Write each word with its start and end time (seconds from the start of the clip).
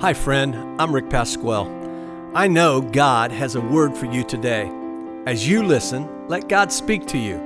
Hi, 0.00 0.14
friend. 0.14 0.54
I'm 0.80 0.94
Rick 0.94 1.10
Pasquale. 1.10 1.68
I 2.32 2.46
know 2.46 2.80
God 2.80 3.32
has 3.32 3.56
a 3.56 3.60
word 3.60 3.96
for 3.96 4.06
you 4.06 4.22
today. 4.22 4.70
As 5.26 5.48
you 5.48 5.64
listen, 5.64 6.08
let 6.28 6.48
God 6.48 6.70
speak 6.70 7.04
to 7.06 7.18
you. 7.18 7.42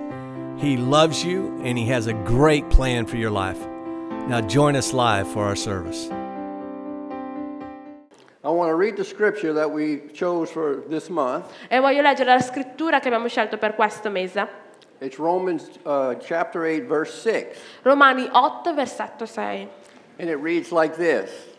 He 0.59 0.77
loves 0.77 1.25
you 1.25 1.59
and 1.65 1.79
He 1.79 1.87
has 1.87 2.09
a 2.09 2.13
great 2.13 2.69
plan 2.69 3.07
for 3.07 3.17
your 3.17 3.31
life. 3.31 3.59
Now, 4.29 4.43
join 4.43 4.77
us 4.77 4.93
live 4.93 5.29
for 5.29 5.47
our 5.47 5.57
service. 5.57 6.11
I 8.45 8.51
want 8.51 8.69
to 8.69 8.75
read 8.75 8.99
the 8.99 9.05
scripture 9.05 9.55
that 9.55 9.71
we 9.71 10.03
chose 10.13 10.51
for 10.51 10.83
this 10.91 11.09
month. 11.09 11.47
E 11.71 11.81
voglio 11.81 12.03
leggere 12.03 12.35
la 12.35 12.43
scrittura 12.43 13.01
che 13.01 13.09
abbiamo 13.09 13.29
scelto 13.29 13.57
per 13.57 13.75
questo 13.75 14.11
mese. 14.11 14.47
It's 15.01 15.19
Romans 15.19 15.71
uh, 15.87 16.17
chapter 16.21 16.67
8, 16.67 16.87
verse 16.87 17.15
6. 17.15 17.59
Romani 17.83 18.29
8, 18.31 18.75
versetto 18.75 19.25
6. 19.25 19.71
And 20.19 20.29
it 20.29 20.37
reads 20.37 20.71
like 20.71 20.99
this 20.99 21.52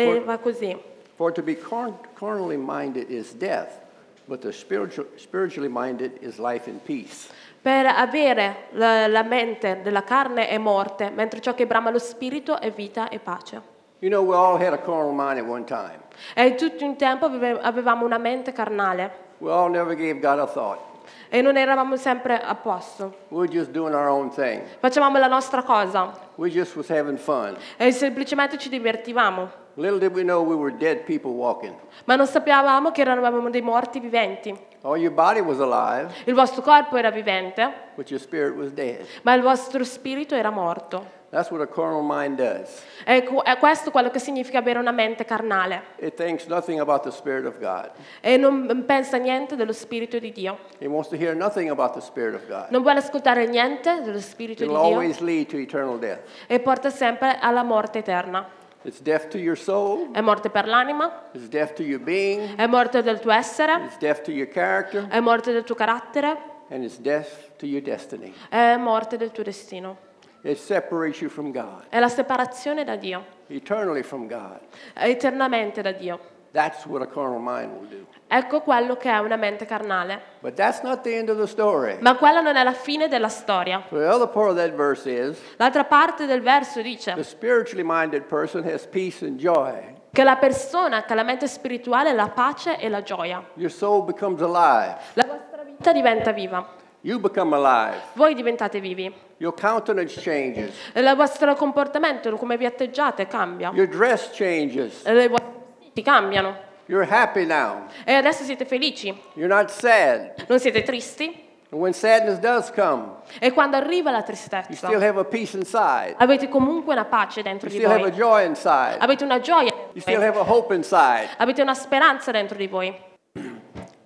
E 0.00 0.20
va 0.20 0.38
così. 0.38 0.76
For 1.16 1.32
to 1.32 1.42
be 1.42 1.54
carn- 1.56 1.96
carnally 2.14 2.56
minded 2.56 3.10
is 3.10 3.32
death, 3.34 3.78
but 4.26 4.40
the 4.40 4.52
spiritual, 4.52 5.06
spiritually 5.16 5.68
minded 5.70 6.12
is 6.22 6.38
life 6.38 6.68
and 6.70 6.80
peace. 6.82 7.28
Per 7.62 7.84
avere 7.86 8.68
la, 8.70 9.06
la 9.06 9.22
mente 9.22 9.80
della 9.82 10.02
carne 10.02 10.48
è 10.48 10.56
morte, 10.56 11.10
mentre 11.10 11.40
ciò 11.40 11.52
che 11.54 11.66
brama 11.66 11.90
lo 11.90 11.98
spirito 11.98 12.58
è 12.58 12.70
vita 12.70 13.10
e 13.10 13.18
pace. 13.18 13.60
You 13.98 14.08
know, 14.10 14.22
we 14.24 14.34
all 14.34 14.56
had 14.56 14.72
a 14.72 14.78
carnal 14.78 15.12
mind 15.12 15.38
at 15.38 15.44
one 15.46 15.64
time. 15.64 15.98
E 16.34 16.54
tutto 16.54 16.84
un 16.86 16.96
tempo 16.96 17.26
aveve- 17.26 17.60
avevamo 17.60 18.06
una 18.06 18.16
mente 18.18 18.52
carnale 18.52 19.28
We 19.38 19.50
all 19.50 19.70
never 19.70 19.94
gave 19.94 20.20
God 20.20 20.38
a 20.38 20.46
thought. 20.46 20.80
e 21.28 21.42
non 21.42 21.56
eravamo 21.58 21.96
sempre 21.96 22.40
a 22.40 22.54
posto. 22.54 23.14
We 23.28 23.40
were 23.40 23.48
just 23.52 23.72
doing 23.72 23.94
our 23.94 24.08
own 24.08 24.30
thing. 24.30 24.62
Facevamo 24.78 25.18
la 25.18 25.26
nostra 25.28 25.62
cosa 25.62 26.16
We 26.36 26.48
just 26.48 26.74
was 26.76 26.88
having 26.90 27.18
fun. 27.18 27.56
e 27.76 27.92
semplicemente 27.92 28.56
ci 28.56 28.70
divertivamo. 28.70 29.59
Little 29.74 29.98
did 29.98 30.14
we 30.14 30.22
know 30.22 30.42
we 30.42 30.54
were 30.54 30.74
dead 30.76 31.04
people 31.04 31.32
walking. 31.32 31.74
Ma 32.04 32.16
non 32.16 32.26
sapevamo 32.26 32.90
che 32.90 33.00
eravamo 33.02 33.48
dei 33.50 33.62
morti 33.62 34.00
viventi. 34.00 34.56
All 34.82 34.96
your 34.96 35.12
body 35.12 35.40
was 35.40 35.60
alive, 35.60 36.12
Il 36.24 36.34
vostro 36.34 36.62
corpo 36.62 36.96
era 36.96 37.10
vivente, 37.10 37.70
but 37.96 38.10
your 38.10 38.20
spirit 38.20 38.56
was 38.56 38.72
dead. 38.72 39.04
ma 39.22 39.34
il 39.34 39.42
vostro 39.42 39.84
spirito 39.84 40.34
era 40.34 40.50
morto. 40.50 41.18
That's 41.30 41.50
what 41.52 41.60
a 41.60 41.66
carnal 41.68 42.02
mind 42.02 42.38
does. 42.38 42.82
E 43.04 43.22
cu- 43.22 43.40
è 43.42 43.56
questo 43.58 43.92
quello 43.92 44.10
che 44.10 44.18
significa 44.18 44.58
avere 44.58 44.80
una 44.80 44.90
mente 44.90 45.24
carnale. 45.24 45.82
It 45.98 46.14
thinks 46.14 46.46
nothing 46.46 46.80
about 46.80 47.02
the 47.04 47.12
Spirit 47.12 47.44
of 47.46 47.58
God. 47.60 47.90
E 48.20 48.36
non 48.36 48.82
pensa 48.84 49.16
niente 49.18 49.54
dello 49.54 49.72
Spirito 49.72 50.18
di 50.18 50.32
Dio. 50.32 50.58
It 50.78 50.88
wants 50.88 51.08
to 51.10 51.16
hear 51.16 51.36
nothing 51.36 51.70
about 51.70 51.92
the 51.92 52.00
Spirit 52.00 52.34
of 52.34 52.48
God. 52.48 52.66
Non 52.70 52.82
vuole 52.82 52.98
ascoltare 52.98 53.46
niente 53.46 54.00
dello 54.02 54.18
Spirito 54.18 54.64
It'll 54.64 54.74
di 54.74 54.80
Dio 54.88 54.90
always 54.98 55.20
lead 55.20 55.46
to 55.46 55.56
eternal 55.58 55.98
death. 56.00 56.20
e 56.48 56.58
porta 56.58 56.90
sempre 56.90 57.38
alla 57.40 57.62
morte 57.62 57.98
eterna. 57.98 58.58
It's 58.82 59.00
death 59.02 59.28
to 59.28 59.38
your 59.38 59.58
soul, 59.58 60.10
È 60.12 60.20
morte 60.22 60.48
per 60.48 60.66
l'anima, 60.66 61.24
it's 61.32 61.48
death 61.48 61.74
to 61.74 61.82
your 61.82 62.00
being, 62.00 62.56
è 62.56 62.66
morte 62.66 63.02
del 63.02 63.20
tuo 63.20 63.30
essere, 63.30 63.74
it's 63.84 63.98
death 63.98 64.22
to 64.22 64.30
your 64.30 64.48
character, 64.48 65.06
è 65.08 65.20
morte 65.20 65.52
del 65.52 65.64
tuo 65.64 65.74
carattere, 65.74 66.36
and 66.70 66.82
it's 66.82 66.98
death 66.98 67.56
to 67.58 67.66
your 67.66 67.82
destiny. 67.82 68.32
è 68.48 68.76
morte 68.76 69.18
del 69.18 69.32
tuo 69.32 69.42
destino. 69.42 70.08
It 70.42 70.56
separates 70.56 71.20
you 71.20 71.28
from 71.28 71.52
God, 71.52 71.88
È 71.90 71.98
la 71.98 72.08
separazione 72.08 72.82
da 72.84 72.96
Dio, 72.96 73.22
eternally 73.48 74.02
from 74.02 74.26
God. 74.26 74.60
è 74.94 75.04
eternamente 75.08 75.82
da 75.82 75.92
Dio. 75.92 76.18
That's 76.52 76.84
what 76.84 77.00
a 77.00 77.06
carnal 77.06 77.38
mind 77.38 77.70
will 77.72 77.88
do. 77.88 78.06
Ecco 78.26 78.60
quello 78.62 78.96
che 78.96 79.10
è 79.10 79.18
una 79.18 79.36
mente 79.36 79.66
carnale. 79.66 80.20
But 80.40 80.54
that's 80.54 80.82
not 80.82 81.02
the 81.02 81.16
end 81.16 81.28
of 81.28 81.38
the 81.38 81.46
story. 81.46 81.98
Ma 82.00 82.16
quella 82.16 82.40
non 82.40 82.56
è 82.56 82.64
la 82.64 82.72
fine 82.72 83.08
della 83.08 83.28
storia. 83.28 83.84
The 83.88 84.06
other 84.06 84.28
part 84.28 84.50
of 84.50 84.56
that 84.56 84.72
verse 84.72 85.08
is 85.08 85.38
L'altra 85.56 85.84
parte 85.84 86.26
del 86.26 86.40
verso 86.40 86.80
the 86.80 86.82
dice 86.82 87.22
spiritually 87.22 87.84
minded 87.84 88.24
person 88.24 88.64
has 88.64 88.86
peace 88.86 89.24
and 89.24 89.36
joy. 89.38 89.98
che 90.12 90.24
la 90.24 90.36
persona 90.36 91.04
che 91.04 91.12
ha 91.12 91.16
la 91.16 91.22
mente 91.22 91.46
spirituale 91.46 92.10
ha 92.10 92.14
la 92.14 92.28
pace 92.28 92.78
e 92.78 92.88
la 92.88 93.02
gioia. 93.02 93.44
Your 93.54 93.70
soul 93.70 94.02
becomes 94.02 94.40
alive. 94.40 94.96
La 95.14 95.26
vostra 95.26 95.62
vita 95.62 95.92
diventa 95.92 96.32
viva. 96.32 96.66
You 97.02 97.18
become 97.18 97.54
alive. 97.54 97.96
Voi 98.14 98.34
diventate 98.34 98.80
vivi. 98.80 99.12
Your 99.38 99.54
countenance 99.54 100.20
changes. 100.20 100.74
Il 100.94 101.10
vostro 101.16 101.54
comportamento, 101.54 102.36
come 102.36 102.58
vi 102.58 102.66
atteggiate, 102.66 103.26
cambia. 103.26 103.70
Your 103.72 103.86
dress 103.86 104.30
changes. 104.32 105.02
Le 105.04 105.28
vostre 105.28 105.49
vestiti 105.90 106.02
cambiano. 106.02 106.56
You're 106.86 107.06
happy 107.08 107.44
now. 107.44 107.86
E 108.04 108.14
adesso 108.14 108.42
siete 108.44 108.64
felici. 108.64 109.16
You're 109.34 109.52
not 109.52 109.68
sad. 109.70 110.44
Non 110.48 110.58
siete 110.58 110.82
tristi. 110.82 111.48
And 111.72 111.80
when 111.80 111.92
sadness 111.92 112.38
does 112.40 112.68
come, 112.72 113.18
E 113.38 113.52
quando 113.52 113.76
arriva 113.76 114.10
la 114.10 114.18
you 114.18 114.26
tristezza, 114.26 114.72
still 114.74 115.00
have 115.00 115.20
a 115.20 115.24
peace 115.24 115.56
inside. 115.56 116.16
avete 116.18 116.48
comunque 116.48 116.92
una 116.92 117.04
pace 117.04 117.42
dentro 117.42 117.68
You 117.68 117.78
di 117.78 117.84
still 117.84 117.92
have 117.96 118.08
a 118.08 118.10
voi. 118.10 118.18
joy 118.18 118.44
inside. 118.44 118.96
Avete 118.98 119.22
una 119.22 119.38
gioia. 119.38 119.72
You 119.92 120.00
still 120.00 120.20
have 120.20 120.36
a 120.36 120.42
hope 120.44 120.74
inside. 120.74 121.28
Avete 121.36 121.62
una 121.62 121.74
speranza 121.74 122.32
dentro 122.32 122.56
di 122.56 122.66
voi. 122.66 122.92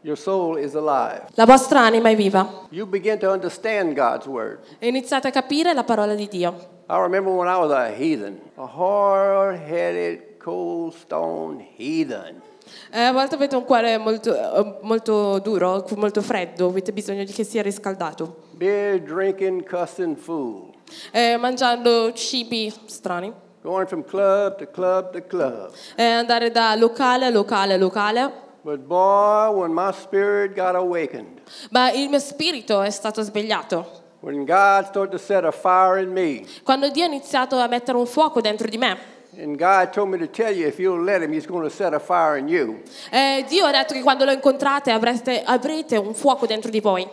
Your 0.02 0.18
soul 0.18 0.58
is 0.58 0.74
alive. 0.74 1.22
La 1.36 1.46
vostra 1.46 1.80
anima 1.80 2.10
è 2.10 2.14
viva. 2.14 2.66
You 2.68 2.84
begin 2.86 3.18
to 3.20 3.30
understand 3.30 3.94
God's 3.94 4.26
word. 4.26 4.58
E 4.78 4.88
iniziate 4.88 5.28
a 5.28 5.30
capire 5.30 5.72
la 5.72 5.84
parola 5.84 6.14
di 6.14 6.28
Dio. 6.28 6.72
I 6.90 6.96
remember 6.98 7.32
when 7.32 7.48
I 7.48 7.56
was 7.56 7.70
a 7.72 7.88
heathen, 7.88 8.42
a 8.56 8.66
hard-headed, 8.66 10.33
cold 10.48 10.92
stone 10.94 11.66
heathen. 11.78 12.42
Eh, 12.90 13.00
a 13.00 13.12
volte 13.12 13.34
avete 13.34 13.56
un 13.56 13.64
cuore 13.64 13.96
molto, 13.96 14.34
eh, 14.34 14.78
molto 14.82 15.38
duro, 15.38 15.84
molto 15.96 16.20
freddo, 16.20 16.68
avete 16.68 16.92
bisogno 16.92 17.24
di 17.24 17.32
che 17.32 17.44
sia 17.44 17.62
riscaldato. 17.62 18.42
Beer 18.50 19.00
drinking, 19.00 19.66
cussing 19.66 20.16
fool. 20.16 20.70
Eh, 21.12 21.36
mangiando 21.38 22.12
cibi 22.12 22.72
strani. 22.86 23.32
Going 23.62 23.86
from 23.86 24.04
club 24.04 24.56
to 24.58 24.66
club 24.70 25.12
to 25.12 25.22
club. 25.26 25.70
Eh, 25.96 26.04
andare 26.04 26.50
da 26.50 26.74
locale 26.74 27.24
a 27.26 27.30
locale 27.30 27.74
a 27.74 27.78
locale. 27.78 28.42
But 28.60 28.80
boy, 28.80 29.50
when 29.60 29.72
my 29.72 29.92
spirit 29.92 30.54
got 30.54 30.74
awakened, 30.74 31.40
Ma 31.70 31.90
il 31.90 32.08
mio 32.10 32.18
spirito 32.18 32.82
è 32.82 32.90
stato 32.90 33.22
svegliato. 33.22 34.02
when 34.20 34.44
God 34.46 34.86
started 34.86 35.10
to 35.10 35.18
set 35.18 35.44
a 35.44 35.50
fire 35.52 36.00
in 36.00 36.10
me, 36.10 36.44
Quando 36.62 36.88
Dio 36.90 37.04
ha 37.04 37.06
iniziato 37.06 37.56
a 37.58 37.66
mettere 37.66 37.96
un 37.98 38.06
fuoco 38.06 38.40
dentro 38.40 38.68
di 38.68 38.78
me. 38.78 39.12
And 39.38 39.56
God 39.56 39.92
told 39.92 40.08
me 40.10 40.18
to 40.18 40.26
tell 40.30 40.54
you 40.54 40.66
if 40.66 40.78
you'll 40.78 41.02
let 41.02 41.22
Him, 41.22 41.32
He's 41.32 41.46
going 41.46 41.62
to 41.68 41.70
set 41.74 41.92
a 41.94 41.98
fire 41.98 42.36
in 42.38 42.48
you. 42.48 42.82
Eh, 43.10 43.44
Dio 43.48 43.64
ha 43.66 43.70
detto 43.72 43.94
che 43.94 44.02
quando 44.02 44.24
lo 44.24 44.32
incontrate 44.32 44.90
avrete, 44.90 45.42
avrete 45.44 45.96
un 45.96 46.14
fuoco 46.14 46.46
dentro 46.46 46.70
di 46.70 46.80
voi. 46.80 47.08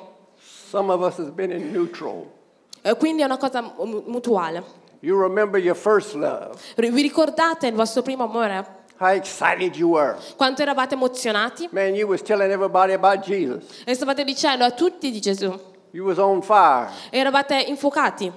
Some 0.70 0.92
of 0.92 1.02
us 1.02 1.18
has 1.20 1.30
been 1.32 1.52
in 1.52 1.72
neutral. 1.72 2.28
Eh, 2.84 2.96
quindi 2.96 3.22
è 3.22 3.26
una 3.26 3.38
cosa 3.38 3.62
mu- 3.62 4.04
mutuale. 4.08 4.64
You 5.02 5.20
remember 5.20 5.60
your 5.60 5.76
first 5.76 6.14
love, 6.14 6.52
Ri- 6.76 6.92
Vi 6.92 7.02
ricordate 7.02 7.68
il 7.68 7.74
vostro 7.74 8.02
primo 8.04 8.24
amore? 8.26 8.80
how 8.98 9.10
excited 9.10 9.76
you 9.76 9.90
were. 9.90 10.16
Quanto 10.38 10.62
eravate 10.62 10.94
emozionati? 10.94 11.68
Man, 11.72 11.96
you 11.96 12.08
was 12.08 12.22
telling 12.22 12.52
everybody 12.52 12.94
about 12.94 13.22
Jesus. 13.26 13.82
E 13.84 13.96
stavate 13.96 14.24
dicendo 14.24 14.64
a 14.64 14.70
tutti 14.72 15.10
di 15.10 15.20
Gesù. 15.20 15.60
You 15.90 16.06
was 16.06 16.20
on 16.20 16.42
fire. 16.44 16.88
Eravate 17.10 17.56
infuocati. 17.68 18.32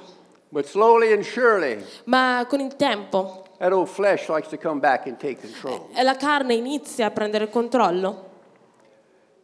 But 0.55 0.67
slowly 0.67 1.13
and 1.13 1.25
surely, 1.25 1.85
Ma 2.05 2.47
con 2.49 2.61
il 2.61 2.77
tempo 2.77 3.43
that 3.59 3.73
old 3.73 3.89
flesh 3.89 4.29
likes 4.29 4.47
to 4.51 4.57
come 4.57 4.79
back 4.79 5.07
and 5.09 5.19
take 5.19 5.41
control. 5.41 5.89
eh, 5.97 6.05
la 6.05 6.15
carne 6.15 6.55
inizia 6.55 7.07
a 7.07 7.11
prendere 7.11 7.43
il 7.45 7.51
controllo. 7.51 8.31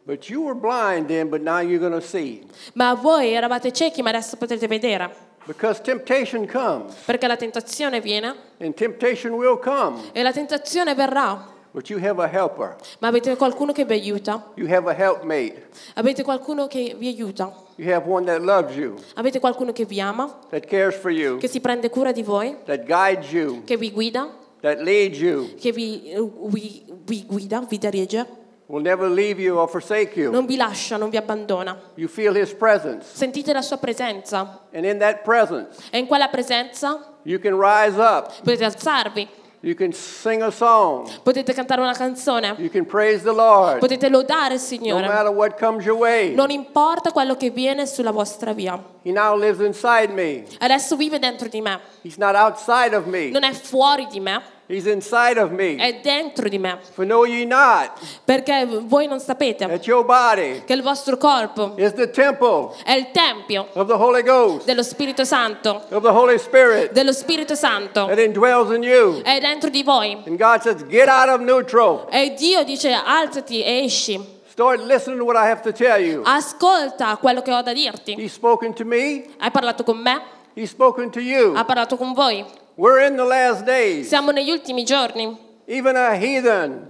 But 0.05 0.29
you 0.29 0.43
were 0.43 0.55
blind 0.55 1.09
then, 1.09 1.29
but 1.29 1.41
now 1.41 1.59
you're 1.59 1.81
going 1.81 2.01
to 2.01 2.01
see. 2.07 2.47
Ma 2.75 2.95
voi 2.95 3.33
eravate 3.33 3.73
ciechi, 3.73 4.03
ma 4.03 4.11
adesso 4.11 4.37
potete 4.37 4.69
vedere. 4.69 5.11
Because 5.47 5.81
temptation 5.83 6.47
comes, 6.47 6.95
Perché 7.07 7.27
la 7.27 7.37
tentazione 7.37 8.01
viene 8.01 8.33
and 8.61 8.75
temptation 8.75 9.33
will 9.33 9.59
come. 9.59 10.11
e 10.13 10.23
la 10.23 10.31
tentazione 10.33 10.95
verrà. 10.95 11.45
But 11.73 11.89
you 11.89 12.01
have 12.05 12.21
a 12.21 12.27
helper. 12.27 12.75
Ma 12.99 13.09
avete 13.09 13.37
qualcuno 13.37 13.73
che 13.73 13.85
vi 13.85 13.93
aiuta? 13.93 14.51
You 14.57 14.69
have 14.69 14.91
a 14.91 14.95
helpmate. 14.95 15.69
Avete 15.95 16.25
qualcuno 16.25 16.67
che 16.67 16.97
vi 16.99 17.07
aiuta? 17.09 17.53
You 17.77 17.93
have 17.95 18.11
one 18.11 18.27
that 18.27 18.41
loves 18.43 18.75
you, 18.77 18.97
Avete 19.15 19.39
qualcuno 19.39 19.71
che 19.73 19.85
vi 19.85 20.01
ama? 20.01 20.39
that 20.51 20.67
cares 20.67 20.97
for 20.97 21.11
you, 21.13 21.39
Che 21.39 21.47
si 21.49 21.61
prende 21.61 21.89
cura 21.89 22.11
di 22.13 22.23
voi? 22.25 22.57
that 22.65 22.85
guides 22.85 23.31
you, 23.33 23.63
Che 23.65 23.77
vi 23.77 23.91
guida? 23.93 24.29
that 24.63 24.81
leads 24.81 25.19
you, 25.21 25.55
Che 25.55 25.71
vi, 25.73 26.11
eh, 26.11 26.19
vi- 26.49 26.85
vi 27.05 27.25
guida, 27.27 27.61
vi 27.61 27.79
dirige? 27.79 28.27
will 28.67 28.83
never 28.83 29.09
leave 29.09 29.41
you 29.41 29.57
or 29.57 29.69
forsake 29.69 30.19
you. 30.21 30.31
Non 30.33 30.47
vi 30.47 30.57
lascia, 30.57 30.97
non 30.97 31.09
vi 31.09 31.17
abbandona. 31.17 31.79
You 31.95 32.09
feel 32.09 32.35
his 32.37 32.53
presence. 32.53 33.07
Sentite 33.17 33.53
la 33.53 33.63
sua 33.63 33.79
presenza 33.79 34.67
And 34.73 34.85
in 34.85 34.99
that 34.99 35.23
presence, 35.23 35.81
e 35.91 35.99
in 35.99 36.07
quella 36.07 36.29
presenza 36.29 37.15
you 37.23 37.39
can 37.41 37.57
rise 37.59 37.97
up. 37.99 38.33
potete 38.43 38.65
alzarvi, 38.65 39.29
You 39.63 39.75
can 39.75 39.93
sing 39.93 40.41
a 40.43 40.51
song. 40.51 41.07
potete 41.23 41.53
cantare 41.53 41.83
una 41.83 41.93
canzone, 41.93 42.55
You 42.57 42.71
can 42.71 42.87
praise 42.87 43.23
the 43.23 43.33
Lord. 43.33 43.79
potete 43.79 44.09
lodare 44.09 44.55
il 44.55 44.61
No 44.61 44.67
Signore. 44.67 45.07
matter 45.07 45.31
what 45.31 45.59
comes 45.59 45.85
your 45.85 45.99
way. 45.99 46.33
Non 46.35 46.49
importa 46.51 47.13
quello 47.13 47.37
che 47.37 47.51
viene 47.51 47.85
sulla 47.85 48.11
vostra 48.11 48.55
via. 48.55 48.83
He 49.03 49.13
now 49.13 49.37
lives 49.37 49.61
inside 49.61 50.13
me. 50.15 50.45
Adesso 50.61 50.97
vive 50.97 51.19
dentro 51.19 51.47
di 51.49 51.61
me, 51.61 51.79
He's 52.03 52.17
not 52.17 52.35
outside 52.35 52.97
of 52.97 53.05
me. 53.05 53.29
non 53.29 53.45
è 53.45 53.53
fuori 53.53 54.07
di 54.11 54.19
me, 54.21 54.41
He's 54.71 54.87
inside 54.87 55.37
of 55.41 55.51
me. 55.51 55.75
è 55.77 55.99
dentro 56.01 56.49
di 56.49 56.57
me. 56.59 56.79
For 56.93 57.05
know 57.05 57.25
ye 57.25 57.45
not 57.45 57.91
Perché 58.25 58.65
voi 58.67 59.09
non 59.09 59.19
sapete 59.19 59.67
that 59.67 59.85
your 59.85 60.05
body 60.05 60.63
che 60.65 60.75
il 60.75 60.83
vostro 60.83 61.17
corpo 61.17 61.75
is 61.77 61.93
the 61.95 62.09
temple 62.11 62.77
è 62.85 62.93
il 62.93 63.11
tempio 63.11 63.67
of 63.73 63.89
the 63.89 63.95
Holy 63.95 64.23
Ghost, 64.23 64.67
dello 64.67 64.85
Spirito 64.85 65.25
Santo, 65.25 65.83
of 65.91 66.03
the 66.03 66.09
Holy 66.09 66.39
Spirit 66.39 66.93
dello 66.93 67.13
Spirito 67.13 67.57
Santo, 67.57 68.07
that 68.07 68.19
indwells 68.19 68.73
in 68.73 68.85
you. 68.85 69.21
è 69.23 69.41
dentro 69.41 69.71
di 69.71 69.83
voi. 69.83 70.13
And 70.27 70.39
God 70.39 70.61
says, 70.61 70.87
get 70.87 71.09
out 71.09 71.29
of 71.29 71.41
neutral. 71.41 72.07
E 72.11 72.35
Dio 72.39 72.63
dice 72.63 72.93
alzati 72.93 73.63
e 73.63 73.85
esci. 73.85 74.39
Start 74.51 74.83
listening 74.83 75.19
to 75.19 75.25
what 75.25 75.37
I 75.37 75.49
have 75.49 75.63
to 75.63 75.73
tell 75.73 76.01
you. 76.01 76.23
Ascolta 76.25 77.17
quello 77.17 77.43
che 77.43 77.53
ho 77.53 77.63
da 77.63 77.73
dirti. 77.73 78.15
He's 78.17 78.35
spoken 78.35 78.73
to 78.75 78.85
me. 78.85 79.25
Hai 79.39 79.51
parlato 79.51 79.83
con 79.83 79.99
me? 79.99 80.21
He's 80.55 80.71
spoken 80.71 81.11
to 81.11 81.21
you. 81.21 81.55
Ha 81.57 81.65
parlato 81.65 81.97
con 81.97 82.13
voi? 82.13 82.45
We're 82.81 83.05
in 83.07 83.17
the 83.17 83.25
last 83.25 83.65
days. 83.65 84.09
Siamo 84.09 84.31
negli 84.31 84.51
ultimi 84.51 84.85
giorni 84.85 85.37
Even 85.67 85.97
a 85.97 86.15
heathen, 86.15 86.89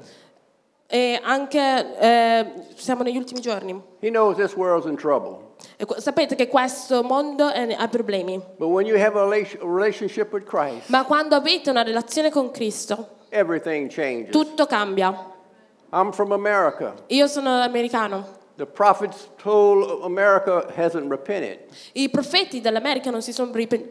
e 0.87 1.19
anche 1.20 1.96
eh, 1.98 2.46
siamo 2.76 3.02
negli 3.02 3.16
ultimi 3.16 3.40
giorni. 3.40 3.72
he 4.00 4.08
knows 4.08 4.37
this 4.37 4.54
world's 4.54 4.87
in 4.87 4.94
trouble. 4.96 5.48
E 5.76 5.84
sapete 5.98 6.37
che 6.37 6.46
questo 6.46 7.02
mondo 7.02 7.50
è- 7.50 7.75
ha 7.76 7.88
problemi, 7.88 8.40
But 8.56 8.69
when 8.69 8.87
you 8.87 8.96
have 8.96 9.19
a 9.19 9.25
rela- 9.25 9.58
a 9.60 9.64
relationship 9.66 10.32
with 10.32 10.44
Christ, 10.44 10.88
ma 10.90 11.04
quando 11.04 11.34
avete 11.34 11.70
una 11.70 11.82
relazione 11.82 12.31
con 12.31 12.52
Cristo, 12.52 13.08
everything 13.31 13.90
changes. 13.90 14.31
tutto 14.31 14.66
cambia. 14.66 15.12
I'm 15.93 16.12
from 16.12 16.31
America. 16.31 16.94
Io 17.08 17.26
sono 17.26 17.60
americano. 17.62 18.38
The 18.56 18.66
prophets 18.66 19.28
told 19.43 20.04
America 20.04 20.66
hasn't 20.76 21.10
repented. 21.10 21.58
I 21.94 22.08
profeti 22.10 22.60
dell'America 22.60 23.10
non 23.10 23.22
si 23.22 23.32
sono 23.32 23.50
ripen- 23.52 23.88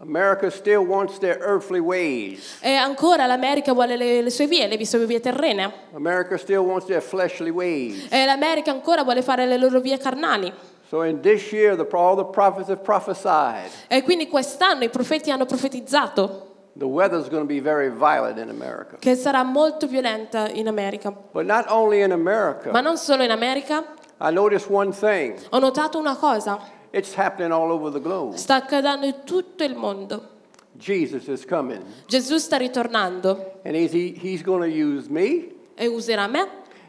pentiti. 0.00 0.08
America 0.08 0.50
still 0.50 0.84
wants 0.86 1.18
their 1.18 1.38
earthly 1.40 1.80
ways. 1.80 2.58
E 2.62 2.74
ancora 2.74 3.26
l'America 3.26 3.72
vuole 3.72 3.96
le, 3.96 4.22
le 4.22 4.30
sue 4.30 4.46
vie, 4.46 4.66
le 4.66 4.84
sue 4.84 5.04
vie 5.06 5.20
terrene. 5.20 5.72
America 5.94 6.36
still 6.38 6.64
wants 6.64 6.86
their 6.86 7.02
fleshly 7.02 7.50
ways. 7.50 8.06
E 8.10 8.24
l'America 8.24 8.70
ancora 8.70 9.02
vuole 9.04 9.22
fare 9.22 9.46
le 9.46 9.58
loro 9.58 9.80
vie 9.80 9.98
carnali. 9.98 10.52
So 10.88 11.02
in 11.02 11.20
this 11.20 11.52
year, 11.52 11.76
the, 11.76 11.86
all 11.96 12.16
the 12.16 12.24
prophets 12.24 12.68
have 12.68 12.82
prophesied. 12.82 13.70
E 13.88 14.02
quindi 14.02 14.26
quest'anno 14.26 14.82
i 14.84 14.88
profeti 14.88 15.30
hanno 15.30 15.46
profetizzato 15.46 16.46
The 16.72 16.86
weather's 16.86 17.28
going 17.28 17.42
to 17.42 17.52
be 17.52 17.60
very 17.60 17.90
violent 17.90 18.38
in 18.38 18.48
America. 18.48 18.96
che 18.98 19.14
sarà 19.14 19.42
molto 19.42 19.86
violenta 19.86 20.48
in 20.48 20.66
America. 20.66 21.12
But 21.32 21.44
not 21.44 21.66
only 21.68 22.00
in 22.02 22.10
America. 22.12 22.70
Ma 22.70 22.80
non 22.80 22.96
solo 22.96 23.22
in 23.22 23.30
America, 23.30 23.84
I 24.20 24.32
noticed 24.32 24.68
one 24.70 24.92
thing. 24.92 25.34
ho 25.50 25.58
notato 25.58 25.98
una 25.98 26.16
cosa, 26.16 26.58
It's 26.92 27.14
happening 27.14 27.52
all 27.52 27.70
over 27.70 27.90
the 27.90 28.00
globe. 28.00 28.36
sta 28.36 28.56
accadendo 28.56 29.06
in 29.06 29.14
tutto 29.24 29.62
il 29.64 29.74
mondo. 29.76 30.38
Jesus 30.76 31.28
is 31.28 31.44
coming. 31.44 31.82
Gesù 32.06 32.38
sta 32.38 32.56
ritornando 32.56 33.60
And 33.64 33.74
he's, 33.76 33.92
he, 33.92 34.12
he's 34.18 34.42
going 34.42 34.62
to 34.62 34.68
use 34.68 35.08
me. 35.08 35.52
e 35.76 35.86
userà 35.86 36.26
me 36.28 36.46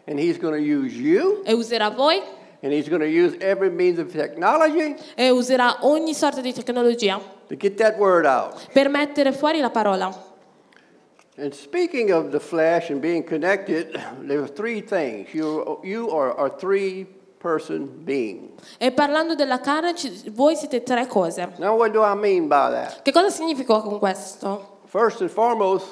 And 0.08 0.18
he's 0.20 0.38
going 0.40 0.54
to 0.56 0.62
use 0.62 0.96
you. 0.96 1.42
e 1.46 1.54
userà 1.54 1.90
voi 1.90 2.22
And 2.64 2.72
he's 2.72 2.88
going 2.90 3.02
to 3.02 3.08
use 3.10 3.36
every 3.42 3.70
means 3.70 3.98
of 4.00 4.12
technology 4.12 4.96
e 5.16 5.30
userà 5.32 5.78
ogni 5.82 6.14
sorta 6.14 6.42
di 6.42 6.54
tecnologia 6.54 7.20
to 7.48 7.56
get 7.56 7.76
that 7.78 7.98
word 7.98 8.26
out. 8.26 8.68
per 8.72 8.88
mettere 8.90 9.32
fuori 9.34 9.60
la 9.60 9.70
parola. 9.72 10.30
And 11.38 11.54
speaking 11.54 12.12
of 12.12 12.30
the 12.32 12.40
flesh 12.40 12.90
and 12.92 13.02
being 13.02 13.24
connected, 13.24 13.92
there 14.28 14.40
are 14.42 14.48
three 14.50 14.82
things. 14.82 15.34
You, 15.34 15.80
you 15.84 16.10
are 16.12 16.34
a 16.38 16.50
three 16.50 17.08
person 17.42 18.04
being. 18.04 18.52
E 18.78 18.92
parlando 18.92 19.36
della 19.36 19.60
carne, 19.60 19.94
voi 20.32 20.56
siete 20.56 20.84
tre 20.84 21.08
cose. 21.08 21.54
Now, 21.58 21.76
what 21.76 21.92
do 21.92 22.04
I 22.04 22.16
mean 22.16 22.48
by 22.48 22.70
that? 22.70 23.02
Che 23.02 23.12
cosa 23.12 23.30
significa 23.30 23.80
con 23.82 23.98
questo? 24.00 24.80
First 24.86 25.22
and 25.22 25.30
foremost, 25.30 25.86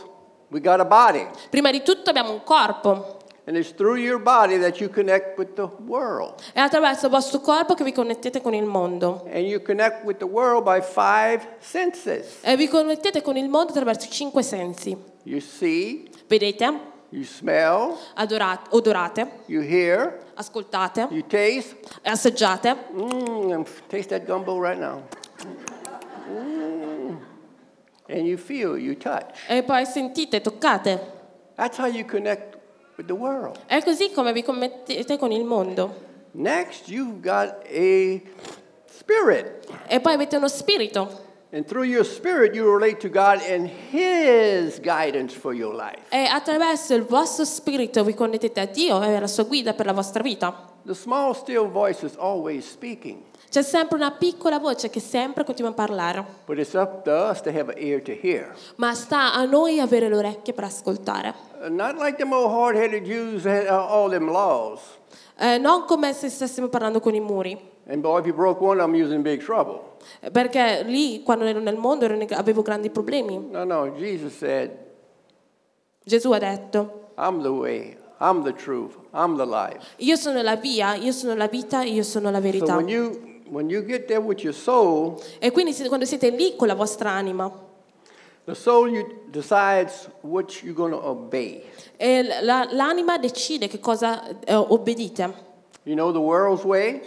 we 0.49 0.59
got 0.59 0.79
a 0.79 0.85
body. 0.85 1.27
Prima 1.49 1.71
di 1.71 1.81
tutto 1.81 2.09
abbiamo 2.09 2.31
un 2.31 2.43
corpo. 2.43 3.17
And 3.45 3.57
it's 3.57 3.73
through 3.73 3.97
your 3.97 4.19
body 4.19 4.59
that 4.59 4.79
you 4.79 4.91
connect 4.91 5.35
with 5.35 5.55
the 5.55 5.67
world. 5.87 6.35
È 6.53 6.59
attraverso 6.59 7.07
il 7.07 7.11
vostro 7.11 7.39
corpo 7.39 7.73
che 7.73 7.83
vi 7.83 7.91
connettete 7.91 8.41
con 8.41 8.53
il 8.53 8.65
mondo. 8.65 9.23
And 9.25 9.45
you 9.45 9.59
connect 9.63 10.03
with 10.03 10.17
the 10.17 10.25
world 10.25 10.63
by 10.63 10.81
five 10.81 11.55
senses. 11.57 12.41
E 12.41 12.55
vi 12.55 12.67
connettete 12.67 13.23
con 13.23 13.37
il 13.37 13.49
mondo 13.49 13.71
attraverso 13.71 14.07
cinque 14.11 14.43
sensi. 14.43 14.95
You 15.23 15.39
see, 15.39 16.07
Vedete, 16.27 16.79
you 17.11 17.23
smell, 17.23 17.97
Adora- 18.15 18.59
odorate, 18.71 19.27
you 19.47 19.61
hear, 19.61 20.19
ascoltate, 20.35 21.07
you 21.11 21.23
taste. 21.23 21.75
assaggiate. 22.03 22.75
Mmm, 22.93 23.65
taste 23.87 24.09
that 24.09 24.25
gumbo 24.27 24.59
right 24.59 24.77
now. 24.79 25.01
Mm. 26.31 27.17
And 28.07 28.27
you 28.27 28.37
feel, 28.37 28.77
you 28.77 28.95
touch. 28.95 29.35
E 29.49 29.61
poi 29.63 29.85
sentite, 29.85 30.41
toccate. 30.41 30.99
That's 31.55 31.77
how 31.77 31.87
you 31.87 32.03
connect 32.05 32.57
with 32.97 33.07
the 33.07 33.15
world. 33.15 33.57
È 33.67 33.81
così 33.83 34.11
come 34.11 34.31
vi 34.33 34.43
connettete 34.43 35.17
con 35.17 35.31
il 35.31 35.43
mondo. 35.43 36.07
Next, 36.31 36.87
you've 36.89 37.21
got 37.21 37.65
a 37.67 38.21
spirit. 38.85 39.67
E 39.87 39.99
poi 39.99 40.13
avete 40.13 40.37
uno 40.37 40.47
spirito. 40.47 41.27
And 41.51 41.65
through 41.65 41.85
your 41.85 42.03
spirit, 42.05 42.53
you 42.53 42.71
relate 42.71 42.99
to 42.99 43.09
God 43.09 43.41
and 43.41 43.67
His 43.91 44.79
guidance 44.79 45.33
for 45.33 45.51
your 45.53 45.73
life. 45.73 45.99
E 46.11 46.25
attraverso 46.25 46.93
il 46.93 47.03
vostro 47.05 47.43
spirito 47.43 48.03
vi 48.03 48.13
connettete 48.13 48.59
a 48.59 48.65
Dio 48.65 49.01
e 49.01 49.15
alla 49.15 49.25
sua 49.27 49.43
guida 49.45 49.73
per 49.73 49.87
la 49.87 49.93
vostra 49.93 50.21
vita. 50.21 50.67
The 50.85 50.93
small, 50.93 51.33
still 51.33 51.67
voice 51.67 52.05
is 52.05 52.15
always 52.17 52.69
speaking, 52.69 53.21
C'è 53.49 53.63
sempre 53.63 53.97
una 53.97 54.11
piccola 54.11 54.59
voce 54.59 54.89
che 54.91 54.99
sempre 54.99 55.43
continua 55.43 55.71
a 55.71 55.73
parlare. 55.73 56.23
but 56.45 56.59
it's 56.59 56.73
up 56.75 57.03
to 57.03 57.11
us 57.11 57.41
to 57.41 57.49
have 57.49 57.71
an 57.71 57.77
ear 57.79 57.99
to 58.03 58.11
hear. 58.11 58.53
Ma 58.75 58.93
sta 58.93 59.33
a 59.33 59.43
noi 59.45 59.79
avere 59.79 60.07
le 60.07 60.17
orecchie 60.17 60.53
per 60.53 60.65
ascoltare. 60.65 61.33
Not 61.67 61.97
like 61.97 62.17
them 62.17 62.31
old 62.31 62.51
hard 62.51 62.75
headed 62.75 63.03
Jews 63.05 63.43
had 63.43 63.65
all 63.67 64.07
them 64.09 64.29
laws. 64.29 64.81
Eh, 65.39 65.57
non 65.57 65.85
come 65.85 66.11
se 66.13 66.27
stessimo 66.29 66.67
parlando 66.67 66.99
con 66.99 67.15
i 67.15 67.19
muri. 67.21 67.57
And 67.87 68.01
boy, 68.01 68.19
if 68.19 68.25
you 68.27 68.33
broke 68.35 68.61
one 68.61 68.79
was 69.01 69.11
in 69.11 69.21
big 69.21 69.41
trouble. 69.41 69.79
Eh, 70.19 70.29
Perché 70.31 70.83
lì, 70.85 71.23
quando 71.23 71.45
ero 71.45 71.59
nel 71.59 71.77
mondo, 71.77 72.05
ero 72.05 72.13
in- 72.13 72.27
avevo 72.33 72.61
grandi 72.61 72.89
problemi. 72.89 73.47
No, 73.49 73.63
no, 73.63 73.91
Jesus 73.93 74.35
said, 74.37 74.71
Gesù 76.03 76.31
ha 76.31 76.39
detto, 76.39 77.11
I'm 77.17 77.41
the 77.41 77.49
way, 77.49 77.97
I'm 78.19 78.43
the 78.43 78.53
truth, 78.53 78.95
I'm 79.13 79.37
the 79.37 79.45
life. 79.45 79.79
io 79.97 80.15
sono 80.15 80.41
la 80.41 80.55
via, 80.55 80.95
io 80.95 81.11
sono 81.11 81.33
la 81.35 81.47
vita, 81.47 81.83
io 81.83 82.03
sono 82.03 82.29
la 82.31 82.37
So 82.37 82.43
verità. 82.43 82.75
when 82.75 82.87
you 82.87 83.19
when 83.49 83.67
you 83.69 83.83
get 83.83 84.05
there 84.05 84.19
with 84.19 84.43
your 84.43 84.53
soul, 84.53 85.19
E 85.39 85.51
quindi 85.51 85.73
se- 85.73 85.87
quando 85.87 86.05
siete 86.05 86.29
lì 86.29 86.55
con 86.55 86.67
la 86.67 86.75
vostra 86.75 87.09
anima, 87.11 87.51
the 88.49 88.55
soul 88.55 88.89
decides 89.31 90.09
what 90.21 90.63
you're 90.63 90.73
going 90.73 90.91
to 90.91 90.97
obey. 91.05 91.63
e 91.97 92.23
la- 92.41 92.67
l'anima 92.71 93.17
decide 93.19 93.67
che 93.67 93.79
cosa 93.79 94.27
eh, 94.43 94.53
obbedite. 94.55 95.33
You 95.83 95.95
know 95.95 96.11
the 96.11 96.19
world's 96.19 96.63
way, 96.63 97.01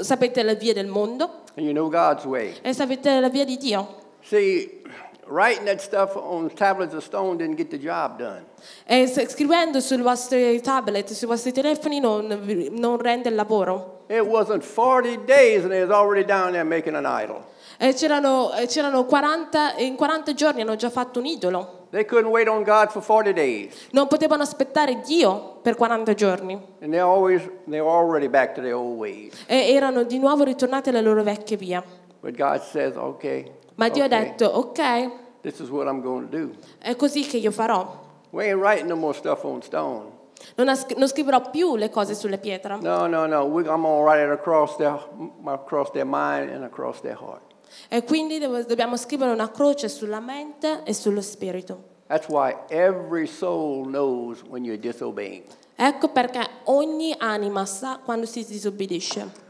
Sapete 0.00 0.42
la 0.42 0.54
via 0.54 0.72
del 0.74 0.86
mondo 0.86 1.44
and 1.56 1.64
you 1.66 1.72
know 1.72 1.88
God's 1.88 2.24
way. 2.24 2.54
e 2.62 2.72
sapete 2.72 3.20
la 3.20 3.28
via 3.28 3.44
di 3.44 3.56
Dio. 3.56 3.96
See, 4.22 4.82
writing 5.26 5.64
that 5.66 5.80
stuff 5.80 6.14
on 6.16 6.50
tablets 6.50 6.94
of 6.94 7.02
stone 7.02 7.36
didn't 7.36 7.56
get 7.56 7.70
the 7.70 7.78
job 7.78 8.18
done. 8.18 8.44
E 8.86 9.06
se- 9.06 9.28
scrivendo 9.28 9.80
sui 9.80 9.96
vostri 10.02 10.60
tablet, 10.60 11.10
sui 11.12 11.26
vostri 11.26 11.52
telefoni 11.52 12.00
non, 12.00 12.26
non 12.72 12.98
rende 12.98 13.28
il 13.28 13.34
lavoro. 13.34 13.97
It 14.08 14.26
wasn't 14.26 14.62
40 14.64 15.24
days, 15.26 15.62
and 15.64 15.70
they 15.70 15.82
was 15.84 15.90
already 15.90 16.24
down 16.24 16.52
there 16.52 16.64
making 16.64 16.94
an 16.94 17.04
idol. 17.04 17.44
E 17.78 17.92
c'erano, 17.94 18.50
c'erano 18.66 19.04
40, 19.04 19.74
e 19.76 19.84
in 19.84 19.94
40 19.96 20.34
giorni 20.34 20.62
hanno 20.62 20.76
già 20.76 20.90
fatto 20.90 21.18
un 21.20 21.26
idolo. 21.26 21.86
They 21.90 22.04
couldn't 22.04 22.30
wait 22.30 22.48
on 22.48 22.64
God 22.64 22.90
for 22.90 23.02
40 23.02 23.32
days, 23.32 23.88
Non 23.92 24.08
potevano 24.08 24.42
aspettare 24.42 25.00
Dio 25.06 25.58
per 25.62 25.74
40 25.76 26.14
giorni. 26.14 26.54
and 26.80 26.90
they're 26.92 27.02
always 27.06 27.40
they 27.66 27.80
were 27.80 27.88
already 27.90 28.28
back 28.28 28.54
to 28.54 28.60
their 28.60 28.74
old 28.74 28.98
ways. 28.98 29.32
E 29.46 29.72
erano 29.72 30.02
di 30.04 30.18
nuovo 30.18 30.44
ritornati 30.44 30.88
alle 30.88 31.00
loro 31.02 31.22
vecchie 31.22 31.56
vie. 31.56 31.82
But 32.20 32.34
God 32.36 32.60
says, 32.62 32.96
"Okay, 32.96 33.50
Ma 33.76 33.88
Dio 33.88 34.02
ha 34.02 34.06
okay, 34.06 34.18
detto, 34.24 34.46
ok, 34.46 35.10
this 35.42 35.60
is 35.60 35.68
what 35.70 35.86
I'm 35.86 36.00
going 36.02 36.28
to 36.30 36.36
do. 36.36 36.50
è 36.78 36.96
così 36.96 37.22
che 37.22 37.36
io 37.36 37.50
farò. 37.52 38.06
We 38.30 38.48
ain't 38.50 38.60
writing 38.60 38.88
no 38.88 38.96
more 38.96 39.14
stuff 39.14 39.44
on 39.44 39.62
stone. 39.62 40.16
Non, 40.56 40.68
as- 40.68 40.86
non 40.96 41.08
scriverò 41.08 41.50
più 41.50 41.76
le 41.76 41.90
cose 41.90 42.14
sulle 42.14 42.38
pietre. 42.38 42.78
No, 42.80 43.06
no, 43.06 43.26
no. 43.26 43.44
We, 43.44 43.62
I'm 43.62 43.82
going 43.82 43.98
to 43.98 44.02
write 44.04 44.22
it 44.24 44.30
across 44.30 44.76
their 44.76 44.98
across 45.46 45.90
their 45.92 46.06
mind 46.06 46.50
and 46.50 46.64
across 46.64 47.00
their 47.00 47.16
heart. 47.16 47.42
E 47.88 48.02
quindi 48.04 48.38
dobbiamo 48.38 48.96
scrivere 48.96 49.30
una 49.30 49.50
croce 49.50 49.88
sulla 49.88 50.20
mente 50.20 50.82
e 50.84 50.94
sullo 50.94 51.20
spirito. 51.20 51.96
That's 52.06 52.28
why 52.28 52.56
every 52.68 53.26
soul 53.26 53.84
knows 53.86 54.42
when 54.48 54.64
you're 54.64 54.80
disobeying. 54.80 55.44
Ecco 55.76 56.08
perché 56.08 56.40
ogni 56.64 57.14
anima 57.18 57.64
sa 57.66 58.00
quando 58.02 58.26
si 58.26 58.44
disobbedisce. 58.44 59.46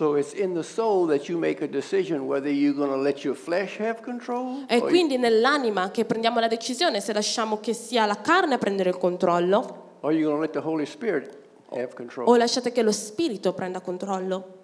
So 0.00 0.16
it's 0.16 0.32
in 0.32 0.54
the 0.54 0.62
soul 0.62 1.04
that 1.08 1.28
you 1.28 1.36
make 1.36 1.60
a 1.60 1.68
decision 1.68 2.26
whether 2.26 2.50
you're 2.50 2.72
going 2.72 2.88
to 2.88 2.96
let 2.96 3.22
your 3.22 3.34
flesh 3.34 3.76
have 3.76 4.00
control 4.00 4.64
or, 4.66 4.80
quindi 4.88 5.18
nell'anima 5.18 5.90
che 5.90 6.06
prendiamo 6.06 6.40
la 6.40 6.48
decisione 6.48 7.02
se 7.02 7.12
lasciamo 7.12 7.60
che 7.60 7.74
sia 7.74 8.06
la 8.06 8.18
carne 8.18 8.54
a 8.54 8.56
prendere 8.56 8.88
il 8.88 8.96
controllo 8.96 9.98
or 10.00 10.14
you're 10.14 10.24
going 10.24 10.36
to 10.36 10.40
let 10.40 10.52
the 10.52 10.66
Holy 10.66 10.86
Spirit 10.86 11.36
have 11.72 11.90
o 11.92 11.94
control. 11.94 12.38
lasciate 12.38 12.72
che 12.72 12.80
lo 12.80 12.92
spirito 12.92 13.52
prenda 13.52 13.82
controllo. 13.82 14.54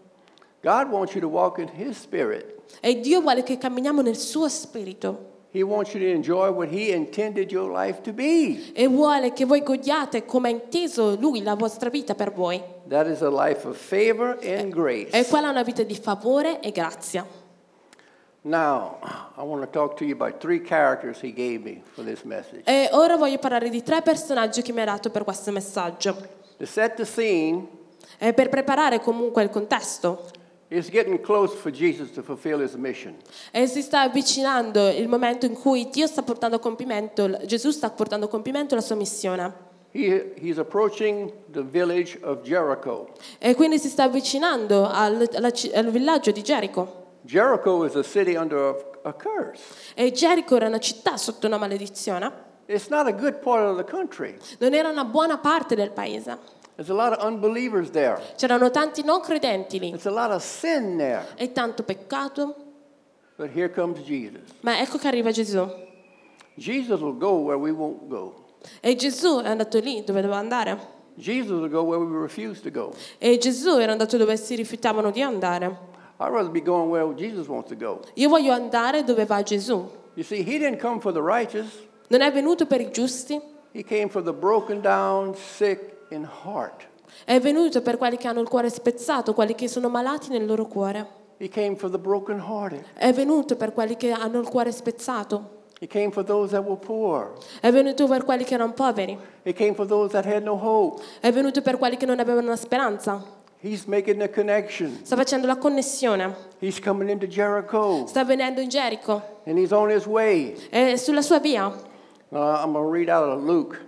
God 0.63 0.89
wants 0.89 1.13
you 1.13 1.21
to 1.21 1.29
walk 1.29 1.59
in 1.59 1.69
His 1.69 2.01
Spirit. 2.01 2.55
E 2.81 2.99
Dio 3.01 3.21
vuole 3.21 3.43
che 3.43 3.59
camminiamo 3.59 4.01
nel 4.01 4.17
suo 4.17 4.49
spirito. 4.49 5.35
He 5.57 5.63
wants 5.63 5.95
you 5.95 6.01
to 6.01 6.07
enjoy 6.07 6.51
what 6.51 6.69
He 6.69 6.93
intended 6.93 7.51
your 7.51 7.71
life 7.71 8.03
to 8.03 8.13
be. 8.13 8.73
e 8.75 8.87
vuole 8.87 9.33
che 9.33 9.47
voi 9.47 9.63
godiate 9.63 10.27
come 10.27 10.49
ha 10.49 10.51
inteso 10.51 11.17
Lui 11.19 11.43
la 11.43 11.55
vostra 11.55 11.89
vita 11.89 12.15
per 12.15 12.31
voi. 12.31 12.63
That 12.89 13.07
is 13.07 13.23
a 13.23 13.31
life 13.31 13.67
of 13.67 13.79
favor 13.79 14.37
and 14.45 14.71
grace. 14.71 15.17
E 15.17 15.25
quella 15.27 15.47
è 15.49 15.51
una 15.51 15.63
vita 15.63 15.83
di 15.83 15.95
favore 15.95 16.61
e 16.61 16.71
grazia. 16.73 17.27
Now, 18.43 18.99
I 19.39 19.43
want 19.43 19.63
to 19.63 19.71
talk 19.71 19.97
to 19.97 20.05
you 20.05 20.13
about 20.15 20.41
three 20.41 20.61
characters 20.61 21.23
He 21.23 21.33
gave 21.33 21.63
me 21.65 21.81
for 21.95 22.05
this 22.05 22.23
message. 22.23 22.63
E 22.65 22.91
ora 22.93 23.17
voglio 23.17 23.39
parlare 23.39 23.71
di 23.71 23.83
tre 23.83 24.03
personaggi 24.03 24.61
che 24.61 24.73
mi 24.73 24.83
ha 24.83 24.85
dato 24.85 25.09
per 25.09 25.25
questo 25.25 25.51
messaggio. 25.53 26.15
To 26.59 26.67
set 26.67 26.97
the 26.97 27.07
scene, 27.07 27.67
E 28.19 28.35
per 28.35 28.51
preparare 28.51 29.01
comunque 29.01 29.43
il 29.43 29.49
contesto. 29.49 30.31
It's 30.69 30.91
getting 30.91 31.21
close 31.21 31.55
for 31.55 31.71
Jesus 31.71 32.11
to 32.13 32.23
fulfill 32.23 32.61
His 32.63 32.75
mission. 32.75 33.17
E 33.53 33.67
si 33.67 33.83
sta 33.83 34.01
avvicinando 34.03 34.89
il 34.89 35.09
momento 35.09 35.47
in 35.47 35.55
cui 35.55 35.89
Dio 35.91 36.07
sta 36.07 36.23
portando 36.23 36.57
a 36.57 36.59
compimento, 36.59 37.29
Gesù 37.45 37.71
sta 37.71 37.91
portando 37.91 38.27
a 38.27 38.29
compimento 38.29 38.75
la 38.75 38.81
sua 38.81 38.97
missione. 38.97 39.65
He, 39.93 40.35
he's 40.39 40.59
approaching 40.59 41.33
the 41.53 41.63
village 41.63 42.19
of 42.23 42.43
Jericho. 42.43 43.13
E 43.39 43.55
quindi 43.55 43.79
si 43.79 43.89
sta 43.89 44.03
avvicinando 44.05 44.87
al, 44.87 45.27
ci- 45.55 45.71
al 45.73 45.91
villaggio 45.91 46.33
di 46.33 46.43
Gerico. 46.43 47.05
Jericho 47.23 47.85
is 47.85 47.95
a 47.97 48.03
city 48.03 48.37
under 48.37 48.59
a, 48.59 49.09
a 49.09 49.13
curse. 49.15 49.63
E 49.95 50.13
Gerico 50.13 50.55
era 50.57 50.67
una 50.67 50.79
città 50.79 51.17
sotto 51.17 51.47
una 51.47 51.57
maledizione. 51.57 52.45
It's 52.69 52.89
not 52.89 53.07
a 53.07 53.13
good 53.13 53.39
part 53.39 53.65
of 53.65 53.77
the 53.77 53.85
country. 53.85 54.37
Non 54.59 54.75
era 54.75 54.89
una 54.91 55.05
buona 55.05 55.39
parte 55.39 55.75
del 55.77 55.93
paese. 55.93 56.37
There's 56.77 56.91
a 56.91 56.95
lot 56.95 57.13
of 57.13 57.25
unbelievers 57.25 57.91
there. 57.91 58.21
C'erano 58.37 58.71
tanti 58.71 59.03
non 59.03 59.21
credenti 59.21 59.79
lì 59.79 59.91
There's 59.91 60.07
a 60.07 60.11
lot 60.11 60.31
of 60.31 60.43
sin 60.43 60.97
there. 60.99 61.27
e 61.37 61.53
tanto 61.53 61.83
peccato. 61.83 62.55
But 63.37 63.51
here 63.55 63.71
comes 63.71 64.01
Jesus. 64.05 64.43
Ma 64.61 64.79
ecco 64.81 64.99
che 64.99 65.09
arriva 65.09 65.31
Gesù. 65.31 65.67
Jesus 66.55 67.01
will 67.01 67.17
go 67.17 67.39
where 67.39 67.59
we 67.59 67.71
won't 67.71 68.09
go. 68.09 68.45
E 68.81 68.95
Gesù 68.95 69.41
è 69.43 69.49
andato 69.49 69.79
lì 69.79 70.03
dove 70.05 70.21
doveva 70.21 70.39
andare. 70.39 70.95
Jesus 71.15 71.51
will 71.59 71.71
go 71.71 71.83
where 71.83 71.99
we 72.03 72.19
refuse 72.21 72.61
to 72.61 72.71
go. 72.71 72.93
E 73.19 73.39
Gesù 73.39 73.79
era 73.79 73.93
andato 73.93 74.17
dove 74.19 74.37
si 74.37 74.55
rifiutavano 74.55 75.11
di 75.11 75.23
andare. 75.23 75.95
I'd 76.19 76.31
rather 76.31 76.51
be 76.51 76.63
going 76.63 76.91
where 76.91 77.15
Jesus 77.15 77.47
wants 77.47 77.69
to 77.71 77.77
go. 77.77 78.01
Io 78.15 78.29
voglio 78.29 78.53
andare 78.53 79.03
dove 79.05 79.25
va 79.25 79.43
Gesù. 79.43 79.89
You 80.15 80.25
see, 80.25 80.43
he 80.43 80.59
didn't 80.59 80.81
come 80.81 81.01
for 81.01 81.13
the 81.13 81.21
righteous. 81.21 81.69
Non 82.09 82.21
è 82.23 82.31
venuto 82.33 82.67
per 82.67 82.81
i 82.81 82.91
giusti, 82.91 83.39
He 83.73 83.83
came 83.83 84.09
for 84.09 84.23
the 84.23 84.33
broken 84.33 84.81
down, 84.81 85.35
sick 85.35 85.96
in 86.11 86.29
heart. 86.45 86.87
è 87.25 87.39
venuto 87.41 87.83
per 87.83 87.97
quelli 87.97 88.17
che 88.17 88.29
hanno 88.29 88.41
il 88.41 88.49
cuore 88.49 88.71
spezzato, 88.71 89.35
quelli 89.35 89.55
che 89.55 89.69
sono 89.69 89.89
malati 89.89 90.29
nel 90.31 90.45
loro 90.47 90.67
cuore. 90.67 91.25
He 91.39 91.49
came 91.49 91.77
for 91.77 91.91
the 91.91 91.99
broken 91.99 92.39
hearted. 92.41 92.83
È 92.95 93.13
venuto 93.13 93.57
per 93.57 93.73
quelli 93.73 93.97
che 93.97 94.11
hanno 94.11 94.39
il 94.41 94.49
cuore 94.49 94.73
spezzato. 94.73 95.55
He 95.79 95.87
came 95.87 96.11
for 96.11 96.25
those 96.25 96.53
that 96.53 96.65
were 96.65 96.79
poor. 96.79 97.35
È 97.61 97.71
venuto 97.71 98.07
per 98.07 98.25
quelli 98.25 98.45
che 98.45 98.55
erano 98.55 98.73
poveri. 98.73 99.19
He 99.43 99.53
came 99.53 99.75
for 99.75 99.87
those 99.87 100.11
that 100.13 100.25
had 100.25 100.43
no 100.43 100.55
hope. 100.55 101.03
È 101.21 101.31
venuto 101.31 101.61
per 101.61 101.77
quelli 101.77 101.99
che 101.99 102.07
non 102.07 102.19
avevano 102.19 102.47
una 102.47 102.57
speranza. 102.57 103.23
He's 103.61 103.85
making 103.85 104.19
the 104.19 104.31
connection. 104.31 105.01
Sta 105.03 105.17
facendo 105.17 105.47
la 105.47 105.57
connessione. 105.57 106.35
He's 106.61 106.81
coming 106.81 107.11
into 107.11 107.27
Jericho 107.27 108.07
Sta 108.07 108.25
venendo 108.25 108.61
in 108.63 108.69
Gerico. 108.71 109.41
and 109.45 109.59
he's 109.59 109.73
on 109.73 109.91
his 109.91 110.07
way. 110.07 110.55
È 110.71 110.97
sulla 110.97 111.21
sua 111.21 111.41
via. 111.41 111.67
Uh, 112.31 112.37
I'm 112.39 112.73
going 112.73 112.85
to 112.85 112.91
read 112.91 113.09
out 113.11 113.29
of 113.29 113.43
Luke, 113.45 113.79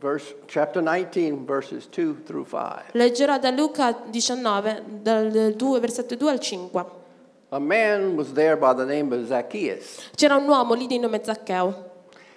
verse 0.00 0.34
chapter 0.46 0.80
19, 0.82 1.44
verses 1.44 1.86
2 1.90 2.22
through 2.24 2.44
5. 2.46 2.92
Leggerò 2.92 3.38
da 3.38 3.50
Luca 3.50 3.94
19, 4.10 4.82
dal 5.02 5.54
2, 5.56 5.80
versetto 5.80 6.16
2 6.16 6.30
al 6.30 6.40
5. 6.40 6.84
A 7.50 7.58
man 7.58 8.16
was 8.16 8.32
there 8.32 8.56
by 8.56 8.72
the 8.74 8.84
name 8.84 9.12
of 9.14 9.26
Zacchaeus. 9.26 10.10
C'era 10.14 10.36
un 10.36 10.48
uomo 10.48 10.74
lì 10.74 10.86
di 10.86 10.98
nome 10.98 11.20
Zaccheo. 11.22 11.88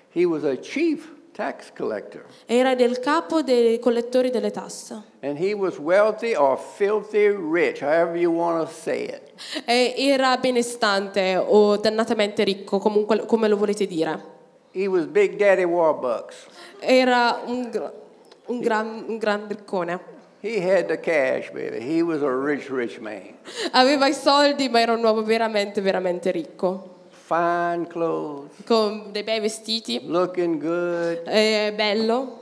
He 0.10 0.26
was 0.26 0.44
a 0.44 0.58
chief 0.58 1.12
tax 1.32 1.72
collector, 1.76 2.26
Era 2.46 2.76
del 2.76 3.00
capo 3.00 3.42
dei 3.42 3.80
collettori 3.80 4.30
delle 4.30 4.52
tasse. 4.52 5.02
and 5.22 5.38
he 5.40 5.54
was 5.56 5.80
wealthy 5.80 6.36
or 6.36 6.58
filthy 6.58 7.28
rich, 7.30 7.82
however 7.82 8.16
you 8.16 8.32
want 8.32 8.68
to 8.68 8.72
say 8.72 9.06
it. 9.06 9.32
E 9.66 9.94
era 9.98 10.38
benestante 10.38 11.36
o 11.38 11.78
dannatamente 11.78 12.44
ricco, 12.44 12.78
comunque 12.78 13.26
come 13.26 13.48
lo 13.48 13.56
volete 13.58 13.88
dire. 13.88 14.32
He 14.76 14.88
was 14.88 15.06
Big 15.06 15.38
Daddy 15.38 15.64
Warbucks. 15.64 16.36
Era 16.86 17.42
un, 17.46 17.70
gra- 17.70 17.94
un 18.48 18.60
gran, 18.60 19.06
un 19.08 19.18
gran 19.18 19.48
riccone. 19.48 20.12
He 20.42 20.60
had 20.60 20.88
the 20.88 21.00
cash, 21.00 21.50
baby. 21.52 21.80
He 21.80 22.02
was 22.04 22.22
a 22.22 22.30
rich, 22.30 22.70
rich 22.70 23.00
man. 23.00 23.36
Aveva 23.72 24.08
i 24.08 24.14
soldi, 24.14 24.68
ma 24.68 24.82
era 24.82 24.92
un 24.94 25.02
uomo 25.04 25.24
veramente, 25.24 25.80
veramente 25.82 26.32
ricco. 26.32 26.92
Fine 27.10 27.88
clothes, 27.88 28.52
Con 28.66 29.12
dei 29.14 29.24
bei 29.24 29.40
vestiti, 29.40 30.02
looking 30.06 30.60
good. 30.60 31.22
eh, 31.28 31.72
bello. 31.74 32.42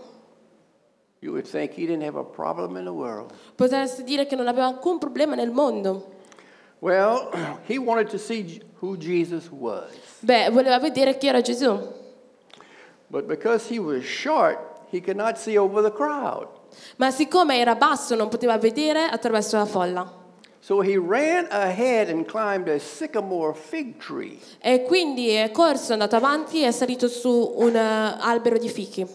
You 1.20 1.32
would 1.34 1.46
think 1.46 1.74
he 1.74 1.86
didn't 1.86 2.02
have 2.04 2.18
a 2.18 2.24
problem 2.24 2.76
in 2.78 2.86
the 2.86 2.92
world. 2.92 3.32
Potreste 3.56 4.04
dire 4.04 4.26
che 4.26 4.36
non 4.36 4.48
aveva 4.48 4.66
alcun 4.66 4.98
problema 4.98 5.36
nel 5.36 5.52
mondo. 5.52 6.10
Well, 6.80 7.30
he 7.68 7.78
wanted 7.78 8.10
to 8.10 8.18
see 8.18 8.60
who 8.80 8.98
Jesus 8.98 9.48
was. 9.52 9.92
Beh, 10.22 10.50
voleva 10.50 10.80
vedere 10.80 11.16
chi 11.20 11.28
era 11.28 11.42
Gesù. 11.42 11.80
But 13.12 13.28
because 13.28 13.68
he 13.68 13.78
was 13.78 14.06
short, 14.06 14.58
he 14.90 15.02
could 15.02 15.18
not 15.18 15.38
see 15.38 15.58
over 15.58 15.82
the 15.82 15.92
crowd. 15.92 16.48
Ma 16.96 17.12
siccome 17.12 17.60
era 17.60 17.76
basso 17.76 18.16
non 18.16 18.30
poteva 18.30 18.58
vedere 18.58 19.04
attraverso 19.04 19.58
la 19.58 19.66
folla. 19.66 20.20
So 20.62 20.80
he 20.82 20.96
ran 20.96 21.48
ahead 21.50 22.10
and 22.10 22.26
climbed 22.26 22.70
a 22.70 22.80
sycamore 22.80 23.54
fig 23.54 23.98
tree. 23.98 24.38
E 24.60 24.84
quindi 24.84 25.30
è 25.32 25.52
corso, 25.52 25.90
è 25.90 25.94
andato 25.94 26.16
avanti 26.16 26.64
e 26.64 26.68
è 26.68 26.72
salito 26.72 27.10
su 27.10 27.54
un 27.58 27.76
eh, 27.76 28.18
albero 28.20 28.58
di 28.58 28.70
fichi. 28.70 29.06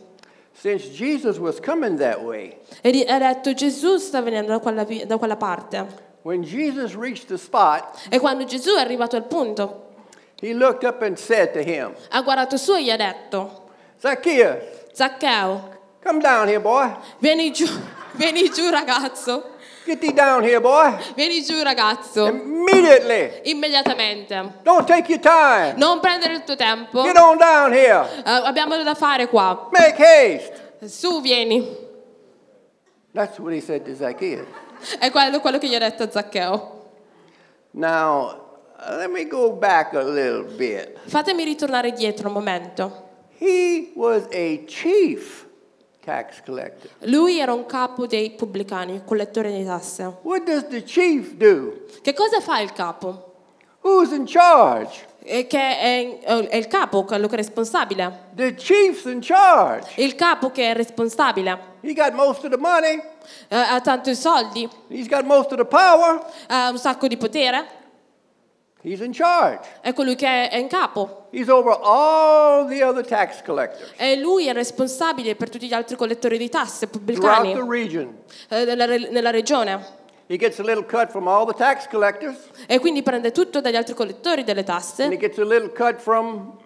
Since 0.52 0.90
Jesus 0.90 1.38
was 1.38 1.58
coming 1.60 1.98
that 1.98 2.20
way, 2.22 2.58
E 2.82 3.06
ha 3.08 3.18
detto 3.18 3.54
Gesù 3.54 3.96
sta 3.98 4.20
venendo 4.20 4.50
da 4.52 4.58
quella, 4.58 4.84
da 4.84 5.16
quella 5.18 5.36
parte. 5.36 6.04
when 6.22 6.42
Jesus 6.42 6.94
reached 6.94 7.28
the 7.28 7.38
spot, 7.38 8.08
E 8.10 8.18
quando 8.18 8.44
Gesù 8.44 8.74
è 8.74 8.80
arrivato 8.80 9.16
al 9.16 9.24
punto, 9.24 9.84
he 10.42 10.52
looked 10.52 10.82
up 10.82 11.00
and 11.02 11.16
said 11.16 11.52
to 11.52 11.60
him, 11.60 11.94
ha 12.10 12.20
guardato 12.22 12.56
su 12.56 12.72
e 12.74 12.82
gli 12.82 12.90
ha 12.90 12.96
detto, 12.96 13.65
Zacchaeus, 13.98 14.62
Zaccheo, 14.92 15.70
come 16.02 16.20
down 16.20 16.48
here, 16.48 16.60
boy. 16.60 16.88
vieni 17.18 17.50
giù, 17.52 17.66
vieni 18.16 18.50
giù 18.50 18.68
ragazzo, 18.70 19.54
Get 19.84 20.00
thee 20.00 20.12
down 20.12 20.42
here, 20.42 20.60
boy. 20.60 20.92
vieni 21.14 21.42
giù 21.44 21.62
ragazzo, 21.62 22.26
Immediately. 22.26 23.42
immediatamente. 23.50 24.52
Don't 24.62 24.84
take 24.86 25.08
your 25.12 25.20
time. 25.20 25.74
Non 25.76 26.00
prendere 26.00 26.34
il 26.34 26.44
tuo 26.44 26.56
tempo, 26.56 27.02
Get 27.04 27.16
on 27.16 27.36
down 27.38 27.72
here. 27.72 28.04
Eh, 28.24 28.30
abbiamo 28.30 28.76
da 28.82 28.94
fare 28.94 29.28
qua. 29.28 29.68
Make 29.70 30.02
haste. 30.02 30.74
Su, 30.88 31.20
vieni. 31.20 31.84
That's 33.12 33.38
what 33.38 33.52
he 33.54 33.60
said 33.60 33.84
to 33.84 33.94
Zacchaeus. 33.94 34.46
È 34.98 35.10
quello, 35.10 35.40
quello 35.40 35.58
che 35.58 35.68
gli 35.68 35.74
ha 35.74 35.78
detto 35.78 36.02
a 36.02 36.10
Zaccheo. 36.10 36.72
Now, 37.70 38.40
uh, 38.78 38.96
let 38.96 39.08
me 39.10 39.24
go 39.26 39.52
back 39.52 39.94
a 39.94 40.02
little 40.02 40.42
bit. 40.56 40.98
Fatemi 41.06 41.44
ritornare 41.44 41.92
dietro 41.92 42.26
un 42.28 42.34
momento. 42.34 43.05
He 43.38 43.92
was 43.94 44.24
a 44.32 44.64
chief 44.66 45.46
tax 46.04 46.40
collector. 46.44 46.90
Lui 47.00 47.38
era 47.38 47.52
un 47.52 47.66
capo 47.66 48.06
dei 48.06 48.30
pubblicani, 48.30 49.02
collettore 49.04 49.50
di 49.52 49.64
tasse. 49.64 50.18
What 50.22 50.44
does 50.44 50.66
the 50.68 50.82
chief 50.82 51.34
do? 51.34 51.84
Che 52.02 52.12
cosa 52.14 52.40
fa 52.40 52.60
il 52.60 52.72
capo? 52.72 53.32
Who's 53.82 54.10
in 54.12 54.24
charge? 54.26 55.04
Eh, 55.22 55.46
Che 55.48 55.58
è, 55.58 56.18
è 56.48 56.56
il 56.56 56.66
capo, 56.68 57.04
quello 57.04 57.26
che 57.26 57.34
è 57.34 57.36
responsabile. 57.38 58.26
The 58.34 58.54
chief's 58.54 59.04
in 59.04 59.18
charge. 59.20 59.90
Il 60.00 60.14
capo 60.14 60.50
che 60.50 60.70
è 60.70 60.74
responsabile. 60.74 61.74
He 61.82 61.92
got 61.94 62.12
most 62.12 62.44
of 62.44 62.50
the 62.50 62.56
money. 62.56 63.00
Eh, 63.48 63.56
ha 63.56 63.80
tanti 63.80 64.14
soldi, 64.14 64.68
He's 64.88 65.08
got 65.08 65.24
most 65.24 65.50
of 65.50 65.58
the 65.58 65.64
power. 65.64 66.24
ha 66.48 66.68
un 66.70 66.78
sacco 66.78 67.08
di 67.08 67.16
potere. 67.16 67.75
He's 68.86 69.00
in 69.00 69.10
charge. 69.12 69.66
È 69.80 69.92
colui 69.92 70.14
che 70.14 70.48
è 70.48 70.56
in 70.58 70.68
capo. 70.68 71.26
He's 71.30 71.48
over 71.48 71.76
all 71.82 72.68
the 72.68 72.84
other 72.84 73.04
tax 73.04 73.42
collectors 73.42 73.90
E 73.96 74.16
lui 74.16 74.46
è 74.46 74.52
responsabile 74.52 75.34
per 75.34 75.50
tutti 75.50 75.66
gli 75.66 75.72
altri 75.74 75.96
collettori 75.96 76.38
di 76.38 76.48
tasse 76.48 76.88
throughout 76.88 77.16
pubblicani 77.16 77.52
the 77.54 77.64
region. 77.68 78.16
eh, 78.48 78.64
nella, 78.64 78.86
nella 78.86 79.30
regione. 79.30 80.04
He 80.28 80.36
gets 80.36 80.60
a 80.60 80.62
little 80.62 80.84
cut 80.84 81.10
from 81.10 81.26
all 81.26 81.44
the 81.46 81.54
tax 81.54 81.88
collectors, 81.88 82.36
E 82.68 82.78
quindi 82.78 83.02
prende 83.02 83.32
tutto 83.32 83.60
dagli 83.60 83.74
altri 83.76 83.94
collettori 83.94 84.44
delle 84.44 84.60
and 84.60 84.68
he 84.68 84.72
tasse. 84.72 85.16
gets 85.16 85.38
a 85.38 85.44
little 85.44 85.70
cut 85.72 86.00
from 86.00 86.56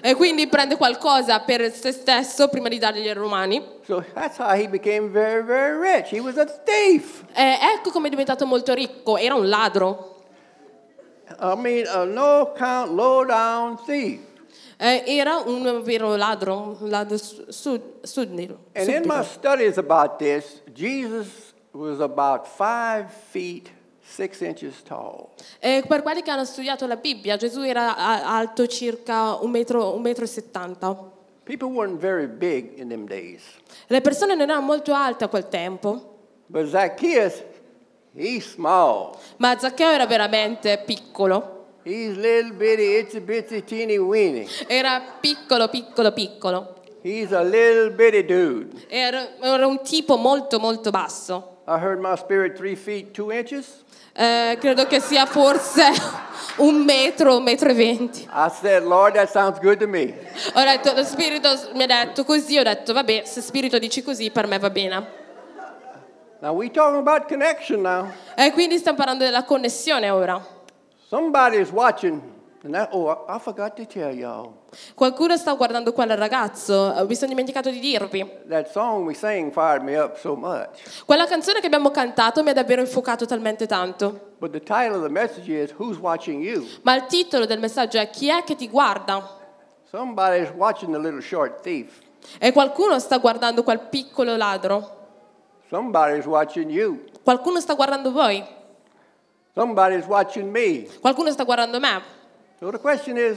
E 0.00 0.14
quindi 0.14 0.46
prende 0.46 0.76
qualcosa 0.76 1.40
per 1.40 1.72
se 1.72 1.90
stesso 1.90 2.48
prima 2.48 2.68
di 2.68 2.78
dargli 2.78 3.08
ai 3.08 3.12
romani. 3.14 3.60
So 3.84 4.04
that's 4.14 4.38
how 4.38 4.54
he 4.54 4.68
became 4.68 5.08
very, 5.08 5.42
very 5.42 5.76
rich. 5.76 6.10
He 6.12 6.20
was 6.20 6.36
a 6.36 6.44
thief. 6.46 7.24
E 7.34 7.58
ecco 7.74 7.90
come 7.90 8.06
è 8.06 8.10
diventato 8.10 8.46
molto 8.46 8.72
ricco. 8.72 9.16
Era 9.16 9.34
un 9.34 9.48
ladro. 9.48 10.22
I 11.40 11.56
mean, 11.56 11.86
a 11.88 12.04
no 12.04 12.52
count, 12.56 12.92
low 12.92 13.24
down 13.24 13.76
thief. 13.84 14.20
Eh, 14.78 15.02
era 15.06 15.38
un 15.44 15.82
vero 15.82 16.14
ladro, 16.14 16.76
un 16.80 16.88
ladro 16.88 17.16
su- 17.16 17.46
su- 17.48 17.98
suddito. 18.02 18.58
And 18.74 18.88
in 18.88 19.02
my 19.06 19.24
studies 19.24 19.76
about 19.76 20.18
this, 20.18 20.60
Jesus 20.72 21.52
was 21.72 21.98
about 22.00 22.46
five 22.46 23.10
feet. 23.30 23.70
E 25.60 25.84
per 25.86 26.02
quelli 26.02 26.22
che 26.22 26.30
hanno 26.30 26.44
studiato 26.44 26.86
la 26.86 26.96
Bibbia, 26.96 27.36
Gesù 27.36 27.60
era 27.60 27.96
alto 27.96 28.66
circa 28.66 29.36
un 29.36 29.50
metro, 29.50 29.94
un 29.94 30.02
metro 30.02 30.24
e 30.24 30.28
settanta. 30.28 31.10
People 31.44 31.68
weren't 31.68 31.98
very 31.98 32.26
big 32.26 32.78
in 32.78 32.88
them 32.88 33.06
days. 33.06 33.42
Le 33.86 34.00
persone 34.00 34.34
non 34.34 34.48
erano 34.50 34.64
molto 34.64 34.92
alte 34.92 35.24
a 35.24 35.28
quel 35.28 35.48
tempo, 35.48 36.10
But 36.46 36.68
Zacchaeus, 36.68 37.42
he's 38.14 38.52
small. 38.52 39.16
ma 39.38 39.58
Zaccheo 39.58 39.90
era 39.90 40.06
veramente 40.06 40.82
piccolo. 40.84 41.60
He's 41.84 42.14
little 42.16 42.52
bitty, 42.52 42.98
itsy 43.00 43.20
bitsy, 43.20 43.64
teeny 43.64 43.96
weeny. 43.96 44.46
Era 44.68 45.02
piccolo, 45.20 45.68
piccolo, 45.68 46.12
piccolo. 46.12 46.74
He's 47.02 47.32
a 47.32 47.42
little 47.42 47.90
bitty 47.90 48.24
dude. 48.24 48.84
Era, 48.88 49.36
era 49.40 49.66
un 49.66 49.82
tipo 49.82 50.16
molto, 50.16 50.60
molto 50.60 50.90
basso. 50.90 51.51
I 51.66 51.78
heard 51.78 52.00
my 52.00 52.16
spirit 52.16 52.56
three 52.56 52.74
feet, 52.74 53.14
two 53.14 53.30
inches. 53.30 53.84
Eh, 54.14 54.58
credo 54.60 54.86
che 54.86 55.00
sia 55.00 55.26
forse 55.26 55.84
un 56.58 56.84
metro, 56.84 57.36
un 57.36 57.44
metro 57.44 57.70
e 57.70 57.74
venti. 57.74 58.28
I 58.30 58.48
said, 58.50 58.82
Lord, 58.82 59.14
that 59.14 59.30
sounds 59.30 59.58
good 59.60 59.78
to 59.78 59.86
me. 59.86 60.12
Ho 60.54 60.62
detto, 60.62 60.92
lo 60.92 61.04
spirito 61.04 61.48
mi 61.74 61.84
ha 61.84 61.86
detto 61.86 62.24
così, 62.24 62.58
ho 62.58 62.62
detto, 62.64 62.92
vabbè, 62.92 63.22
se 63.24 63.40
spirito 63.40 63.78
dici 63.78 64.02
così, 64.02 64.30
per 64.30 64.46
me 64.46 64.58
va 64.58 64.70
bene. 64.70 65.20
Now 66.40 66.52
we 66.52 66.68
talking 66.70 66.98
about 66.98 67.28
connection 67.28 67.82
now. 67.82 68.10
E 68.34 68.50
quindi 68.50 68.78
stiamo 68.78 68.96
parlando 68.96 69.22
della 69.24 69.44
connessione 69.44 70.10
ora. 70.10 70.44
Somebody's 71.08 71.70
watching. 71.70 72.20
And 72.64 72.74
that, 72.74 72.88
oh, 72.92 73.08
I, 73.08 73.36
I 73.36 73.38
forgot 73.38 73.76
to 73.76 73.84
tell 73.86 74.12
y'all. 74.12 74.61
Qualcuno 74.94 75.36
sta 75.36 75.52
guardando 75.52 75.92
quel 75.92 76.16
ragazzo, 76.16 76.94
eh, 76.94 77.04
mi 77.04 77.14
sono 77.14 77.28
dimenticato 77.28 77.70
di 77.70 77.78
dirvi. 77.78 78.26
That 78.48 78.70
song 78.70 79.04
we 79.04 79.14
sang 79.14 79.52
fired 79.52 79.82
me 79.82 79.98
up 79.98 80.16
so 80.18 80.34
much. 80.34 81.04
Quella 81.04 81.26
canzone 81.26 81.60
che 81.60 81.66
abbiamo 81.66 81.90
cantato 81.90 82.42
mi 82.42 82.50
ha 82.50 82.54
davvero 82.54 82.80
infuocato 82.80 83.26
talmente 83.26 83.66
tanto. 83.66 84.30
But 84.38 84.52
the 84.52 84.60
title 84.60 84.96
of 84.96 85.02
the 85.02 85.10
message 85.10 85.52
is 85.52 85.72
Who's 85.76 85.98
Watching 85.98 86.42
You? 86.42 86.66
Ma 86.82 86.94
il 86.96 87.04
titolo 87.06 87.44
del 87.44 87.58
messaggio 87.58 87.98
è 87.98 88.08
Chi 88.08 88.28
è 88.28 88.44
che 88.44 88.56
ti 88.56 88.68
guarda? 88.68 89.38
Somebody's 89.90 90.50
watching 90.56 90.90
the 90.92 90.98
little 90.98 91.20
short 91.20 91.60
thief. 91.60 92.00
E 92.38 92.52
qualcuno 92.52 92.98
sta 92.98 93.18
guardando 93.18 93.62
quel 93.62 93.80
piccolo 93.80 94.36
ladro. 94.36 95.00
Somebody's 95.68 96.24
watching 96.24 96.70
you. 96.70 97.04
Qualcuno 97.22 97.60
sta 97.60 97.74
guardando 97.74 98.10
voi. 98.10 98.42
Somebody's 99.54 100.06
watching 100.06 100.50
me. 100.50 100.86
Qualcuno 100.98 101.30
sta 101.30 101.44
guardando 101.44 101.78
me. 101.78 102.00
So 102.58 102.70
the 102.70 102.78
question 102.78 103.18
is? 103.18 103.36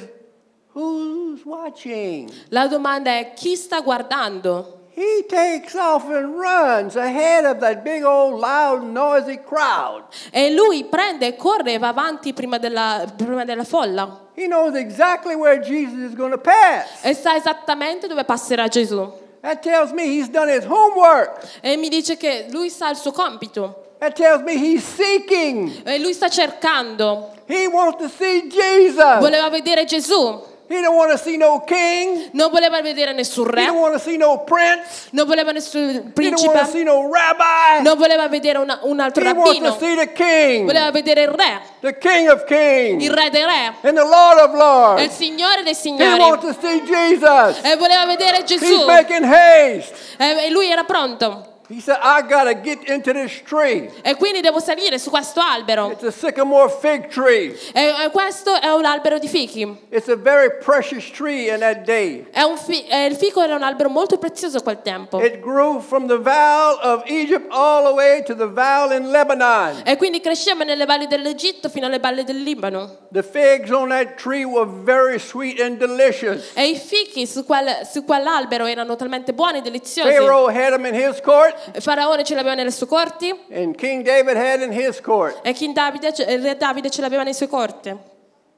La 2.50 2.68
domanda 2.68 3.12
è 3.12 3.32
chi 3.34 3.56
sta 3.56 3.80
guardando? 3.80 4.80
He 4.94 5.26
takes 5.28 5.74
off 5.74 6.10
and 6.10 6.36
runs 6.38 6.98
ahead 6.98 7.46
of 7.46 7.60
that 7.60 7.82
big 7.82 8.04
old 8.04 8.40
loud 8.40 8.84
noisy 8.84 9.40
crowd. 9.42 10.04
E 10.32 10.52
lui 10.52 10.84
prende 10.86 11.28
e 11.28 11.36
corre 11.38 11.74
e 11.74 11.78
va 11.78 11.90
avanti 11.90 12.34
prima 12.34 12.58
della, 12.58 13.06
prima 13.16 13.46
della 13.46 13.64
folla. 13.64 14.22
He 14.36 14.48
knows 14.48 14.76
exactly 14.76 15.34
where 15.36 15.62
Jesus 15.62 16.10
is 16.10 16.14
going 16.14 16.32
to 16.32 16.38
pass. 16.38 17.04
E 17.04 17.14
sa 17.14 17.36
esattamente 17.36 18.08
dove 18.08 18.26
passerà 18.26 18.68
Gesù. 18.68 19.12
That 19.42 19.62
tells 19.62 19.92
me 19.92 20.04
he's 20.04 20.30
done 20.30 20.50
his 20.50 20.66
homework. 20.66 21.60
E 21.62 21.78
mi 21.78 21.88
dice 21.88 22.18
che 22.18 22.48
lui 22.52 22.70
sa 22.70 22.90
il 22.90 22.98
suo 22.98 23.12
compito. 23.12 23.94
That 24.00 24.14
tells 24.14 24.42
me 24.42 24.54
he's 24.56 24.84
seeking. 24.84 25.84
E 25.86 26.00
lui 26.00 26.14
sta 26.14 26.28
cercando. 26.28 27.32
He 27.48 27.68
wants 27.68 28.02
to 28.02 28.10
see 28.10 28.50
Jesus. 28.50 29.20
Voleva 29.20 29.50
vedere 29.50 29.86
Gesù. 29.86 30.54
He 30.68 30.82
don't 30.82 30.96
want 30.96 31.12
to 31.12 31.18
see 31.18 31.38
no 31.38 31.60
king. 31.64 32.30
Non 32.34 32.50
voleva 32.50 32.82
vedere 32.82 33.14
nessun 33.14 33.46
He 33.48 33.52
don't 33.66 33.76
re. 33.76 33.80
want 33.80 33.94
to 33.94 34.00
see 34.00 34.18
no 34.18 34.40
prince. 34.40 35.08
Non 35.12 35.28
voleva 35.28 35.52
nessun 35.52 35.90
He 35.90 35.94
don't 35.94 36.14
want 36.16 36.38
to 36.38 36.52
principe. 36.52 36.66
see 36.72 36.84
no 36.84 37.08
rabbi. 37.12 37.84
Non 37.84 37.96
voleva 37.98 38.28
vedere 38.28 38.58
una- 38.58 38.80
un 38.84 39.00
altro 39.00 39.24
He 39.24 39.32
wants 39.32 39.60
to 39.60 39.64
rabbino. 39.64 39.78
see 39.80 39.96
the 39.96 40.12
king, 40.14 40.66
Voleva 40.66 40.90
vedere 40.92 41.22
il 41.22 41.28
re. 41.30 41.62
the 41.82 41.98
king 42.00 42.30
of 42.30 42.46
kings, 42.46 43.04
Il 43.04 43.12
re 43.14 43.30
dei 43.30 43.44
re. 43.44 43.74
and 43.88 43.96
the 43.96 44.04
Lord 44.04 44.40
of 44.40 44.50
E 44.50 44.54
il 44.54 44.58
lords. 44.58 45.16
signore 45.16 45.62
dei 45.62 45.74
He 45.74 45.76
signori. 45.76 46.20
wants 46.20 46.46
to 46.46 46.56
see 46.60 46.82
Jesus. 46.84 47.60
E 47.64 47.76
voleva 47.78 48.06
vedere 48.08 48.44
Gesù. 48.44 48.64
He's 48.66 48.86
making 48.86 49.24
haste. 49.24 49.94
E 50.18 50.50
lui 50.50 50.70
era 50.72 50.84
pronto. 50.84 51.54
He 51.68 51.80
said, 51.82 51.98
I 52.00 52.22
got 52.22 52.44
to 52.44 52.54
get 52.54 52.88
into 52.88 53.12
this 53.12 53.42
tree. 53.44 53.90
E 54.04 54.16
quindi 54.16 54.42
devo 54.42 54.60
salire 54.60 55.00
su 55.00 55.10
questo 55.10 55.40
albero. 55.42 55.90
It's 55.92 56.04
a 56.04 56.12
sycamore 56.12 56.70
fig 56.70 57.08
tree. 57.08 57.58
E, 57.74 57.94
e 58.06 58.10
questo 58.12 58.54
è 58.60 58.70
un 58.72 58.86
albero 58.86 59.18
di 59.18 59.28
fichi. 59.28 59.62
It's 59.90 60.08
a 60.08 60.16
very 60.16 60.50
precious 60.64 61.10
tree 61.10 61.50
in 61.52 61.60
that 61.62 61.84
day. 61.84 62.28
È 62.32 62.44
un 62.44 62.58
fi- 62.58 62.86
e 62.88 63.06
il 63.06 63.16
fico 63.16 63.42
era 63.42 63.56
un 63.56 63.64
albero 63.64 63.90
molto 63.90 64.18
prezioso 64.20 64.58
a 64.58 64.62
quel 64.62 64.82
tempo. 64.84 65.20
It 65.20 65.40
grew 65.40 65.80
from 65.82 66.06
the 66.08 66.20
valley 66.20 66.78
of 66.84 67.04
Egypt 67.08 67.48
all 67.52 67.84
the 67.88 67.94
way 67.94 68.22
to 68.24 68.36
the 68.36 68.46
valley 68.48 68.98
in 68.98 69.10
Lebanon. 69.10 69.82
E 69.86 69.96
quindi 69.98 70.22
cresceva 70.22 70.64
nelle 70.64 70.86
valli 70.86 71.08
dell'Egitto 71.08 71.70
fino 71.70 71.88
alle 71.88 71.98
valli 72.00 72.24
del 72.24 72.44
Libano. 72.44 73.04
The 73.12 73.24
figs 73.24 73.72
on 73.72 73.90
that 73.90 74.16
tree 74.22 74.44
were 74.44 74.70
very 74.70 75.18
sweet 75.18 75.60
and 75.60 75.78
delicious. 75.78 76.52
E 76.54 76.68
i 76.68 76.76
fichi 76.76 77.26
su, 77.26 77.44
quel- 77.44 77.88
su 77.90 78.04
quell'albero 78.04 78.66
erano 78.66 78.96
talmente 78.96 79.34
buoni 79.34 79.60
e 79.60 79.62
deliziosi. 79.62 80.10
Pharaoh 80.10 80.48
had 80.50 80.72
them 80.72 80.86
in 80.86 80.94
his 80.94 81.20
court, 81.22 81.55
Faraone 81.80 82.24
ce 82.24 82.36
l'aveva 82.36 82.56
nelle 82.56 82.72
sue 82.72 82.88
corti 82.88 83.30
and 83.52 83.76
King 83.76 84.04
David 84.04 84.36
had 84.36 84.62
in 84.62 84.72
his 84.72 85.00
court. 85.02 85.40
e 85.44 85.54
King 85.54 85.74
Davide, 85.74 86.14
il 86.28 86.42
re 86.42 86.58
Davide 86.58 86.90
ce 86.90 87.02
l'aveva 87.02 87.24
nei 87.24 87.34
suoi 87.34 87.48
corti. 87.50 87.90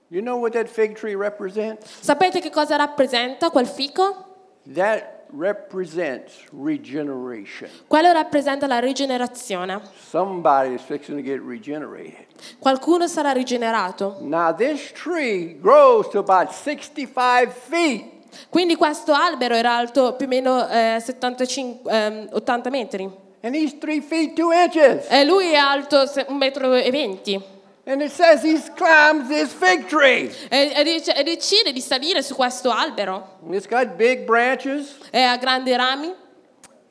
You 0.10 0.21
know 0.21 0.38
what 0.39 0.53
that 0.53 0.67
fig 0.67 0.97
tree 0.97 1.15
represents? 1.15 1.99
Sapete 1.99 2.39
che 2.39 2.49
cosa 2.49 2.75
rappresenta 2.77 3.49
quel 3.49 3.67
fico? 3.67 4.25
That 4.73 5.15
represents 5.31 6.45
regeneration. 6.51 7.69
Quello 7.88 8.12
rappresenta 8.13 8.67
la 8.67 8.79
rigenerazione. 8.79 9.81
Somebody 10.10 10.75
is 10.75 10.81
fixing 10.81 11.17
to 11.17 11.23
get 11.23 11.41
regenerated. 11.41 12.25
Qualcuno 12.60 13.07
sarà 13.07 13.31
rigenerato. 13.33 14.17
Now, 14.21 14.53
this 14.53 14.91
tree 14.93 15.57
grows 15.60 16.07
to 16.10 16.19
about 16.19 16.51
65 16.53 17.53
feet. 17.53 18.16
Quindi 18.50 18.76
questo 18.76 19.13
albero 19.13 19.56
era 19.56 19.76
alto 19.76 20.13
più 20.15 20.26
o 20.26 20.30
meno 20.30 20.67
eh, 20.69 21.02
75, 21.04 21.91
ehm, 21.91 22.30
80 22.32 22.69
metri. 22.69 23.10
And 23.41 23.54
he's 23.56 23.78
three 23.78 24.02
feet 24.02 24.34
two 24.36 24.52
inches. 24.52 25.06
E 25.10 25.23
lui 25.23 25.52
è 25.52 25.56
alto 25.56 26.06
se- 26.08 26.26
un 26.28 26.38
metro 26.38 26.73
e 26.73 26.89
venti. 26.91 27.39
And 27.86 28.02
it 28.02 28.12
says 28.12 28.43
he 28.43 28.60
climbs 28.76 29.28
this 29.30 29.54
fig 29.54 29.86
tree. 29.86 30.30
E, 30.50 30.73
e 30.76 30.84
dice- 30.84 31.13
e 31.15 31.23
decide 31.23 31.71
di 31.71 31.80
salire 31.80 32.21
su 32.21 32.36
questo 32.36 32.69
albero. 32.71 33.38
And 33.45 33.54
it's 33.54 33.67
got 33.67 33.95
big 33.95 34.26
branches. 34.26 34.95
E 35.12 35.21
ha 35.21 35.38
grandi 35.38 35.73
rami 35.76 36.13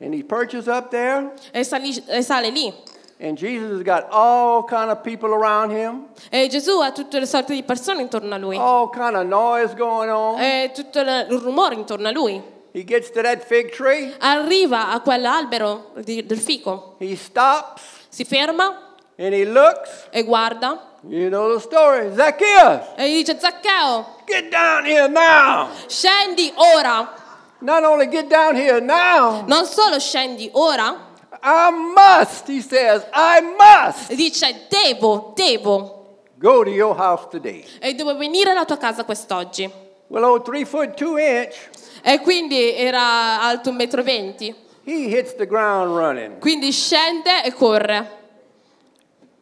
And 0.01 0.13
he 0.13 0.23
perches 0.23 0.65
up 0.67 0.89
there. 0.89 1.33
e, 1.51 1.63
sali- 1.63 2.03
e 2.07 2.21
sale 2.23 2.49
lì. 2.49 2.73
And 3.19 3.35
Jesus 3.35 3.71
has 3.71 3.81
got 3.83 4.07
all 4.11 4.63
kind 4.63 4.91
of 4.91 5.01
people 5.01 5.29
around 5.33 5.71
him. 5.71 6.05
E 6.29 6.47
Gesù 6.49 6.79
ha 6.81 6.91
tutte 6.91 7.19
le 7.19 7.25
sorte 7.25 7.53
di 7.53 7.63
persone 7.63 8.01
intorno 8.01 8.35
a 8.35 8.37
lui. 8.37 8.55
All 8.57 8.89
kind 8.91 9.15
of 9.15 9.25
noise 9.25 9.73
going 9.75 10.11
on. 10.11 10.39
E 10.39 10.71
tutto 10.73 10.99
il 10.99 11.25
rumore 11.41 11.73
intorno 11.75 12.07
a 12.07 12.11
lui. 12.11 12.39
He 12.73 12.83
gets 12.83 13.09
to 13.11 13.21
that 13.23 13.43
fig 13.43 13.71
tree. 13.71 14.13
Arriva 14.19 14.91
a 14.91 14.99
quell'albero 15.01 15.93
di- 16.03 16.23
del 16.27 16.37
fico. 16.37 16.95
He 16.99 17.15
stops 17.15 17.81
Si 18.09 18.23
ferma 18.23 18.93
and 19.17 19.33
he 19.33 19.45
looks. 19.45 20.07
e 20.11 20.23
guarda. 20.23 20.79
You 21.07 21.29
know 21.29 21.55
the 21.55 21.59
story. 21.59 22.11
Zacchaeus, 22.13 22.81
E 22.97 23.09
gli 23.09 23.23
dice 23.23 23.39
Zaccheo, 23.39 24.05
get 24.25 24.49
down 24.51 24.85
here 24.85 25.07
now. 25.07 25.69
scendi 25.87 26.51
ora. 26.55 27.13
Not 27.59 27.83
only 27.83 28.07
get 28.09 28.27
down 28.27 28.55
here 28.55 28.79
now, 28.79 29.43
Non 29.47 29.65
solo 29.65 29.97
scendi 29.97 30.47
ora, 30.53 31.06
I 31.41 31.71
must, 31.71 32.47
he 32.47 32.61
says, 32.61 33.05
I 33.13 33.41
must 33.41 34.13
dice 34.15 34.67
devo, 34.69 35.33
devo. 35.35 35.95
go 36.39 36.63
to 36.63 36.69
your 36.71 36.95
house 36.95 37.27
today. 37.29 37.63
E 37.79 37.93
devo 37.93 38.15
venire 38.15 38.51
alla 38.51 38.65
tua 38.65 38.77
casa 38.77 39.03
quest'oggi. 39.03 39.69
Well, 40.07 40.23
old 40.23 40.43
three 40.45 40.65
foot 40.65 40.95
two 40.95 41.17
inch, 41.17 41.55
E 42.03 42.19
quindi 42.21 42.73
era 42.73 43.41
alto 43.41 43.69
un 43.71 43.75
metro 43.75 43.99
e 44.01 44.03
venti. 44.03 44.55
he 44.85 45.07
hits 45.09 45.35
the 45.35 45.45
ground 45.45 45.95
running. 45.97 46.39
Quindi 46.39 46.71
scende 46.71 47.43
e 47.43 47.51
corre. 47.53 48.15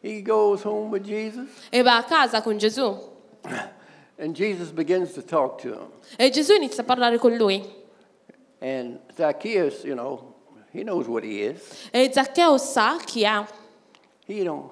He 0.02 0.22
goes 0.22 0.62
home 0.64 0.90
with 0.90 1.02
Jesus, 1.04 1.48
E 1.70 1.82
va 1.82 1.96
a 1.98 2.04
casa 2.04 2.40
con 2.42 2.56
Gesù. 2.58 2.98
and 4.18 4.34
Jesus 4.34 4.70
begins 4.70 5.12
to 5.12 5.22
talk 5.22 5.60
to 5.62 5.68
him. 5.68 5.88
E 6.16 6.30
Gesù 6.30 6.54
inizia 6.54 6.82
a 6.82 6.86
parlare 6.86 7.18
con 7.18 7.34
lui. 7.36 7.62
And 8.60 8.98
Zacchaeus, 9.14 9.84
you 9.84 9.94
know, 9.94 10.34
he 10.76 10.82
knows 10.82 11.06
what 11.08 11.24
he 11.24 11.42
is. 11.42 11.88
E 11.90 12.10
Zaccheo 12.12 12.58
sa 12.58 12.98
chi 12.98 13.22
è. 13.22 13.46
He 14.26 14.42
don't 14.42 14.70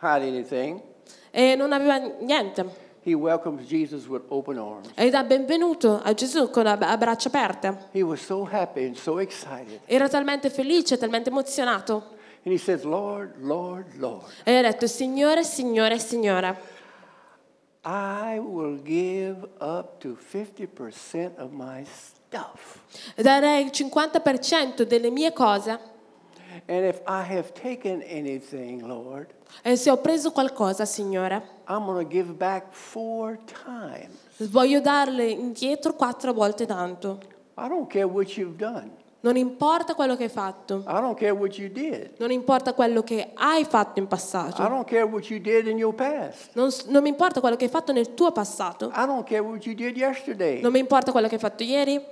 hide 0.00 0.22
anything. 0.22 0.82
E 1.30 1.54
non 1.56 1.72
aveva 1.72 1.98
niente. 1.98 2.88
He 3.02 3.14
welcomes 3.14 3.66
Jesus 3.66 4.06
with 4.06 4.24
open 4.28 4.58
arms. 4.58 4.90
E 4.94 5.08
dà 5.08 5.22
benvenuto 5.24 6.00
a 6.02 6.12
Gesù 6.12 6.50
con 6.50 6.66
a 6.66 6.76
braccia 6.76 7.28
aperte. 7.28 7.88
He 7.92 8.02
was 8.02 8.20
so 8.20 8.44
happy 8.44 8.84
and 8.84 8.96
so 8.96 9.18
excited. 9.18 9.80
Era 9.86 10.08
talmente 10.08 10.50
felice, 10.50 10.98
talmente 10.98 11.30
emozionato. 11.30 12.18
And 12.42 12.52
he 12.52 12.58
says, 12.58 12.84
Lord, 12.84 13.36
Lord, 13.38 13.96
Lord, 13.96 14.24
E 14.44 14.56
ha 14.56 14.62
detto, 14.62 14.86
Signore, 14.86 15.44
Signore, 15.44 15.98
Signore, 15.98 16.56
I 17.84 18.38
will 18.38 18.78
give 18.82 19.48
up 19.60 20.00
to 20.00 20.16
50% 20.16 21.36
of 21.38 21.52
my 21.52 21.84
darei 23.16 23.64
il 23.64 23.70
50% 23.72 24.82
delle 24.82 25.10
mie 25.10 25.32
cose 25.32 25.88
And 26.66 26.84
if 26.84 27.00
I 27.06 27.22
have 27.22 27.52
taken 27.52 28.02
anything, 28.08 28.82
Lord, 28.82 29.28
E 29.62 29.76
se 29.76 29.90
ho 29.90 29.96
preso 29.96 30.30
qualcosa, 30.30 30.84
Signore, 30.84 31.42
I'm 31.68 31.84
going 31.84 32.00
to 32.04 32.08
give 32.08 32.32
back 32.32 32.66
four 32.70 33.38
times. 33.64 34.14
voglio 34.50 34.80
darle 34.80 35.26
indietro 35.30 35.94
quattro 35.94 36.32
volte 36.32 36.66
tanto. 36.66 37.18
I 37.56 37.66
don't 37.68 37.88
care 37.90 38.04
what 38.04 38.36
you've 38.36 38.56
done. 38.56 38.98
Non 39.20 39.36
importa 39.36 39.94
quello 39.94 40.16
che 40.16 40.24
hai 40.24 40.28
fatto, 40.28 40.78
I 40.86 41.00
don't 41.00 41.16
care 41.18 41.32
what 41.32 41.56
you 41.58 41.68
did. 41.70 42.12
non 42.18 42.30
importa 42.30 42.72
quello 42.72 43.02
che 43.02 43.32
hai 43.34 43.64
fatto 43.64 43.98
in 43.98 44.04
I 44.04 44.08
passato, 44.08 44.62
don't 44.62 44.86
care 44.88 45.02
what 45.02 45.24
you 45.28 45.40
did 45.40 45.66
in 45.66 45.76
your 45.76 45.94
past. 45.94 46.50
non, 46.54 46.70
non 46.86 47.02
mi 47.02 47.08
importa 47.10 47.40
quello 47.40 47.56
che 47.56 47.64
hai 47.64 47.70
fatto 47.70 47.92
nel 47.92 48.14
tuo 48.14 48.32
passato, 48.32 48.90
I 48.94 49.06
don't 49.06 49.24
care 49.26 49.40
what 49.40 49.64
you 49.66 49.74
did 49.74 49.96
yesterday. 49.96 50.60
non 50.62 50.72
mi 50.72 50.78
importa 50.78 51.10
quello 51.12 51.26
che 51.28 51.34
hai 51.34 51.40
fatto 51.40 51.62
ieri, 51.62 52.02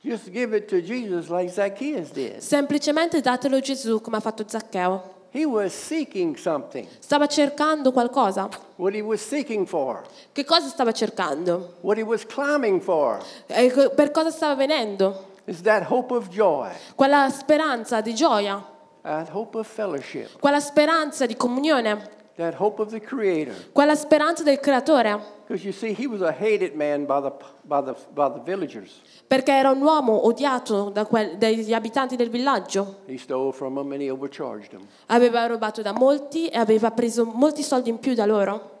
Just 0.00 0.30
give 0.30 0.54
it 0.56 0.68
to 0.68 0.80
Jesus 0.80 1.28
like 1.28 1.50
Zacchaeus 1.50 2.10
did. 2.12 2.38
semplicemente 2.38 3.20
datelo 3.20 3.56
a 3.56 3.60
Gesù 3.60 4.00
come 4.00 4.16
ha 4.16 4.20
fatto 4.20 4.44
Zaccheo. 4.46 5.16
He 5.30 5.44
was 5.44 5.72
seeking 5.74 6.36
something. 6.36 6.86
Stava 7.00 7.26
cercando 7.26 7.92
qualcosa. 7.92 8.48
What 8.76 8.94
he 8.94 9.02
was 9.02 9.20
seeking 9.20 9.66
for, 9.66 10.02
Che 10.32 10.44
cosa 10.44 10.68
stava 10.68 10.92
cercando? 10.92 11.74
what 11.82 11.98
he 11.98 12.04
was 12.04 12.24
climbing 12.24 12.80
for, 12.80 13.18
E 13.46 13.70
co- 13.70 13.90
per 13.90 14.10
cosa 14.10 14.30
stava 14.30 14.54
venendo? 14.54 15.26
is 15.46 15.60
that 15.62 15.82
hope 15.90 16.14
of 16.14 16.28
joy, 16.28 16.70
Quella 16.94 17.28
speranza 17.30 18.00
di 18.00 18.14
gioia, 18.14 18.64
that 19.02 19.28
hope 19.30 19.58
of 19.58 19.66
fellowship, 19.66 20.38
quella 20.38 20.60
speranza 20.60 21.26
di 21.26 21.36
comunione, 21.36 22.16
that 22.38 22.54
hope 22.54 22.80
of 22.80 22.90
the 22.90 23.00
Creator. 23.00 23.54
quella 23.72 23.94
speranza 23.94 24.42
del 24.42 24.58
creatore. 24.60 25.36
Because 25.46 25.64
you 25.64 25.72
see, 25.72 25.92
he 25.92 26.06
was 26.06 26.20
a 26.20 26.30
hated 26.32 26.74
man 26.74 27.04
by 27.06 27.20
the, 27.20 27.32
by 27.62 27.80
the, 27.82 27.94
by 28.14 28.28
the 28.30 28.40
villagers. 28.44 29.00
Perché 29.26 29.52
era 29.52 29.70
un 29.70 29.80
uomo 29.82 30.26
odiato 30.26 30.90
da 30.90 31.04
quel- 31.06 31.36
dagli 31.36 31.72
abitanti 31.72 32.16
del 32.16 32.28
villaggio. 32.30 33.00
He 33.06 33.18
stole 33.18 33.52
from 33.52 33.74
them 33.74 33.92
and 33.92 34.00
he 34.02 34.10
overcharged 34.10 34.70
them. 34.70 34.86
Aveva 35.06 35.46
rubato 35.46 35.82
da 35.82 35.92
molti 35.92 36.48
e 36.48 36.58
aveva 36.58 36.90
preso 36.90 37.24
molti 37.24 37.62
soldi 37.62 37.90
in 37.90 37.98
più 37.98 38.14
da 38.14 38.24
loro. 38.26 38.76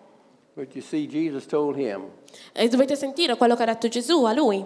But 0.54 0.74
you 0.74 0.82
see, 0.82 1.06
Jesus 1.06 1.46
told 1.46 1.76
him, 1.76 2.02
E 2.52 2.68
dovete 2.68 2.96
sentire 2.96 3.36
quello 3.36 3.54
che 3.56 3.62
ha 3.62 3.66
detto 3.66 3.88
Gesù 3.88 4.24
a 4.24 4.32
lui. 4.32 4.64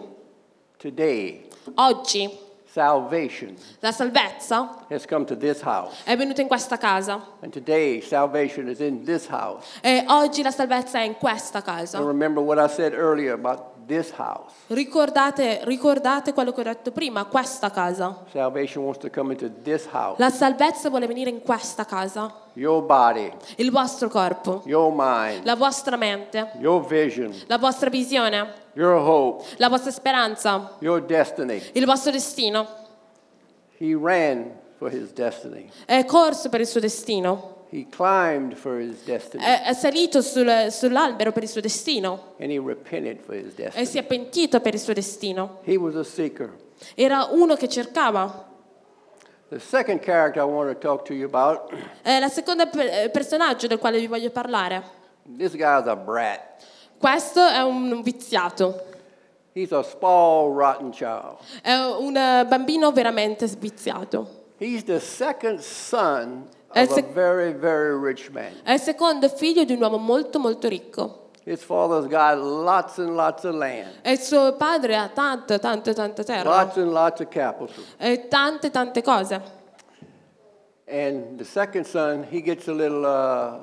Today, 0.79 1.47
Oggi 1.75 2.29
salvation 2.73 3.55
la 3.81 3.91
salvezza 3.93 4.85
has 4.91 5.05
come 5.07 5.25
to 5.27 5.37
this 5.37 5.61
house. 5.63 5.95
è 6.05 6.17
venuta 6.17 6.41
in 6.41 6.49
questa 6.49 6.79
casa. 6.79 7.23
And 7.43 7.53
today, 7.53 8.01
salvation 8.01 8.69
is 8.69 8.81
in 8.81 9.05
this 9.05 9.27
house. 9.29 9.67
E 9.83 10.05
oggi 10.09 10.43
la 10.43 10.51
salvezza 10.51 10.99
è 10.99 11.03
in 11.05 11.15
questa 11.17 11.59
And 11.59 11.67
casa. 11.67 11.99
remember 12.01 12.43
what 12.43 12.59
I 12.59 12.73
said 12.73 12.93
earlier 12.95 13.35
about 13.35 13.82
this 13.93 14.11
house. 14.17 14.53
Ricordate, 14.69 15.61
ricordate 15.65 16.33
quello 16.33 16.53
che 16.53 16.61
ho 16.61 16.65
detto 16.65 16.93
prima, 16.93 17.25
questa 17.27 17.71
casa. 17.71 18.25
Salvation 18.33 18.85
wants 18.85 19.01
to 19.01 19.11
come 19.11 19.33
into 19.33 19.51
this 19.63 19.87
house. 19.93 20.17
La 20.19 20.31
salvezza 20.31 20.89
vuole 20.89 21.07
venire 21.07 21.29
in 21.29 21.43
questa 21.43 21.85
casa. 21.85 22.35
Your 22.55 22.83
body, 22.83 23.31
Il 23.57 23.71
vostro 23.71 24.09
corpo, 24.09 24.63
your 24.65 24.93
mind, 24.95 25.45
la 25.45 25.57
vostra 25.57 25.97
mente, 25.97 26.53
your 26.59 26.85
vision, 26.87 27.35
la 27.47 27.59
vostra 27.59 27.91
visione, 27.91 28.53
your 28.75 28.95
hope, 28.97 29.45
la 29.57 29.69
vostra 29.69 29.91
speranza, 29.91 30.77
your 30.81 31.03
destiny. 31.03 31.63
il 31.75 31.85
vostro 31.85 32.11
destino. 32.11 32.67
He 33.79 33.95
ran 33.95 34.53
for 34.79 34.91
his 34.91 35.13
destiny. 35.13 35.71
È 35.87 36.05
corso 36.05 36.49
per 36.49 36.61
il 36.61 36.67
suo 36.67 36.81
destino. 36.81 37.52
He 37.73 37.87
climbed 37.89 38.55
for 38.55 38.79
his 38.79 39.03
destiny. 39.03 39.43
È, 39.43 39.63
è 39.63 39.73
salito 39.73 40.21
sul- 40.21 40.67
sull'albero 40.71 41.33
per 41.33 41.43
il 41.43 41.49
suo 41.49 41.63
destino. 41.63 42.35
And 42.39 42.51
he 42.51 42.59
repented 42.63 43.19
for 43.21 43.35
his 43.35 43.55
E 43.75 43.87
si 43.87 43.97
è 43.97 44.03
pentito 44.03 44.61
per 44.61 44.75
il 44.75 44.81
suo 44.81 44.93
destino. 44.93 45.61
He 45.65 45.77
was 45.77 45.95
a 45.97 46.05
seeker. 46.05 46.53
Era 46.95 47.29
uno 47.31 47.55
che 47.57 47.69
cercava. 47.71 48.51
The 49.49 49.59
second 49.59 50.01
character 50.01 50.43
I 50.43 50.47
want 50.47 50.71
to 50.71 50.79
talk 50.79 51.05
to 51.07 51.15
you 51.15 51.27
about, 51.27 51.73
È 52.03 52.19
la 52.19 52.29
seconda 52.29 52.67
per- 52.67 52.87
eh, 53.05 53.09
personaggio 53.11 53.67
del 53.67 53.79
quale 53.79 53.99
vi 53.99 54.07
voglio 54.07 54.31
parlare. 54.31 54.83
this 55.39 55.53
guy's 55.53 55.87
a 55.87 55.97
brat. 55.97 56.41
Questo 56.99 57.41
è 57.47 57.61
un 57.63 58.03
viziato. 58.03 58.85
He's 59.55 59.73
a 59.73 59.83
spoiled, 59.83 60.57
rotten 60.59 60.91
child. 60.91 61.37
È 61.63 61.73
un 61.75 62.17
eh, 62.17 62.45
bambino 62.47 62.93
veramente 62.93 63.47
viziato. 63.59 64.41
He's 64.59 64.85
the 64.85 65.01
second 65.01 65.59
son 65.61 66.49
Eh, 66.75 66.83
of 66.83 66.91
a 66.91 66.95
se- 66.95 67.03
very, 67.13 67.53
very 67.53 67.95
rich 67.99 68.31
man. 68.31 68.53
È 68.63 68.73
il 68.73 68.81
secondo 68.81 69.29
figlio 69.29 69.65
di 69.65 69.73
un 69.75 69.83
uomo 69.83 69.99
molto 69.99 70.39
molto 70.39 70.69
ricco. 70.69 71.19
His 71.45 71.63
father's 71.65 72.07
got 72.07 72.39
lots 72.39 72.99
and 72.99 73.17
lots 73.17 73.43
of 73.45 73.55
land, 73.57 73.99
E 74.03 74.13
il 74.13 74.21
suo 74.21 74.55
padre 74.55 74.95
ha 74.97 75.09
tanta, 75.09 75.59
tanta, 75.59 75.93
tanta 75.93 76.23
terra. 76.23 76.49
lots 76.49 76.77
and 76.77 76.93
lots 76.93 77.21
of 77.21 77.29
capital. 77.29 77.83
E 77.99 78.29
tante, 78.29 78.71
tante 78.71 79.03
cose. 79.03 79.41
And 80.87 81.39
the 81.39 81.45
second 81.45 81.85
son, 81.87 82.25
he 82.31 82.41
gets 82.43 82.69
a 82.69 82.73
little 82.73 83.05
uh, 83.05 83.61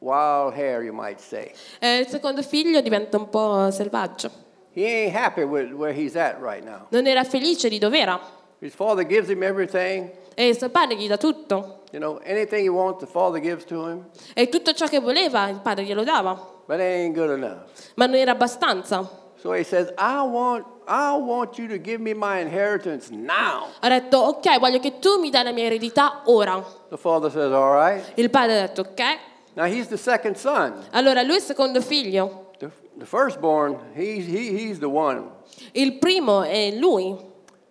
wild 0.00 0.54
hair, 0.54 0.82
you 0.82 0.92
might 0.92 1.20
say. 1.20 1.52
E 1.80 1.98
il 2.00 2.06
secondo 2.08 2.42
figlio 2.42 2.80
diventa 2.80 3.16
un 3.16 3.28
po' 3.30 3.70
selvaggio. 3.70 4.30
He 4.72 4.84
ain't 4.84 5.14
happy 5.14 5.42
with 5.44 5.72
where 5.72 5.92
he's 5.94 6.16
at 6.16 6.38
right 6.40 6.62
now. 6.64 6.86
Non 6.90 7.06
era 7.06 7.24
felice 7.24 7.68
di 7.68 7.78
dove 7.78 7.98
era. 7.98 8.20
His 8.58 8.74
father 8.74 9.04
gives 9.06 9.28
him 9.30 9.42
everything. 9.42 10.10
E 10.38 10.48
il 10.48 10.56
suo 10.56 10.68
padre 10.68 10.96
gli 10.96 11.08
dà 11.08 11.16
tutto. 11.16 11.84
You 11.92 12.00
know, 12.00 12.20
anything 12.26 12.62
he 12.62 12.68
wants, 12.68 13.00
the 13.00 13.06
father 13.10 13.40
gives 13.40 13.64
to 13.64 13.88
him. 13.88 14.04
E 14.34 14.50
tutto 14.50 14.74
ciò 14.74 14.86
che 14.86 15.00
voleva 15.00 15.48
il 15.48 15.60
padre 15.60 15.84
glielo 15.84 16.04
dava. 16.04 16.34
But 16.66 16.76
it 16.76 16.82
ain't 16.82 17.14
good 17.14 17.30
enough. 17.30 17.62
Ma 17.94 18.04
non 18.04 18.16
era 18.16 18.32
abbastanza. 18.32 19.08
So 19.40 19.52
he 19.52 19.64
says, 19.64 19.88
I 19.96 20.20
want, 20.22 20.66
I 20.86 21.16
want 21.16 21.56
you 21.56 21.68
to 21.68 21.78
give 21.78 22.00
me 22.00 22.12
my 22.12 22.40
inheritance 22.40 23.10
now. 23.10 23.68
Ha 23.80 23.88
detto, 23.88 24.18
ok, 24.18 24.58
voglio 24.58 24.78
che 24.78 24.98
tu 24.98 25.18
mi 25.18 25.30
dai 25.30 25.44
la 25.44 25.52
mia 25.52 25.64
eredità 25.64 26.22
ora. 26.26 26.62
The 26.90 26.98
father 26.98 27.30
says, 27.30 27.50
All 27.52 27.72
right. 27.72 28.04
Il 28.16 28.28
padre 28.28 28.58
ha 28.58 28.66
detto, 28.66 28.82
ok. 28.82 29.18
Now 29.54 29.64
he's 29.64 29.88
the 29.88 29.96
second 29.96 30.36
son. 30.36 30.74
Allora 30.90 31.22
lui 31.22 31.34
è 31.34 31.36
il 31.36 31.42
secondo 31.42 31.80
figlio. 31.80 32.50
The, 32.58 32.70
the 32.98 33.06
firstborn, 33.06 33.78
he's, 33.94 34.26
he, 34.26 34.50
he's 34.54 34.80
the 34.80 34.88
one. 34.88 35.30
Il 35.72 35.96
primo 35.98 36.42
è 36.42 36.72
lui. 36.72 37.16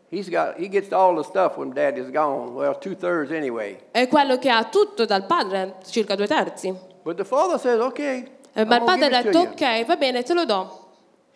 He's 0.09 0.29
got, 0.29 0.55
he 0.57 0.69
gets 0.69 0.91
all 0.91 1.15
the 1.15 1.23
stuff 1.23 1.57
when 1.57 1.71
dad 1.73 1.97
is 1.97 2.09
gone. 2.11 2.53
Well, 2.53 2.77
two 2.77 2.95
thirds 2.95 3.31
anyway. 3.31 3.77
È 3.91 4.07
quello 4.07 4.37
che 4.37 4.49
ha 4.49 4.63
tutto 4.65 5.05
dal 5.05 5.25
padre, 5.25 5.75
circa 5.87 6.15
due 6.15 6.27
terzi. 6.27 6.73
But 7.03 7.17
the 7.17 7.25
father 7.25 7.59
says, 7.59 7.79
Okay. 7.79 8.27
Eh, 8.53 8.63
Ma 8.65 8.77
il 8.77 8.83
padre 8.83 9.05
ha 9.07 9.21
detto, 9.21 9.37
you." 9.39 9.47
ok, 9.51 9.85
va 9.85 9.95
bene, 9.97 10.23
te 10.23 10.33
lo 10.33 10.45
do. 10.45 10.79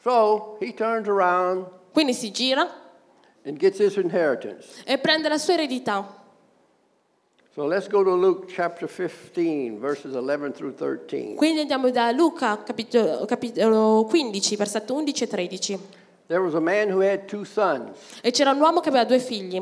So 0.02 0.58
he 0.62 0.74
turns 0.74 1.08
around 1.08 1.66
Quindi 1.92 2.14
si 2.14 2.32
gira 2.32 2.70
and 3.44 3.58
gets 3.58 3.80
his 3.80 3.98
inheritance. 3.98 4.82
e 4.86 4.98
prende 5.00 5.28
la 5.28 5.38
sua 5.38 5.56
eredità. 5.56 6.16
So 7.54 7.66
let's 7.66 7.88
go 7.90 8.04
to 8.04 8.16
Luke 8.16 8.46
chapter 8.48 8.88
15, 8.88 9.80
verses 9.80 10.14
11 10.14 10.54
through 10.54 10.76
13. 10.76 11.36
Quindi 11.36 11.62
andiamo 11.62 11.90
da 11.90 12.12
Luca, 12.12 12.62
capitolo, 12.64 13.26
capitolo 13.26 14.06
15, 14.06 14.56
versetto 14.56 14.94
11 14.94 15.24
e 15.24 15.28
13. 15.28 15.80
There 16.30 16.42
was 16.42 16.54
a 16.54 16.60
man 16.62 16.90
who 16.92 17.02
had 17.02 17.28
two 17.28 17.44
sons. 17.44 17.98
E 18.22 18.30
c'era 18.30 18.52
un 18.52 18.60
uomo 18.62 18.82
che 18.82 18.90
aveva 18.90 19.04
due 19.04 19.18
figli. 19.20 19.60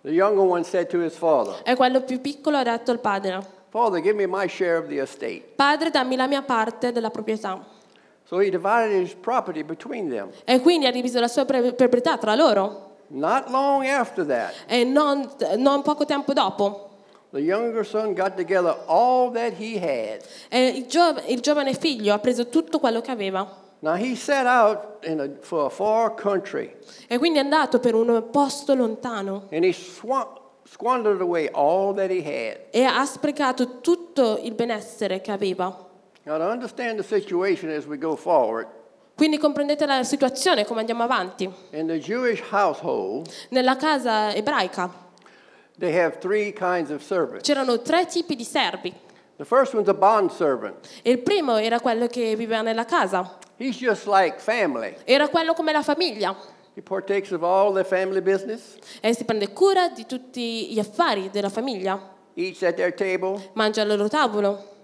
The 0.00 0.10
younger 0.10 0.42
one 0.42 0.64
said 0.64 0.88
to 0.88 1.00
his 1.02 1.14
father, 1.14 1.60
E 1.64 1.74
quello 1.76 2.00
più 2.00 2.20
piccolo 2.22 2.56
ha 2.56 2.62
detto 2.62 2.90
al 2.92 2.98
padre, 2.98 3.44
Father, 3.68 4.00
give 4.00 4.14
me 4.16 4.26
my 4.26 4.48
share 4.48 4.78
of 4.78 4.86
the 4.88 5.00
estate. 5.02 5.42
padre 5.54 5.90
dammi 5.90 6.16
la 6.16 6.26
mia 6.26 6.40
parte 6.40 6.92
della 6.92 7.10
proprietà. 7.10 7.62
So 8.24 8.38
he 8.40 8.48
divided 8.50 9.02
his 9.02 9.14
property 9.14 9.62
between 9.62 10.08
them. 10.08 10.30
E 10.46 10.60
quindi 10.60 10.86
ha 10.86 10.90
diviso 10.90 11.20
la 11.20 11.28
sua 11.28 11.44
proprietà 11.44 12.16
tra 12.16 12.34
loro. 12.34 12.86
Not 13.08 13.50
long 13.50 13.84
after 13.84 14.24
that, 14.26 14.54
E 14.66 14.84
non, 14.84 15.28
non 15.56 15.82
poco 15.82 16.06
tempo 16.06 16.32
dopo. 16.32 16.88
the 17.32 17.40
younger 17.40 17.84
son 17.84 18.14
got 18.14 18.34
together 18.36 18.74
all 18.86 19.30
that 19.32 19.52
he 19.58 19.76
had. 19.78 20.22
E 20.48 20.86
il 21.26 21.40
giovane 21.42 21.74
figlio 21.74 22.14
ha 22.14 22.18
preso 22.18 22.48
tutto 22.48 22.78
quello 22.78 23.02
che 23.02 23.10
aveva. 23.10 23.66
Now 23.80 23.94
he 23.94 24.16
set 24.16 24.44
out 24.46 25.04
in 25.06 25.20
a, 25.20 25.28
for 25.40 25.66
a 25.66 25.70
far 25.70 26.12
country 26.14 26.74
E 27.06 27.16
quindi 27.18 27.38
è 27.38 27.42
andato 27.42 27.78
per 27.78 27.94
un 27.94 28.28
posto 28.30 28.74
lontano. 28.74 29.46
and 29.52 29.64
he 29.64 29.72
swa- 29.72 30.26
squandered 30.64 31.20
away 31.20 31.48
all 31.52 31.94
that 31.94 32.10
he 32.10 32.20
had. 32.22 32.58
E 32.70 32.82
ha 32.84 33.04
sprecato 33.04 33.80
tutto 33.80 34.38
il 34.42 34.54
benessere 34.54 35.20
che 35.20 35.30
aveva. 35.30 35.86
Now, 36.24 36.36
to 36.38 36.44
understand 36.44 36.96
the 36.98 37.04
situation 37.04 37.70
as 37.70 37.86
we 37.86 37.96
go 37.98 38.16
forward, 38.16 38.66
Quindi 39.16 39.38
comprendete 39.38 39.86
la 39.86 40.02
situazione, 40.04 40.64
come 40.64 40.80
andiamo 40.80 41.02
avanti. 41.04 41.48
in 41.70 41.86
the 41.86 41.98
Jewish 41.98 42.42
household, 42.50 43.28
Nella 43.50 43.76
casa 43.76 44.32
ebraica 44.34 45.06
they 45.78 45.96
have 45.96 46.18
three 46.18 46.52
kinds 46.52 46.90
of 46.90 47.00
servants. 47.02 47.46
c'erano 47.46 47.80
tre 47.80 48.06
tipi 48.06 48.34
di 48.34 48.44
servi. 48.44 48.92
The 49.36 49.44
first 49.44 49.72
one's 49.72 49.88
a 49.88 49.94
bond 49.94 50.30
servant. 50.32 50.74
Il 51.02 51.20
primo 51.20 51.56
era 51.56 51.78
quello 51.80 52.08
che 52.08 52.34
viveva 52.34 52.60
nella 52.62 52.84
casa. 52.84 53.38
He's 53.58 53.76
just 53.76 54.06
like 54.06 54.38
family. 54.40 54.94
Era 55.04 55.28
quello 55.28 55.52
come 55.54 55.72
la 55.72 55.82
famiglia. 55.82 56.34
He 56.74 56.80
partakes 56.80 57.32
of 57.32 57.42
all 57.42 57.72
their 57.72 57.84
family 57.84 58.20
business, 58.20 58.76
E 59.00 59.12
si 59.12 59.24
prende 59.24 59.52
cura 59.52 59.88
di 59.88 60.06
tutti 60.06 60.72
gli 60.72 60.78
affari 60.78 61.28
della 61.30 61.48
famiglia. 61.48 61.98
eats 62.34 62.62
at 62.62 62.76
their 62.76 62.92
table, 62.94 63.40
Mangia 63.54 63.80
al 63.80 63.88
loro 63.88 64.08
tavolo. 64.08 64.76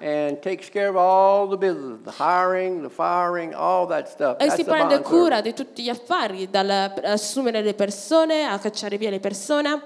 and 0.00 0.40
takes 0.42 0.68
care 0.68 0.88
of 0.88 0.96
all 0.96 1.46
the 1.46 1.56
business, 1.56 2.00
the 2.02 2.10
hiring, 2.10 2.82
the 2.82 2.90
firing, 2.90 3.54
all 3.54 3.86
that 3.86 4.08
stuff. 4.08 4.36
E 4.40 4.46
That's 4.46 4.56
si 4.56 4.64
the 4.64 4.70
prende 4.70 5.00
cura 5.02 5.40
di 5.40 5.54
tutti 5.54 5.84
gli 5.84 5.88
affari, 5.88 6.50
dall'assumere 6.50 7.62
le 7.62 7.74
persone 7.74 8.44
a 8.44 8.58
cacciare 8.58 8.98
via 8.98 9.10
le 9.10 9.20
persone. 9.20 9.80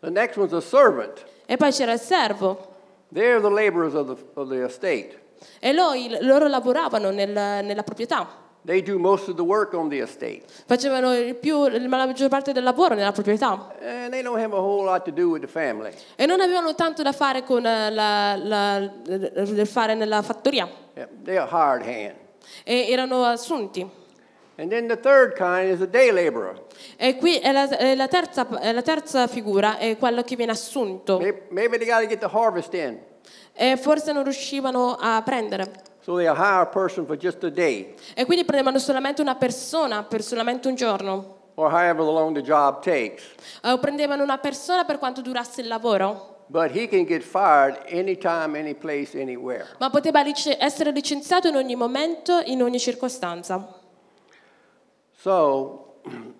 The 0.00 0.10
next 0.10 0.36
one's 0.36 0.52
a 0.52 0.60
servant. 0.60 1.24
E 1.46 1.56
poi 1.56 1.70
c'era 1.70 1.92
il 1.92 2.00
servo. 2.00 2.74
They're 3.12 3.40
the 3.40 3.48
laborers 3.50 3.94
of 3.94 4.08
the, 4.08 4.16
of 4.34 4.48
the 4.48 4.64
estate. 4.64 5.16
E 5.60 5.72
loro, 5.72 5.94
loro 6.20 6.46
lavoravano 6.48 7.10
nel- 7.10 7.64
nella 7.64 7.82
proprietà. 7.82 8.46
They 8.64 8.82
do 8.82 8.98
most 8.98 9.28
of 9.28 9.36
the 9.36 9.42
work 9.42 9.72
on 9.72 9.88
the 9.88 10.00
estate. 10.02 10.42
Facevano 10.66 11.14
il 11.16 11.36
più, 11.36 11.68
la 11.68 11.86
maggior 11.88 12.28
parte 12.28 12.52
del 12.52 12.62
lavoro 12.64 12.94
nella 12.94 13.12
proprietà. 13.12 13.72
And 13.80 14.10
they 14.10 14.20
don't 14.20 14.38
have 14.38 14.52
a 14.54 14.58
whole 14.60 14.84
lot 14.84 15.04
to 15.04 15.10
do 15.12 15.30
with 15.30 15.40
the 15.40 15.46
family. 15.48 15.92
E 16.16 16.26
non 16.26 16.40
avevano 16.40 16.74
tanto 16.74 17.02
da 17.02 17.12
fare 17.12 17.44
con 17.44 17.64
eh, 17.64 17.90
la, 17.90 18.36
la- 18.36 18.90
il 19.06 19.66
fare 19.66 19.94
nella 19.94 20.20
fattoria. 20.22 20.68
Yeah, 20.94 21.08
They're 21.22 21.40
a 21.40 21.46
hired 21.48 21.86
hand. 21.86 22.14
E 22.64 22.90
erano 22.90 23.24
assunti. 23.24 23.88
And 24.56 24.68
then 24.70 24.88
the 24.88 24.96
third 24.98 25.34
kind 25.36 25.70
is 25.72 25.80
a 25.80 25.86
day 25.86 26.10
laborer. 26.10 26.60
E 26.96 27.16
qui 27.16 27.38
è 27.38 27.52
la, 27.52 27.68
è 27.68 27.94
la 27.94 28.08
terza, 28.08 28.46
è 28.58 28.72
la 28.72 28.82
terza 28.82 29.28
figura, 29.28 29.78
è 29.78 29.96
quello 29.96 30.22
che 30.22 30.34
viene 30.34 30.50
assunto. 30.52 31.18
Maybe, 31.18 31.42
maybe 31.50 31.78
they 31.78 31.86
got 31.86 32.00
to 32.00 32.06
get 32.08 32.18
the 32.18 32.28
harvest 32.30 32.74
in. 32.74 32.98
E 33.60 33.76
forse 33.76 34.12
non 34.12 34.22
riuscivano 34.22 34.96
a 35.00 35.20
prendere. 35.24 35.82
So 36.00 36.14
they'll 36.16 36.32
hire 36.36 36.60
a 36.62 36.66
person 36.66 37.04
for 37.04 37.16
just 37.16 37.42
a 37.42 37.50
day 37.50 37.94
E 38.14 38.24
quindi 38.24 38.44
prendevano 38.44 38.78
solamente 38.78 39.20
una 39.20 39.34
persona 39.34 40.04
per 40.04 40.22
solamente 40.22 40.68
un 40.68 40.74
giorno. 40.76 41.36
or 41.56 41.72
however 41.72 42.04
long 42.04 42.32
the 42.36 42.40
job 42.42 42.80
takes. 42.82 43.24
O 43.64 43.78
prendevano 43.78 44.22
una 44.22 44.38
persona 44.38 44.84
per 44.84 44.98
quanto 44.98 45.20
durasse 45.22 45.60
il 45.60 45.66
lavoro. 45.66 46.44
But 46.46 46.70
he 46.70 46.86
can 46.88 47.04
get 47.04 47.22
fired 47.22 47.78
anytime, 47.92 48.56
any 48.56 48.74
place, 48.74 49.20
anywhere. 49.20 49.66
Ma 49.80 49.90
poteva 49.90 50.22
lice- 50.22 50.56
essere 50.58 50.92
licenziato 50.92 51.48
in 51.48 51.56
ogni 51.56 51.74
momento, 51.74 52.40
in 52.44 52.62
ogni 52.62 52.78
circostanza. 52.78 53.74
So 55.20 56.00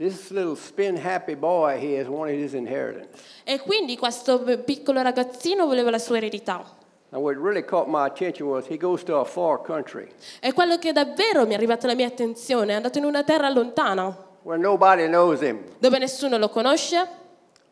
this 0.00 0.30
little 0.30 0.56
spin 0.56 0.96
happy 0.96 1.34
boy 1.36 1.76
here 1.78 2.00
has 2.00 2.08
wanted 2.08 2.40
his 2.42 2.54
inheritance. 2.54 3.08
E 3.44 3.58
quindi 3.60 3.96
questo 3.98 4.40
piccolo 4.64 5.02
ragazzino 5.02 5.66
voleva 5.66 5.90
la 5.90 5.98
sua 5.98 6.16
eredità. 6.16 6.64
Now 7.10 7.20
what 7.20 7.36
really 7.36 7.62
caught 7.64 7.88
my 7.88 8.06
attention 8.06 8.48
was 8.48 8.66
he 8.68 8.76
goes 8.76 9.02
to 9.04 9.18
a 9.18 9.24
far 9.24 9.60
country 9.60 10.08
E 10.40 10.52
quello 10.52 10.78
che 10.78 10.92
davvero 10.92 11.44
mi 11.44 11.52
è 11.52 11.56
arrivato 11.56 11.86
alla 11.86 11.96
mia 11.96 12.06
attenzione 12.06 12.72
è 12.72 12.76
andato 12.76 12.98
in 12.98 13.04
una 13.04 13.24
terra 13.24 13.48
lontana, 13.50 14.16
where 14.42 14.60
nobody 14.60 15.06
knows 15.06 15.40
him. 15.42 15.58
dove 15.80 15.98
nessuno 15.98 16.38
lo 16.38 16.48
conosce, 16.48 17.18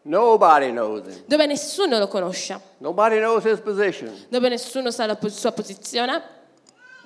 Nobody 0.02 0.70
knows 0.70 1.06
him. 1.06 1.22
dove 1.26 1.46
nessuno 1.46 1.98
lo 1.98 2.08
conosce, 2.08 2.58
Nobody 2.78 3.18
knows 3.18 3.44
his 3.44 3.60
position. 3.60 4.12
dove 4.28 4.48
nessuno 4.48 4.90
sa 4.90 5.06
la 5.06 5.14
po- 5.16 5.28
sua 5.28 5.52
posizione. 5.52 6.20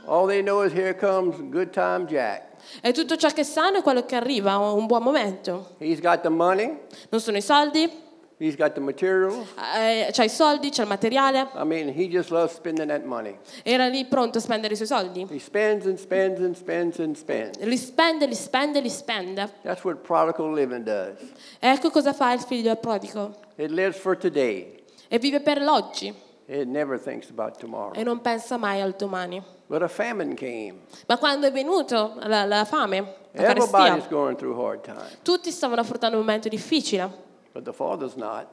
All 0.07 0.27
they 0.27 0.43
know 0.43 0.63
is 0.65 0.73
here 0.73 0.95
comes 0.95 1.37
Good 1.51 1.71
Time 1.73 2.07
Jack. 2.07 2.51
E 2.81 2.93
tutto 2.93 3.17
ciò 3.17 3.29
che 3.31 3.45
sanno 3.45 3.79
è 3.79 3.83
quello 3.83 4.05
che 4.05 4.17
arriva, 4.17 4.57
un 4.59 4.87
buon 4.87 5.03
momento. 5.03 5.75
He's 5.79 6.01
got 6.01 6.21
the 6.23 6.29
money, 6.29 6.77
Non 7.11 7.21
sono 7.21 7.37
i 7.37 7.41
soldi, 7.43 7.91
he's 8.39 8.57
got 8.57 8.73
the 8.75 8.81
materials. 8.81 9.47
eh, 9.77 10.09
c'ha 10.13 10.25
i 10.25 10.29
soldi, 10.29 10.71
c'è 10.71 10.83
il 10.83 10.89
materiale. 10.89 11.49
I 11.55 11.65
mean, 11.65 11.89
he 11.89 12.09
just 12.09 12.31
loves 12.31 12.55
spending 12.55 12.89
that 12.89 13.05
money. 13.05 13.37
Era 13.65 13.87
lì 13.89 14.05
pronto 14.07 14.39
a 14.39 14.41
spendere 14.41 14.75
i 14.75 14.77
suoi 14.77 14.87
soldi. 14.89 15.27
He 15.31 15.39
spends 15.41 15.87
and 15.87 15.99
spends 15.99 16.41
and 16.41 16.55
spends 16.57 16.99
and 17.01 17.17
spends. 17.17 17.59
Li 17.59 17.77
spende, 17.77 18.27
li 18.27 18.35
spende, 18.35 18.81
li 18.81 18.91
spende. 18.91 19.51
That's 19.63 19.85
what 19.85 19.99
prodigal 20.03 20.53
living 20.53 20.85
does. 20.85 21.19
Ecco 21.59 21.91
cosa 21.91 22.13
fa 22.13 22.33
il 22.33 22.41
figlio 22.41 22.63
del 22.69 22.79
prodigo. 22.79 23.35
It 23.57 23.71
lives 23.71 23.99
for 23.99 24.17
today. 24.17 24.81
E 25.09 25.19
vive 25.19 25.41
per 25.41 25.61
l'oggi 25.61 26.13
It 26.47 26.67
never 26.67 26.99
thinks 26.99 27.31
about 27.31 27.59
tomorrow. 27.59 27.93
e 27.95 28.03
non 28.03 28.21
pensa 28.21 28.57
mai 28.57 28.81
al 28.81 28.95
domani. 28.97 29.43
But 29.67 29.83
a 29.83 29.89
famine 29.89 30.35
came. 30.35 30.81
Ma 31.07 31.17
quando 31.17 31.47
è 31.47 31.53
venuto 31.53 32.15
la, 32.25 32.45
la 32.45 32.65
fame, 32.65 33.15
la 33.33 33.43
Everybody's 33.43 34.09
going 34.09 34.37
through 34.37 34.59
hard 34.61 34.83
times, 34.83 35.19
tutti 35.23 35.51
stavano 35.51 35.81
affrontando 35.81 36.17
un 36.19 36.25
momento 36.25 36.49
difficile. 36.49 37.11
but 37.53 37.65
the 37.65 37.73
father's 37.73 38.15
not. 38.15 38.47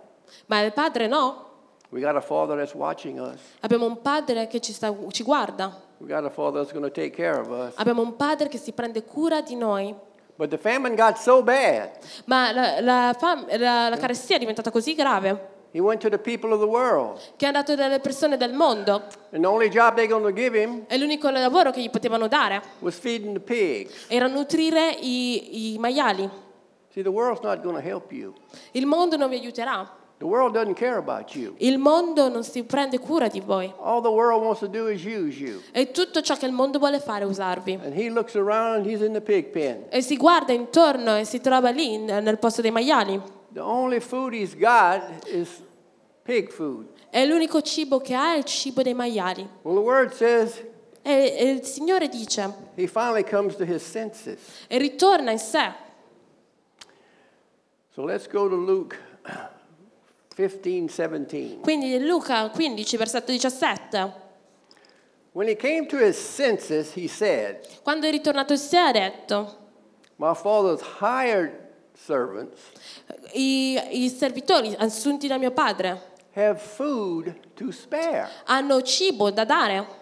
Ma 0.46 0.62
il 0.62 0.72
padre 0.72 1.08
no. 1.08 1.46
We 1.90 2.00
got 2.00 2.16
a 2.16 2.22
father 2.22 2.56
that's 2.56 2.76
watching 2.76 3.20
us. 3.20 3.40
Abbiamo 3.62 3.86
un 3.88 4.00
padre 4.02 4.48
che 4.48 4.60
ci, 4.60 4.72
sta- 4.74 4.94
ci 5.10 5.24
guarda. 5.24 5.76
We 5.98 6.08
got 6.08 6.24
a 6.24 6.30
father 6.30 6.62
that's 6.62 6.72
going 6.72 6.86
to 6.86 6.92
take 6.92 7.10
care 7.10 7.40
of 7.40 7.50
us. 7.50 7.74
Abbiamo 7.78 8.04
un 8.04 8.16
padre 8.16 8.48
che 8.48 8.60
si 8.60 8.72
prende 8.74 9.04
cura 9.04 9.42
di 9.42 9.56
noi. 9.56 9.94
But 10.36 10.50
the 10.52 10.58
famine 10.58 10.96
got 10.96 11.18
so 11.18 11.42
bad, 11.44 11.90
Ma 12.26 12.52
la, 12.54 12.80
la 12.80 13.16
fam- 13.18 13.46
la- 13.58 13.90
la 13.90 13.98
carestia 13.98 14.36
è 14.36 14.40
diventata 14.40 14.72
così 14.72 14.94
grave 14.94 15.58
he 15.72 15.80
went 15.80 16.02
to 16.02 16.10
the 16.10 16.18
people 16.18 16.52
of 16.52 16.60
the 16.60 16.66
world. 16.68 17.20
che 17.36 17.46
è 17.46 17.48
andato 17.48 17.76
dalle 17.76 18.00
persone 18.00 18.38
del 18.38 18.54
mondo 18.54 19.04
And 19.32 19.44
the 19.44 19.48
only 19.48 19.70
job 19.70 19.96
they're 19.96 20.08
going 20.08 20.26
to 20.26 20.34
give 20.34 20.60
him 20.60 20.86
e 20.88 20.98
l'unico 20.98 21.30
lavoro 21.30 21.72
che 21.72 21.82
gli 21.82 21.90
potevano 21.90 22.28
dare 22.28 22.62
was 22.80 22.96
feeding 22.98 23.34
the 23.34 23.40
pigs. 23.40 24.06
era 24.08 24.28
nutrire 24.28 24.90
i, 25.00 25.74
i 25.74 25.78
maiali. 25.78 26.30
See, 26.92 27.04
the 27.04 27.10
world's 27.12 27.42
not 27.42 27.62
to 27.62 27.78
help 27.78 28.12
you. 28.12 28.34
Il 28.72 28.86
mondo 28.88 29.16
non 29.16 29.30
vi 29.30 29.36
aiuterà. 29.38 29.98
The 30.20 30.26
world 30.26 30.54
doesn't 30.54 30.76
care 30.76 30.98
about 30.98 31.34
you. 31.34 31.54
Il 31.60 31.78
mondo 31.78 32.28
non 32.28 32.44
si 32.44 32.64
prende 32.64 33.00
cura 33.00 33.30
di 33.30 33.40
voi. 33.40 33.74
All 33.80 34.02
the 34.02 34.10
world 34.10 34.44
wants 34.44 34.60
to 34.60 34.68
do 34.68 34.90
is 34.90 35.02
use 35.06 35.40
you. 35.40 35.62
E 35.72 35.92
tutto 35.92 36.22
ciò 36.22 36.36
che 36.36 36.46
il 36.46 36.52
mondo 36.52 36.78
vuole 36.78 37.00
fare 37.00 37.24
è 37.24 37.26
usarvi. 37.26 37.80
And 37.82 37.94
he 37.98 38.10
looks 38.10 38.36
around, 38.36 38.86
he's 38.86 39.00
in 39.00 39.14
the 39.14 39.22
pig 39.22 39.46
pen. 39.46 39.86
E 39.90 40.02
si 40.02 40.18
guarda 40.18 40.52
intorno 40.52 41.16
e 41.16 41.24
si 41.24 41.40
trova 41.40 41.70
lì 41.70 41.98
nel 41.98 42.38
posto 42.38 42.62
dei 42.62 42.72
maiali. 42.72 43.22
The 43.54 43.62
only 43.62 44.00
food 44.00 44.34
he's 44.34 44.56
got 44.56 45.28
is 45.28 45.62
pig 46.24 46.52
food. 46.52 46.88
E 47.12 47.26
l'unico 47.26 47.62
cibo 47.62 48.00
che 48.00 48.14
ha 48.14 48.34
è 48.34 48.38
il 48.38 48.44
cibo 48.46 48.82
dei 48.84 48.94
maiali. 48.94 49.48
Well, 49.64 49.76
the 49.76 49.82
word 49.82 50.14
says 50.14 50.62
E, 51.02 51.36
e 51.38 51.50
il 51.52 51.64
Signore 51.66 52.08
dice, 52.10 52.54
he 52.76 52.86
finally 52.86 53.24
comes 53.24 53.56
to 53.56 53.64
his 53.66 53.82
senses. 53.84 54.38
e 54.68 54.78
ritorna 54.78 55.32
in 55.32 55.40
sé. 55.40 55.74
So 57.96 58.04
let's 58.04 58.28
go 58.28 58.48
to 58.48 58.56
Luke 58.56 58.96
15, 60.36 60.88
17. 60.88 61.60
Quindi 61.62 61.98
Luca 62.00 62.50
15, 62.50 62.98
versetto 62.98 63.32
17. 63.32 64.28
When 65.32 65.48
he 65.48 65.56
came 65.56 65.86
to 65.88 65.98
his 65.98 66.18
senses, 66.18 66.94
he 66.96 67.08
said, 67.08 67.60
Quando 67.84 68.08
è 68.08 68.12
ritornato 68.12 68.54
in 68.54 68.60
sé 68.60 68.78
ha 68.78 68.92
detto, 68.92 69.58
My 70.18 70.34
father's 70.36 70.82
hired 71.00 71.52
servants 72.06 72.60
I, 73.34 73.80
i 74.04 74.10
servitori 74.10 74.76
assunti 74.78 75.28
da 75.28 75.38
mio 75.38 75.52
padre 75.52 76.02
have 76.34 76.60
food 76.60 77.34
to 77.56 77.72
spare. 77.72 78.30
hanno 78.46 78.82
cibo 78.82 79.30
da 79.32 79.44
dare. 79.46 79.98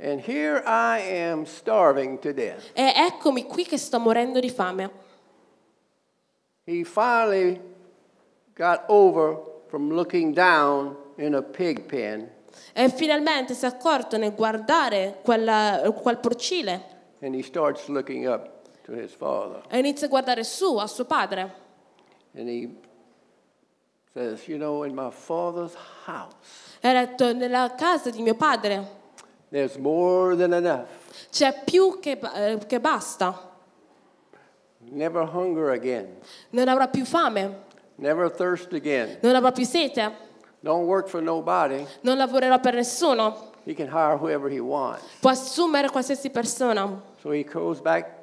And 0.00 0.20
here 0.20 0.62
I 0.64 1.00
am 1.00 1.44
starving 1.44 2.20
to 2.20 2.32
death. 2.32 2.70
E 2.72 2.92
eccomi 2.94 3.44
qui 3.46 3.64
che 3.64 3.76
sto 3.76 3.98
morendo 3.98 4.38
di 4.38 4.48
fame. 4.48 4.88
He 6.64 6.84
finally 6.84 7.60
got 8.54 8.84
over 8.88 9.38
from 9.68 9.90
looking 9.90 10.32
down 10.32 10.96
in 11.16 11.34
a 11.34 11.42
pig 11.42 11.82
pen 11.82 12.30
E 12.72 12.88
finalmente 12.90 13.54
si 13.54 13.64
è 13.64 13.68
accorto 13.68 14.16
nel 14.16 14.34
guardare 14.34 15.18
quella- 15.22 15.80
quel 16.00 16.18
porcile 16.18 16.96
and 17.20 17.34
he 17.34 17.42
starts 17.42 17.88
looking 17.88 18.26
up 18.26 18.48
to 18.88 18.94
his 18.94 19.12
father. 19.12 19.62
e 19.70 19.78
inizia 19.78 20.06
a 20.06 20.10
guardare 20.10 20.42
su 20.44 20.76
a 20.78 20.86
suo 20.86 21.04
padre. 21.04 21.52
And 22.36 22.48
he 22.48 22.68
says, 24.14 24.46
You 24.48 24.56
know, 24.58 24.84
in 24.84 24.94
my 24.94 25.10
father's 25.10 25.74
house, 26.06 26.34
E 26.80 26.88
ha 26.88 26.92
detto, 27.06 27.32
nella 27.34 27.74
casa 27.76 28.10
di 28.10 28.22
mio 28.22 28.34
padre 28.34 28.96
there's 29.50 29.76
more 29.76 30.36
than 30.36 30.52
enough. 30.52 30.88
c'è 31.30 31.62
più 31.64 31.98
che, 32.00 32.18
eh, 32.34 32.58
che 32.66 32.80
basta. 32.80 33.46
Never 34.90 35.24
hunger 35.24 35.70
again. 35.70 36.16
Non 36.50 36.68
avrà 36.68 36.88
più 36.88 37.04
fame, 37.04 37.64
Never 37.96 38.30
thirst 38.30 38.72
again. 38.72 39.18
non 39.22 39.34
avrà 39.34 39.52
più 39.52 39.64
sete, 39.64 40.26
Don't 40.60 40.86
work 40.86 41.08
for 41.08 41.20
nobody. 41.20 41.84
non 42.02 42.16
lavorerà 42.16 42.58
per 42.58 42.74
nessuno. 42.74 43.52
He 43.64 43.74
can 43.74 43.88
hire 43.88 44.16
whoever 44.16 44.48
he 44.50 44.60
wants. 44.60 45.02
Può 45.20 45.30
assumere 45.30 45.90
qualsiasi 45.90 46.30
persona. 46.30 47.02
So 47.20 47.32
he 47.32 47.44
goes 47.44 47.80
back 47.80 48.17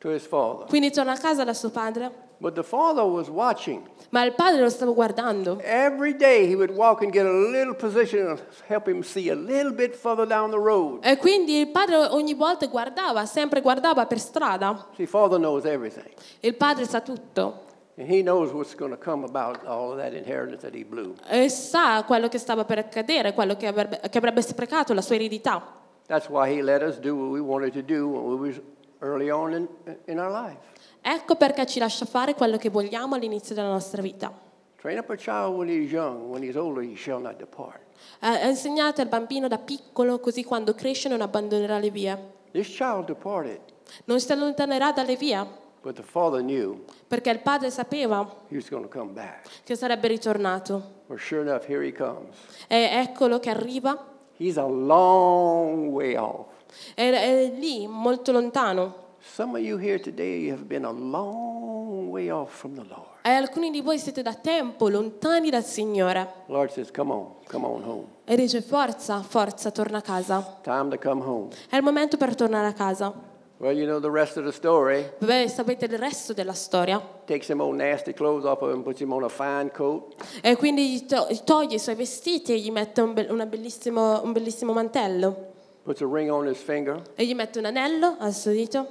to 0.00 0.10
his 0.10 0.26
father. 0.26 0.66
Quindi 0.66 0.90
torna 0.90 1.12
a 1.12 1.18
casa 1.18 1.44
da 1.44 1.52
suo 1.52 1.70
padre. 1.70 2.26
But 2.40 2.54
the 2.54 2.62
father 2.62 3.02
was 3.02 3.28
watching. 3.28 3.82
Ma 4.10 4.22
il 4.24 4.32
padre 4.32 4.60
lo 4.60 4.68
stava 4.70 4.92
guardando. 4.92 5.58
Every 5.60 6.14
day 6.16 6.46
he 6.46 6.54
would 6.54 6.70
walk 6.70 7.02
and 7.02 7.10
get 7.12 7.26
a 7.26 7.32
little 7.32 7.74
position 7.74 8.28
and 8.28 8.40
help 8.68 8.86
him 8.88 9.02
see 9.02 9.28
a 9.28 9.34
little 9.34 9.72
bit 9.72 9.96
further 9.96 10.24
down 10.24 10.50
the 10.50 10.58
road. 10.58 11.04
E 11.04 11.16
quindi 11.16 11.58
il 11.58 11.68
padre 11.70 11.96
ogni 11.96 12.34
volta 12.34 12.66
guardava, 12.66 13.26
sempre 13.26 13.60
guardava 13.60 14.06
per 14.06 14.20
strada. 14.20 14.86
See, 14.94 15.06
father 15.06 15.38
knows 15.38 15.64
everything. 15.64 16.06
Il 16.40 16.54
padre 16.54 16.84
sa 16.86 17.00
tutto 17.00 17.66
And 17.98 18.08
he 18.08 18.22
knows 18.22 18.52
what's 18.52 18.76
going 18.76 18.92
to 18.92 18.96
come 18.96 19.24
about 19.24 19.66
all 19.66 19.90
of 19.90 19.98
that 19.98 20.12
inheritance 20.12 20.62
that 20.62 20.72
he 20.72 20.84
blew. 20.84 21.14
e 21.28 21.48
sa 21.48 22.04
quello 22.04 22.28
che 22.28 22.38
stava 22.38 22.64
per 22.64 22.78
accadere, 22.78 23.34
quello 23.34 23.56
che 23.56 23.66
avrebbe, 23.66 24.00
che 24.08 24.18
avrebbe 24.18 24.40
sprecato, 24.42 24.94
la 24.94 25.02
sua 25.02 25.16
eredità. 25.16 25.60
That's 26.06 26.28
why 26.28 26.48
he 26.56 26.62
let 26.62 26.82
us 26.82 26.98
do 27.00 27.16
what 27.16 27.32
we 27.32 27.40
wanted 27.40 27.72
to 27.72 27.82
do 27.82 28.06
when 28.08 28.38
we 28.40 28.48
was 28.50 28.60
in, 29.00 29.68
in 30.06 30.18
our 30.18 30.30
life. 30.30 30.58
Ecco 31.00 31.36
perché 31.36 31.66
ci 31.66 31.78
lascia 31.78 32.04
fare 32.04 32.34
quello 32.34 32.56
che 32.56 32.68
vogliamo 32.70 33.14
all'inizio 33.14 33.54
della 33.54 33.68
nostra 33.68 34.02
vita. 34.02 34.32
Train 34.76 34.98
up 34.98 35.10
a 35.10 35.16
child 35.16 35.54
when 35.56 35.68
he's 35.68 35.90
young, 35.90 36.28
when 36.30 36.42
he's 36.42 36.56
older 36.56 36.82
he 36.82 36.94
shall 36.96 37.20
not 37.20 37.36
depart. 37.36 37.80
Eh, 38.20 38.48
insegnate 38.48 39.00
al 39.00 39.08
bambino 39.08 39.48
da 39.48 39.58
piccolo, 39.58 40.20
così 40.20 40.44
quando 40.44 40.74
cresce 40.74 41.08
non 41.08 41.20
abbandonerà 41.20 41.78
le 41.78 41.90
vie. 41.90 42.32
This 42.52 42.68
child 42.68 43.06
departed, 43.06 43.60
Non 44.04 44.20
si 44.20 44.30
allontanerà 44.32 44.92
dalle 44.92 45.16
vie, 45.16 45.66
But 45.80 45.94
the 45.94 46.02
father 46.02 46.42
knew 46.42 46.84
perché 47.06 47.30
il 47.30 47.40
padre 47.40 47.70
sapeva 47.70 48.28
he 48.48 48.56
was 48.56 48.68
going 48.68 48.84
to 48.84 48.90
come 48.98 49.12
back. 49.12 49.46
che 49.64 49.76
sarebbe 49.76 50.08
ritornato. 50.08 50.96
Well, 51.06 51.18
sure 51.18 51.40
enough, 51.40 51.64
here 51.68 51.84
he 51.84 51.92
comes. 51.92 52.36
E 52.68 52.76
eccolo 52.92 53.38
che 53.38 53.50
arriva, 53.50 54.04
He's 54.36 54.56
a 54.56 54.66
long 54.66 55.88
way 55.90 56.14
off. 56.16 56.46
È, 56.94 57.10
è 57.10 57.52
lì, 57.56 57.86
molto 57.86 58.32
lontano. 58.32 59.06
Some 59.20 59.58
of 59.58 59.64
you 59.64 59.78
here 59.78 59.98
today 59.98 60.48
have 60.50 60.62
been 60.64 60.84
a 60.84 60.92
long 60.92 62.08
way 62.10 62.30
off 62.30 62.54
from 62.58 62.74
the 62.74 62.84
Lord. 62.88 63.06
E 63.22 63.30
alcuni 63.30 63.70
di 63.70 63.80
voi 63.82 63.98
siete 63.98 64.22
da 64.22 64.34
tempo 64.34 64.88
lontani 64.88 65.50
dal 65.50 65.64
Signore. 65.64 66.44
Lord 66.46 66.70
says, 66.70 66.90
Come 66.90 67.12
on, 67.12 67.26
come 67.46 67.66
on 67.66 67.82
home. 67.82 68.04
E 68.24 68.36
dice, 68.36 68.62
forza, 68.62 69.20
forza, 69.22 69.70
torna 69.70 69.98
a 69.98 70.02
casa. 70.02 70.58
Time 70.62 70.88
to 70.90 70.98
come 70.98 71.22
home. 71.22 71.48
È 71.68 71.76
il 71.76 71.82
momento 71.82 72.16
per 72.16 72.34
tornare 72.34 72.68
a 72.68 72.72
casa. 72.72 73.12
Well, 73.60 73.76
you 73.76 73.86
know 73.86 73.98
the 73.98 74.08
rest 74.08 74.36
of 74.36 74.44
the 74.44 74.52
story. 74.52 75.04
Beh, 75.18 75.48
sapete 75.48 75.86
il 75.86 75.98
resto 75.98 76.32
della 76.32 76.52
storia. 76.52 77.00
Takes 77.24 77.46
some 77.46 77.60
old 77.60 77.74
nasty 77.76 78.12
clothes 78.14 78.44
off 78.44 78.62
of 78.62 78.72
him, 78.72 78.82
puts 78.82 79.00
him 79.00 79.12
on 79.12 79.24
a 79.24 79.28
fine 79.28 79.70
coat, 79.72 80.14
E 80.40 80.54
quindi 80.56 80.88
gli 80.92 81.06
to- 81.06 81.26
gli 81.28 81.40
toglie 81.42 81.74
i 81.74 81.78
suoi 81.80 81.96
vestiti 81.96 82.52
e 82.52 82.60
gli 82.60 82.70
mette 82.70 83.00
un, 83.00 83.12
bellissimo, 83.14 84.22
un 84.22 84.30
bellissimo 84.32 84.72
mantello. 84.72 85.56
Puts 85.88 86.02
a 86.02 86.06
ring 86.06 86.30
on 86.30 86.46
his 86.46 86.58
finger, 86.58 87.00
E 87.16 87.24
gli 87.24 87.34
mette 87.34 87.58
un 87.58 87.64
anello 87.64 88.16
al 88.18 88.34
suo 88.34 88.50
dito 88.50 88.86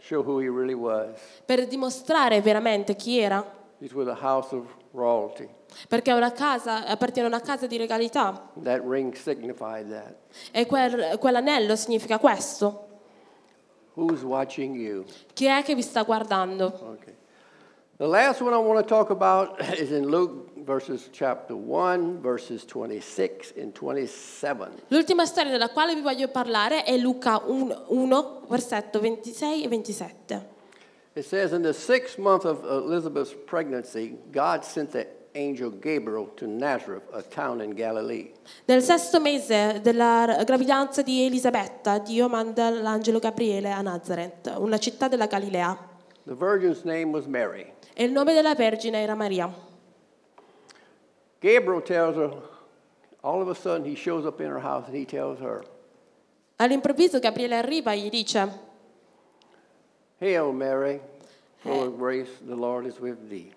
show 0.00 0.20
who 0.24 0.40
he 0.40 0.48
really 0.48 0.74
was. 0.74 1.16
per 1.46 1.64
dimostrare 1.68 2.40
veramente 2.40 2.96
chi 2.96 3.20
era. 3.20 3.44
He's 3.78 3.92
with 3.92 4.08
a 4.08 4.18
house 4.20 4.52
of 4.52 4.64
royalty. 4.92 5.48
Perché 5.88 6.10
è 6.10 6.14
una 6.14 6.32
casa, 6.32 6.84
appartiene 6.86 7.28
a 7.28 7.30
una 7.30 7.40
casa 7.40 7.66
di 7.68 7.76
regalità. 7.76 8.48
That 8.64 8.82
ring 8.84 9.14
signified 9.14 9.88
that. 9.90 10.14
E 10.50 10.66
quel- 10.66 11.18
quell'anello 11.20 11.76
significa 11.76 12.18
questo. 12.18 12.88
Who's 13.94 14.22
watching 14.22 14.74
you? 14.76 15.04
Chi 15.34 15.46
è 15.46 15.62
che 15.62 15.74
vi 15.76 15.82
sta 15.82 16.02
guardando? 16.02 16.66
Okay. 16.66 17.14
The 17.98 18.06
last 18.06 18.40
one 18.40 18.52
I 18.54 18.58
want 18.58 18.80
to 18.80 18.84
talk 18.84 19.10
about 19.10 19.60
is 19.78 19.90
in 19.90 20.06
Luke 20.06 20.50
verses 20.64 21.08
chapter 21.12 21.54
1, 21.54 22.20
verses 22.20 22.64
26 22.64 23.54
and 23.56 23.72
27. 23.72 24.84
L'ultima 24.88 25.26
storia 25.26 25.50
della 25.50 25.70
quale 25.70 25.94
vi 25.94 26.00
voglio 26.00 26.28
parlare 26.28 26.84
è 26.84 26.96
Luca 26.96 27.42
1, 27.44 28.46
versetto 28.48 29.00
26 29.00 29.64
e 29.64 29.68
27. 29.68 30.50
It 31.14 31.24
says, 31.24 31.52
In 31.52 31.62
the 31.62 31.72
sixth 31.74 32.18
month 32.18 32.44
of 32.44 32.64
Elizabeth's 32.64 33.34
pregnancy, 33.44 34.16
God 34.30 34.64
sent 34.64 34.92
the 34.92 35.06
angel 35.34 35.70
Gabriel 35.70 36.30
to 36.36 36.46
Nazareth, 36.46 37.02
a 37.12 37.22
town 37.22 37.60
in 37.60 37.74
Galilee. 37.74 38.32
Nel 38.66 38.82
sesto 38.82 39.20
mese 39.20 39.80
della 39.82 40.42
gravidanza 40.44 41.02
di 41.02 41.24
Elisabetta, 41.24 41.98
Dio 41.98 42.28
manda 42.28 42.70
l'angelo 42.70 43.18
Gabriele 43.18 43.70
a 43.70 43.80
Nazareth, 43.82 44.54
una 44.56 44.78
città 44.78 45.08
della 45.08 45.26
Galilea. 45.26 45.90
The 46.24 46.34
virgin's 46.34 46.82
name 46.84 47.10
was 47.10 47.26
Mary. 47.26 47.72
E 47.94 48.04
il 48.04 48.12
nome 48.12 48.32
della 48.32 48.54
Vergine 48.54 49.02
era 49.02 49.14
Maria. 49.14 49.52
Gabriel 51.42 51.82
tells 51.82 52.14
her, 52.16 52.30
all 53.22 53.42
of 53.42 53.48
a 53.48 53.54
sudden, 53.54 53.84
he 53.84 53.96
shows 53.96 54.24
up 54.24 54.40
in 54.40 54.46
her 54.46 54.60
house 54.60 54.86
and 54.86 54.96
he 54.96 55.04
tells 55.04 55.40
her, 55.40 55.64
All'improvviso 56.56 57.18
Gabriele 57.18 57.56
arriva 57.56 57.92
e 57.92 57.98
gli 57.98 58.08
dice, 58.08 58.48
Hail, 60.20 60.52
Mary, 60.52 61.00
full 61.58 61.82
of 61.82 61.98
grace, 61.98 62.30
the 62.46 62.54
Lord 62.54 62.86
is 62.86 63.00
with 63.00 63.28
thee. 63.28 63.52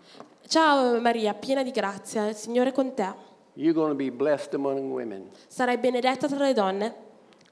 Ciao 0.47 0.99
Maria, 0.99 1.35
piena 1.35 1.61
di 1.61 1.69
grazia, 1.71 2.27
il 2.27 2.35
Signore 2.35 2.69
è 2.69 2.73
con 2.73 2.95
te. 2.95 3.13
You're 3.53 3.73
going 3.73 3.91
to 3.91 3.95
be 3.95 4.09
blessed 4.09 4.55
among 4.55 4.91
women. 4.91 5.29
Sarai 5.47 5.77
benedetta 5.77 6.27
tra 6.27 6.39
le 6.39 6.53
donne. 6.53 6.93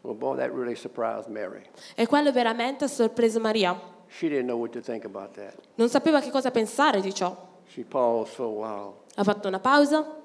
Well, 0.01 0.15
boy, 0.15 0.35
that 0.37 0.51
really 0.51 0.75
surprised 0.75 1.29
Mary. 1.29 1.61
E 1.95 2.07
quello 2.07 2.31
veramente 2.31 2.85
ha 2.85 2.87
sorpreso 2.87 3.39
Maria. 3.39 3.79
She 4.07 4.27
didn't 4.27 4.47
know 4.47 4.57
what 4.57 4.71
to 4.71 4.81
think 4.81 5.05
about 5.05 5.35
that. 5.35 5.53
Non 5.75 5.89
sapeva 5.89 6.19
che 6.19 6.31
cosa 6.31 6.49
pensare 6.49 7.01
di 7.01 7.13
ciò. 7.13 7.35
She 7.67 7.83
paused 7.83 8.33
for 8.33 8.45
a 8.45 8.49
while. 8.49 8.93
Ha 9.15 9.23
fatto 9.23 9.47
una 9.47 9.59
pausa 9.59 10.21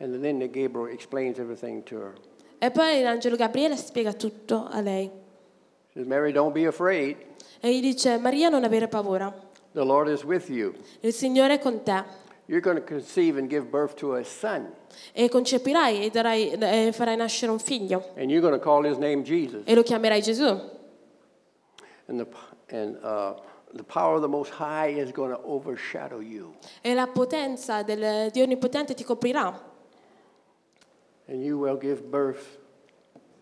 And 0.00 0.20
then 0.22 0.38
the 0.38 0.48
Gabriel 0.48 0.88
explains 0.88 1.38
everything 1.38 1.82
to 1.84 1.96
her. 1.96 2.14
e 2.58 2.70
poi 2.70 3.02
l'angelo 3.02 3.36
Gabriele 3.36 3.76
spiega 3.76 4.12
tutto 4.14 4.66
a 4.70 4.80
lei. 4.80 5.10
Says, 5.92 6.06
Mary, 6.06 6.32
don't 6.32 6.52
be 6.52 6.66
afraid. 6.66 7.16
E 7.60 7.74
gli 7.74 7.80
dice, 7.80 8.16
Maria 8.18 8.48
non 8.48 8.64
avere 8.64 8.88
paura, 8.88 9.32
The 9.72 9.84
Lord 9.84 10.08
is 10.08 10.24
with 10.24 10.48
you. 10.48 10.72
il 11.00 11.12
Signore 11.12 11.54
è 11.54 11.58
con 11.58 11.82
te. 11.82 12.02
You're 12.46 12.60
going 12.62 12.78
to 12.78 12.84
conceive 12.84 13.38
and 13.38 13.48
give 13.48 13.66
birth 13.70 13.94
to 13.96 14.14
a 14.14 14.24
son, 14.24 14.72
E 15.12 15.28
concepirai 15.28 16.04
e, 16.06 16.10
darai- 16.10 16.50
e 16.58 16.90
farai 16.92 17.16
nascere 17.16 17.52
un 17.52 17.58
figlio. 17.60 18.10
and 18.16 18.30
you're 18.30 18.40
going 18.40 18.58
to 18.58 18.58
call 18.58 18.82
his 18.84 18.96
name 18.98 19.22
Jesus. 19.22 19.62
E 19.66 19.74
lo 19.74 19.82
chiamerai 19.82 20.20
Gesù. 20.20 20.60
And 22.08 22.18
the, 22.18 22.26
and, 22.74 22.96
uh, 23.04 23.34
the 23.72 23.84
power 23.84 24.16
of 24.16 24.22
the 24.22 24.28
Most 24.28 24.50
High 24.50 24.88
is 24.98 25.12
going 25.12 25.30
to 25.30 25.40
overshadow 25.44 26.18
you. 26.20 26.54
E 26.82 26.92
la 26.94 27.06
potenza 27.06 27.82
del 27.82 28.30
Dio 28.32 28.42
Onnipotente 28.44 28.94
ti 28.94 29.04
coprirà. 29.04 29.68
And 31.30 31.44
you 31.44 31.58
will 31.58 31.78
give 31.78 32.02
birth 32.02 32.58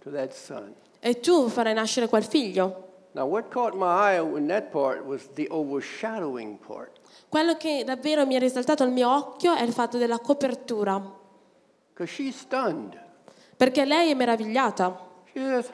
to 0.02 0.10
that 0.10 0.34
son. 0.34 0.74
E 1.00 1.20
tu 1.20 1.48
farai 1.48 1.72
nascere 1.72 2.06
quel 2.06 2.22
figlio. 2.22 2.84
Now, 3.12 3.24
what 3.24 3.50
caught 3.50 3.74
my 3.74 3.86
eye 3.86 4.20
in 4.20 4.46
that 4.48 4.70
part 4.70 5.06
was 5.06 5.28
the 5.34 5.48
overshadowing 5.50 6.58
part. 6.58 6.92
Quello 7.30 7.56
che 7.56 7.84
davvero 7.84 8.26
mi 8.26 8.34
è 8.34 8.38
risaltato 8.38 8.82
al 8.82 8.92
mio 8.92 9.10
occhio 9.10 9.54
è 9.54 9.62
il 9.62 9.72
fatto 9.72 9.96
della 9.96 10.18
copertura. 10.18 11.00
Because 11.92 12.12
she's 12.12 12.36
stunned. 12.36 13.00
Perché 13.56 13.86
lei 13.86 14.10
è 14.10 14.14
meravigliata. 14.14 14.96
She 15.32 15.40
says, 15.40 15.72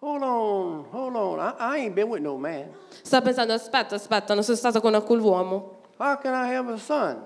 Hold 0.00 0.22
on, 0.22 0.86
hold 0.90 1.14
on. 1.14 1.38
I, 1.38 1.54
I 1.58 1.78
ain't 1.84 1.94
been 1.94 2.08
with 2.08 2.20
no 2.20 2.36
man. 2.36 2.68
Sta 3.02 3.22
pensando, 3.22 3.52
aspetta, 3.52 3.94
aspetta, 3.94 4.34
non 4.34 4.42
sono 4.42 4.56
stato 4.56 4.80
con 4.80 4.94
alcun 4.94 5.20
uomo. 5.20 5.78
How 5.98 6.18
can 6.18 6.34
I 6.34 6.52
have 6.52 6.72
a 6.72 6.76
son? 6.76 7.24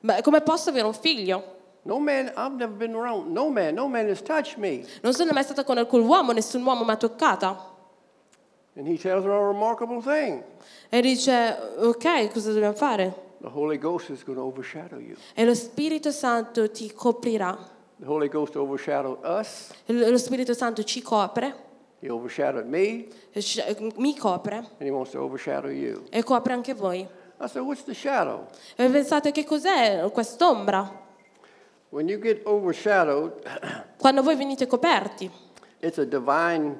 Ma 0.00 0.20
come 0.22 0.40
posso 0.40 0.70
avere 0.70 0.86
un 0.86 0.94
figlio? 0.94 1.57
No 1.88 1.98
man, 1.98 2.30
I've 2.36 2.54
never 2.54 2.74
been 2.76 2.94
around. 2.94 3.32
No 3.32 3.48
man, 3.48 3.74
no 3.74 3.88
man 3.88 4.08
has 4.10 4.20
touched 4.20 4.58
me. 4.58 4.84
Non 5.02 5.14
sono 5.14 5.32
mai 5.32 5.42
stata 5.42 5.64
con 5.64 5.78
alcun 5.78 6.02
uomo, 6.06 6.32
nessun 6.32 6.62
uomo 6.62 6.84
mi 6.84 6.90
ha 6.90 6.96
toccata. 6.96 7.56
And 8.76 8.86
he 8.86 8.98
tells 8.98 9.24
her 9.24 9.32
a 9.32 9.46
remarkable 9.46 10.02
thing. 10.02 10.42
E 10.90 11.00
dice, 11.00 11.56
ok, 11.78 12.30
cosa 12.30 12.52
dobbiamo 12.52 12.74
fare? 12.74 13.14
The 13.40 13.48
Holy 13.48 13.78
Ghost 13.78 14.10
is 14.10 14.22
going 14.22 14.36
to 14.38 14.44
overshadow 14.44 14.98
you. 14.98 15.16
E 15.34 15.46
lo 15.46 15.54
Spirito 15.54 16.10
Santo 16.10 16.70
ti 16.70 16.92
coprirà. 16.92 17.56
The 17.98 18.06
Holy 18.06 18.28
Ghost 18.28 18.54
overshadowed 18.56 19.24
us. 19.24 19.70
Lo 19.86 20.18
Spirito 20.18 20.52
Santo 20.52 20.82
ci 20.84 21.00
copre, 21.00 21.54
He 22.00 22.10
overshadowed 22.10 22.66
me, 22.66 23.06
mi 23.96 24.14
copre 24.14 24.56
and 24.56 24.82
he 24.82 24.90
wants 24.90 25.12
to 25.12 25.20
overshadow 25.20 25.70
you. 25.70 26.04
e 26.10 26.22
copre 26.22 26.52
anche 26.52 26.74
voi. 26.74 26.98
I 27.40 27.48
said, 27.48 27.62
What's 27.64 27.82
the 27.84 27.94
shadow? 27.94 28.46
E 28.76 28.88
pensate 28.90 29.32
che 29.32 29.44
cos'è 29.46 30.06
quest'ombra? 30.12 31.06
When 31.90 32.08
you 32.08 32.18
get 32.18 32.42
overshadowed, 32.46 33.32
Quando 33.98 34.22
voi 34.22 34.36
venite 34.36 34.66
coperti, 34.66 35.30
it's 35.80 35.98
a 35.98 36.04
divine 36.04 36.76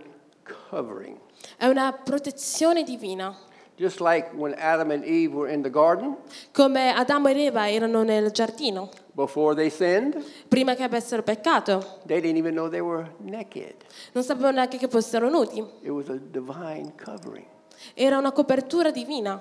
covering. 0.70 1.18
è 1.56 1.66
una 1.66 1.92
protezione 1.92 2.82
divina. 2.84 3.34
Just 3.76 4.00
like 4.00 4.30
when 4.34 4.54
Adam 4.58 4.90
and 4.90 5.04
Eve 5.04 5.32
were 5.36 5.48
in 5.52 5.62
the 5.62 5.70
garden 5.70 6.16
Come 6.52 6.90
Adamo 6.92 7.28
ed 7.28 7.36
Eva 7.36 7.70
erano 7.70 8.02
nel 8.02 8.32
giardino, 8.32 8.88
before 9.12 9.54
they 9.54 9.70
sinned, 9.70 10.20
prima 10.48 10.74
che 10.74 10.82
avessero 10.82 11.22
peccato, 11.22 12.00
they 12.04 12.20
didn't 12.20 12.38
even 12.38 12.54
know 12.54 12.68
they 12.68 12.80
were 12.80 13.08
naked. 13.18 13.76
non 14.12 14.24
sapevano 14.24 14.56
neanche 14.56 14.78
che 14.78 14.88
fossero 14.88 15.30
nudi. 15.30 15.64
It 15.82 15.90
was 15.90 16.08
a 16.08 16.18
divine 16.18 16.92
covering. 16.96 17.46
Era 17.94 18.18
una 18.18 18.32
copertura 18.32 18.90
divina. 18.90 19.40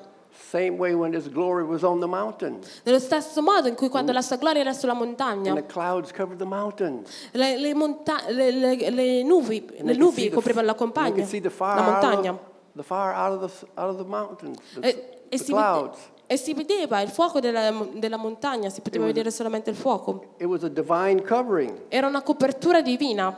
Same 0.50 0.78
way 0.78 0.94
when 0.94 1.14
His 1.14 1.28
glory 1.30 1.64
was 1.64 1.84
on 1.84 2.00
the 2.00 2.08
mountain, 2.08 2.60
Nello 2.84 3.00
stesso 3.00 3.42
modo 3.42 3.68
in 3.68 3.76
cui 3.76 3.90
quando 3.90 4.12
la 4.14 4.22
sua 4.22 4.38
gloria 4.38 4.62
era 4.62 4.74
sulla 4.74 4.94
montagna, 4.94 5.52
and 5.52 5.60
the 5.60 5.66
clouds 5.66 6.12
covered 6.12 6.38
the 6.38 6.46
mountains. 6.46 7.10
le, 7.34 7.58
le 7.58 7.74
monta- 7.74 8.24
le- 8.30 8.52
le- 8.52 9.24
nubi, 9.24 9.66
nubi 9.94 10.30
coprivano 10.30 10.68
la 10.68 10.74
compagna, 10.76 11.14
could 11.16 11.26
see 11.28 11.42
the 11.42 11.50
fire, 11.50 11.76
la 11.76 11.82
out 11.82 12.02
montagna. 12.02 12.40
E, 16.28 16.38
si 16.38 16.54
vedeva 16.54 17.02
il 17.02 17.10
fuoco 17.10 17.40
della, 17.40 17.72
della 17.94 18.18
montagna, 18.18 18.70
si 18.70 18.82
poteva 18.82 19.06
vedere 19.06 19.32
solamente 19.32 19.70
il 19.70 19.76
fuoco. 19.76 20.36
Was. 21.74 21.86
Era 21.90 22.08
una 22.08 22.22
copertura 22.22 22.82
divina. 22.82 23.38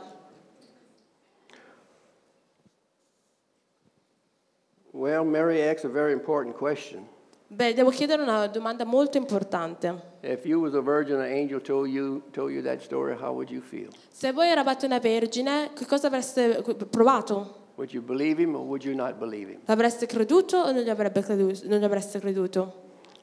Well, 5.00 5.24
Mary 5.24 5.62
asked 5.62 5.86
a 5.86 5.88
very 5.88 6.12
important 6.12 6.54
question. 6.54 7.08
Beh, 7.46 7.72
devo 7.72 7.88
chiedere 7.88 8.20
una 8.20 8.46
domanda 8.48 8.84
molto 8.84 9.16
importante. 9.16 10.18
If 10.20 10.44
you 10.44 10.60
was 10.60 10.74
a 10.74 10.82
virgin, 10.82 11.16
an 11.20 11.32
angel 11.32 11.58
told 11.58 11.88
you 11.88 12.20
told 12.32 12.52
you 12.52 12.60
that 12.64 12.82
story, 12.82 13.16
how 13.18 13.32
would 13.32 13.48
you 13.48 13.62
feel? 13.62 13.88
Se 14.10 14.30
voi 14.32 14.48
eravate 14.48 14.84
una 14.84 14.98
vergine, 14.98 15.70
che 15.74 15.86
cosa 15.86 16.08
avreste 16.08 16.62
provato? 16.90 17.70
Would 17.76 17.94
you 17.94 18.02
believe 18.02 18.38
him 18.42 18.54
or 18.54 18.62
would 18.62 18.84
you 18.84 18.94
not 18.94 19.14
believe 19.18 19.50
him? 19.50 19.60
L'avreste 19.64 20.04
creduto 20.04 20.58
o 20.58 20.70
non 20.70 20.82
gli, 20.82 20.90
avrebbe 20.90 21.22
creduto, 21.22 21.66
non 21.66 21.78
gli 21.78 21.84
avreste 21.84 22.20
creduto? 22.20 22.72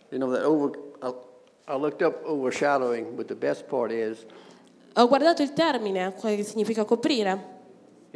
You 0.10 0.20
know 0.20 0.34
that 0.34 0.46
over. 0.46 0.72
I, 1.04 1.14
I 1.72 1.78
looked 1.78 2.02
up 2.02 2.26
overshadowing, 2.26 3.16
but 3.16 3.28
the 3.28 3.36
best 3.36 3.66
part 3.68 3.92
is 3.92 4.26
Ho 4.96 5.08
guardato 5.08 5.44
il 5.44 5.54
termine, 5.54 6.16
quello 6.16 6.38
che 6.38 6.44
significa 6.44 6.86
coprire. 6.86 7.57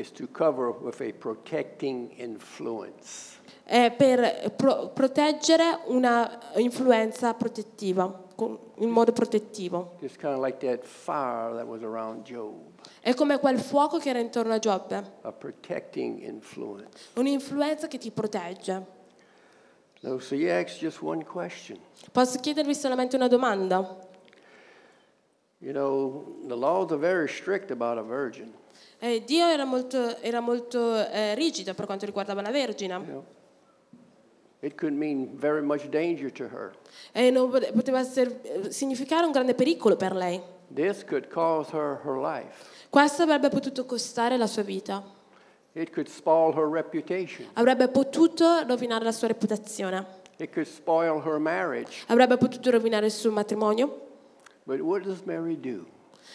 Is 0.02 0.12
to 0.12 0.28
cover 0.28 0.70
with 0.72 0.99
a 1.02 1.14
protecting 1.14 2.12
influence. 2.18 3.39
è 3.64 3.93
per 3.95 4.52
pro- 4.56 4.89
proteggere 4.89 5.80
una 5.86 6.39
influenza 6.56 7.34
protettiva, 7.34 8.28
in 8.80 8.89
modo 8.89 9.14
protettivo. 9.14 9.95
Just 10.02 10.18
kind 10.18 10.34
of 10.34 10.43
like 10.43 10.58
that 10.66 10.84
fire 10.84 11.54
that 11.56 11.66
was 11.66 11.82
around 11.84 12.24
Job, 12.24 12.56
È 12.99 13.14
come 13.14 13.39
quel 13.39 13.60
fuoco 13.60 13.97
che 13.99 14.10
era 14.10 14.20
intorno 14.20 14.54
a 14.54 14.60
Giobbe, 14.60 15.12
a 15.22 15.32
protecting 15.32 16.20
influence. 16.22 17.10
un'influenza 17.16 17.88
che 17.88 17.97
ti 17.97 18.12
protegge. 18.12 18.99
No, 20.02 20.18
so 20.18 20.34
you 20.36 20.49
ask 20.52 20.80
just 20.80 21.02
one 21.02 21.24
question. 21.24 21.78
Posso 22.12 22.39
chiedervi 22.39 22.74
solamente 22.74 23.16
una 23.16 23.28
domanda? 23.28 24.10
You 25.60 25.72
know, 25.74 26.39
the 26.47 26.56
laws 26.56 26.91
are 26.91 26.97
very 26.99 27.28
strict 27.28 27.70
about 27.70 27.99
a 27.99 28.02
virgin. 28.02 28.52
Eh, 28.99 29.23
Dio 29.25 29.47
era 29.47 29.65
molto, 29.65 30.17
era 30.21 30.39
molto 30.39 30.95
eh, 31.09 31.34
rigido 31.36 31.73
per 31.73 31.86
quanto 31.86 32.05
riguardava 32.05 32.41
la 32.41 32.51
Vergine 32.51 32.93
You 32.93 33.03
know, 33.05 33.25
it 34.61 34.75
could 34.75 34.93
mean 34.93 35.36
very 35.38 35.61
much 35.63 35.88
danger 35.89 36.32
to 36.32 36.43
her. 36.43 36.71
e 37.11 37.32
non 37.32 37.49
pote- 37.49 37.71
poteva 37.71 37.99
essere- 37.99 38.41
eh, 38.43 38.71
significare 38.71 39.25
un 39.25 39.32
grande 39.32 39.55
pericolo 39.55 39.95
per 39.95 40.13
lei. 40.15 40.39
This 40.73 41.03
could 41.03 41.27
cause 41.27 41.71
her 41.75 41.99
her 42.05 42.17
life. 42.17 42.63
Questo 42.89 43.23
avrebbe 43.23 43.49
potuto 43.49 43.86
costare 43.86 44.38
la 44.38 44.47
sua 44.47 44.61
vita, 44.63 45.03
It 45.73 45.89
could 45.91 46.07
spoil 46.07 46.53
her 46.55 46.69
reputation. 46.69 47.47
avrebbe 47.53 47.88
potuto 47.88 48.63
rovinare 48.67 49.03
la 49.03 49.11
sua 49.11 49.27
reputazione, 49.29 50.05
It 50.38 50.53
could 50.53 50.67
spoil 50.67 51.21
her 51.25 51.39
marriage. 51.39 52.03
avrebbe 52.07 52.38
potuto 52.38 52.69
rovinare 52.69 53.07
il 53.07 53.11
suo 53.11 53.32
matrimonio. 53.32 54.07
But 54.63 54.79
what 54.79 55.01
does 55.03 55.21
Mary 55.23 55.59
do? 55.59 55.86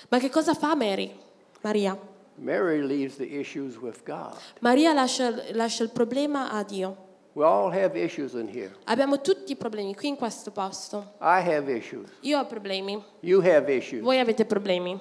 Ma 0.08 0.18
che 0.18 0.30
cosa 0.30 0.52
fa 0.54 0.74
Mary? 0.74 1.14
Maria. 1.60 1.96
Mary 2.38 2.82
leaves 2.82 3.16
the 3.16 3.24
issues 3.38 3.76
with 3.78 4.02
God. 4.04 4.36
Maria 4.60 4.92
lascia, 4.92 5.34
lascia 5.52 5.82
il 5.82 5.90
problema 5.90 6.50
a 6.50 6.62
Dio. 6.62 7.04
We 7.32 7.44
all 7.44 7.70
have 7.70 7.94
issues 7.98 8.32
in 8.34 8.48
here. 8.48 8.74
Abbiamo 8.84 9.20
tutti 9.20 9.52
i 9.52 9.56
problemi 9.56 9.94
qui 9.94 10.08
in 10.08 10.16
questo 10.16 10.50
posto. 10.50 11.14
I 11.20 11.40
have 11.40 11.70
issues. 11.70 12.08
Io 12.20 12.38
ho 12.38 12.46
problemi, 12.46 13.02
You 13.20 13.40
have 13.42 13.70
issues. 13.74 14.02
voi 14.02 14.18
avete 14.18 14.44
problemi. 14.46 14.98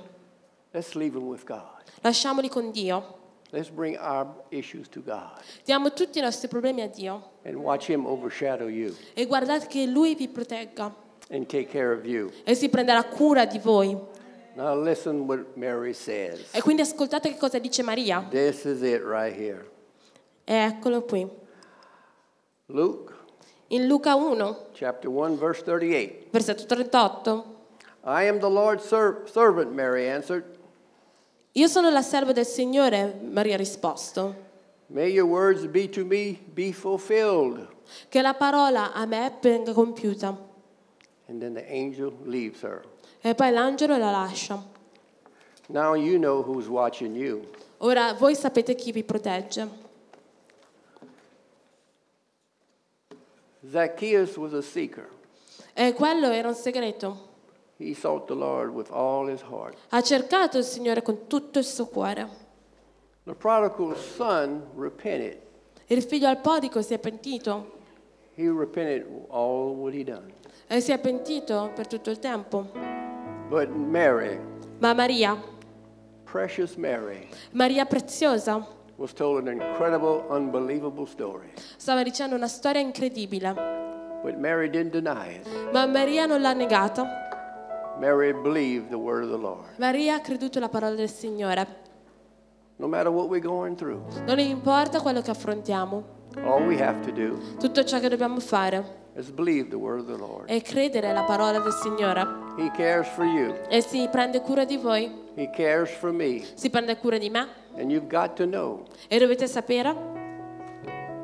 Let's 0.71 0.93
leave 0.95 1.13
them 1.13 1.27
with 1.27 1.45
God. 1.45 1.83
Lasciamoli 2.01 2.49
con 2.49 2.71
Dio. 2.71 3.19
Let's 3.51 3.69
bring 3.69 3.95
our 3.97 4.27
issues 4.49 4.89
to 4.89 5.01
God 5.01 5.39
Diamo 5.63 5.93
tutti 5.93 6.17
i 6.19 6.21
nostri 6.21 6.49
problemi 6.49 6.81
a 6.81 6.88
Dio 6.88 7.31
and 7.43 7.55
watch 7.55 7.88
Him 7.89 8.05
overshadow 8.05 8.67
you 8.67 8.93
e 9.13 9.25
guardate 9.27 9.67
che 9.67 9.86
Lui 9.86 10.13
vi 10.15 10.27
protegga 10.27 10.93
and 11.29 11.45
take 11.45 11.67
care 11.67 11.93
of 11.93 12.03
you. 12.05 12.31
e 12.43 12.53
si 12.55 12.67
prenderà 12.67 13.03
cura 13.05 13.45
di 13.45 13.59
voi. 13.59 13.97
Now 14.55 14.73
listen 14.75 15.27
what 15.27 15.55
Mary 15.55 15.93
says. 15.93 16.53
E 16.53 16.61
quindi 16.61 16.81
ascoltate 16.81 17.29
che 17.29 17.37
cosa 17.37 17.59
dice 17.59 17.83
Maria. 17.83 18.25
This 18.29 18.63
is 18.65 18.81
it 18.81 19.01
right 19.03 19.35
here. 19.35 19.65
Eccolo 20.45 21.03
qui. 21.03 21.27
Luke 22.67 23.13
In 23.67 23.87
Luca 23.87 24.15
1, 24.15 24.57
chapter 24.73 25.09
1 25.09 25.37
verse 25.37 25.63
38. 25.63 26.27
versetto 26.31 26.65
38. 26.65 27.53
I 28.05 28.23
am 28.27 28.39
the 28.39 28.49
Lord's 28.49 28.85
ser- 28.87 29.23
servant, 29.25 29.73
Mary 29.73 30.07
answered. 30.07 30.43
Io 31.53 31.67
sono 31.67 31.89
la 31.89 32.01
serva 32.03 32.31
del 32.31 32.45
Signore, 32.45 33.17
Maria 33.21 33.55
ha 33.55 33.57
risposto. 33.57 34.35
May 34.87 35.09
your 35.09 35.25
words 35.25 35.65
be 35.65 35.89
to 35.89 36.05
me 36.05 36.37
be 36.53 36.71
fulfilled. 36.71 37.67
Che 38.07 38.21
la 38.21 38.35
parola 38.35 38.93
a 38.93 39.05
me 39.05 39.31
venga 39.41 39.73
compiuta. 39.73 40.37
And 41.27 41.41
then 41.41 41.53
the 41.55 41.65
angel 41.67 42.13
leaves 42.23 42.61
her. 42.61 42.83
E 43.26 43.34
poi 43.34 43.49
l'angelo 43.49 43.97
la 43.97 44.11
lascia. 44.11 44.63
Now 45.69 45.95
you 45.95 46.19
know 46.19 46.43
who's 46.43 46.67
watching 46.67 47.15
you. 47.15 47.41
Ora 47.78 48.13
voi 48.13 48.36
sapete 48.36 48.76
chi 48.76 48.91
vi 48.91 49.03
protegge. 49.03 49.67
Zacchaeus 53.67 54.38
was 54.38 54.53
a 54.53 54.61
seeker. 54.61 55.09
E 55.73 55.93
quello 55.93 56.30
era 56.30 56.49
un 56.49 56.53
segreto. 56.53 57.34
He 57.78 57.95
sought 57.95 58.28
the 58.28 58.36
Lord 58.36 58.69
with 58.69 58.91
all 58.91 59.28
his 59.28 59.41
heart. 59.41 59.76
Ha 59.89 60.03
cercato 60.03 60.59
il 60.59 60.63
Signore 60.63 61.01
con 61.01 61.26
tutto 61.26 61.57
il 61.57 61.65
suo 61.65 61.88
cuore. 61.88 62.30
The 63.23 63.34
prodigal 63.34 63.97
son 63.97 64.67
repented. 64.76 65.41
Il 65.88 66.03
figlio 66.03 66.28
al 66.28 66.41
podico 66.41 66.84
si 66.84 66.93
è 66.93 66.99
pentito. 66.99 67.71
He 68.36 68.47
repented 68.47 69.07
all 69.32 69.76
what 69.76 69.95
he 69.95 70.03
done. 70.03 70.32
E 70.67 70.80
si 70.80 70.91
è 70.91 70.99
pentito 70.99 71.71
per 71.73 71.88
tutto 71.88 72.11
il 72.11 72.19
tempo. 72.19 72.94
But 73.49 73.69
Mary, 73.69 74.39
Ma 74.79 74.93
Maria, 74.93 75.37
precious 76.25 76.75
Mary, 76.77 77.29
Maria 77.53 77.85
preziosa, 77.85 78.65
was 78.97 79.13
told 79.13 79.39
an 79.39 79.47
incredible, 79.47 80.25
unbelievable 80.29 81.05
story. 81.05 81.51
stava 81.77 82.03
dicendo 82.03 82.35
una 82.35 82.47
storia 82.47 82.81
incredibile. 82.81 83.53
But 84.23 84.37
Mary 84.39 84.69
didn't 84.69 84.91
deny 84.93 85.35
it. 85.35 85.47
Ma 85.71 85.85
Maria 85.85 86.25
non 86.25 86.41
l'ha 86.41 86.53
negata. 86.53 87.05
Mary 87.99 88.33
believed 88.33 88.89
the 88.89 88.97
word 88.97 89.23
of 89.23 89.29
the 89.29 89.37
Lord. 89.37 89.65
Maria 89.77 90.15
ha 90.15 90.19
creduto 90.21 90.57
alla 90.57 90.69
parola 90.69 90.95
del 90.95 91.09
Signore. 91.09 91.83
No 92.77 92.87
matter 92.87 93.09
what 93.11 93.29
we're 93.29 93.39
going 93.39 93.75
through, 93.75 94.01
Non 94.25 94.39
importa 94.39 94.99
quello 94.99 95.21
che 95.21 95.31
affrontiamo, 95.31 96.03
all 96.43 96.65
we 96.65 96.81
have 96.81 96.99
to 97.05 97.11
do 97.11 97.37
tutto 97.57 97.85
ciò 97.85 97.99
che 98.01 98.09
dobbiamo 98.09 98.39
fare 98.41 98.83
is 99.15 99.29
believe 99.29 99.69
the 99.69 99.77
word 99.77 100.01
of 100.01 100.07
the 100.07 100.17
Lord. 100.17 100.49
è 100.49 100.61
credere 100.61 101.09
alla 101.11 101.23
parola 101.23 101.59
del 101.59 101.71
Signore. 101.71 102.44
He 102.57 102.69
cares 102.71 103.07
for 103.07 103.25
you. 103.25 103.53
E 103.69 103.81
si 103.81 104.07
prende 104.09 104.39
cura 104.41 104.63
di 104.65 104.77
voi, 104.77 105.11
He 105.35 105.49
cares 105.49 105.89
for 105.91 106.11
me. 106.13 106.41
si 106.55 106.69
prende 106.69 106.97
cura 106.97 107.17
di 107.17 107.29
me. 107.29 107.45
And 107.77 107.91
you've 107.91 108.07
got 108.07 108.35
to 108.37 108.45
know 108.45 108.85
E 109.09 109.17
dovete 109.19 109.47
sapere, 109.47 109.93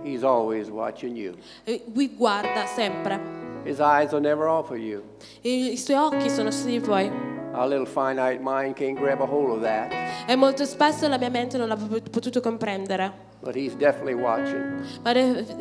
He's 0.03 0.23
always 0.23 0.69
watching 0.69 1.15
you. 1.15 1.35
eh, 1.65 1.81
vi 1.87 2.09
guarda 2.15 2.65
sempre. 2.65 3.19
His 3.63 3.79
eyes 3.79 4.11
are 4.13 4.19
never 4.19 4.47
off 4.47 4.71
of 4.71 4.77
you. 4.77 5.03
I, 5.43 5.71
I 5.73 5.77
suoi 5.77 5.95
occhi 5.97 6.29
sono 6.29 6.49
su 6.51 6.65
di 6.65 6.79
voi. 6.79 7.09
Our 7.53 7.67
little 7.67 7.85
finite 7.85 8.39
mind 8.41 8.75
can't 8.75 8.97
grab 8.97 9.21
a 9.21 9.25
hold 9.25 9.51
of 9.51 9.61
that, 9.61 9.91
E 10.27 10.35
molto 10.35 10.65
spesso 10.65 11.07
la 11.07 11.17
mia 11.17 11.29
mente 11.29 11.57
non 11.57 11.67
l'ha 11.67 11.75
pot- 11.75 12.09
potuto 12.09 12.39
comprendere. 12.41 13.11
but 13.43 13.55
He's 13.55 13.75
definitely 13.75 14.15
watching. 14.15 14.83
Ma 15.03 15.13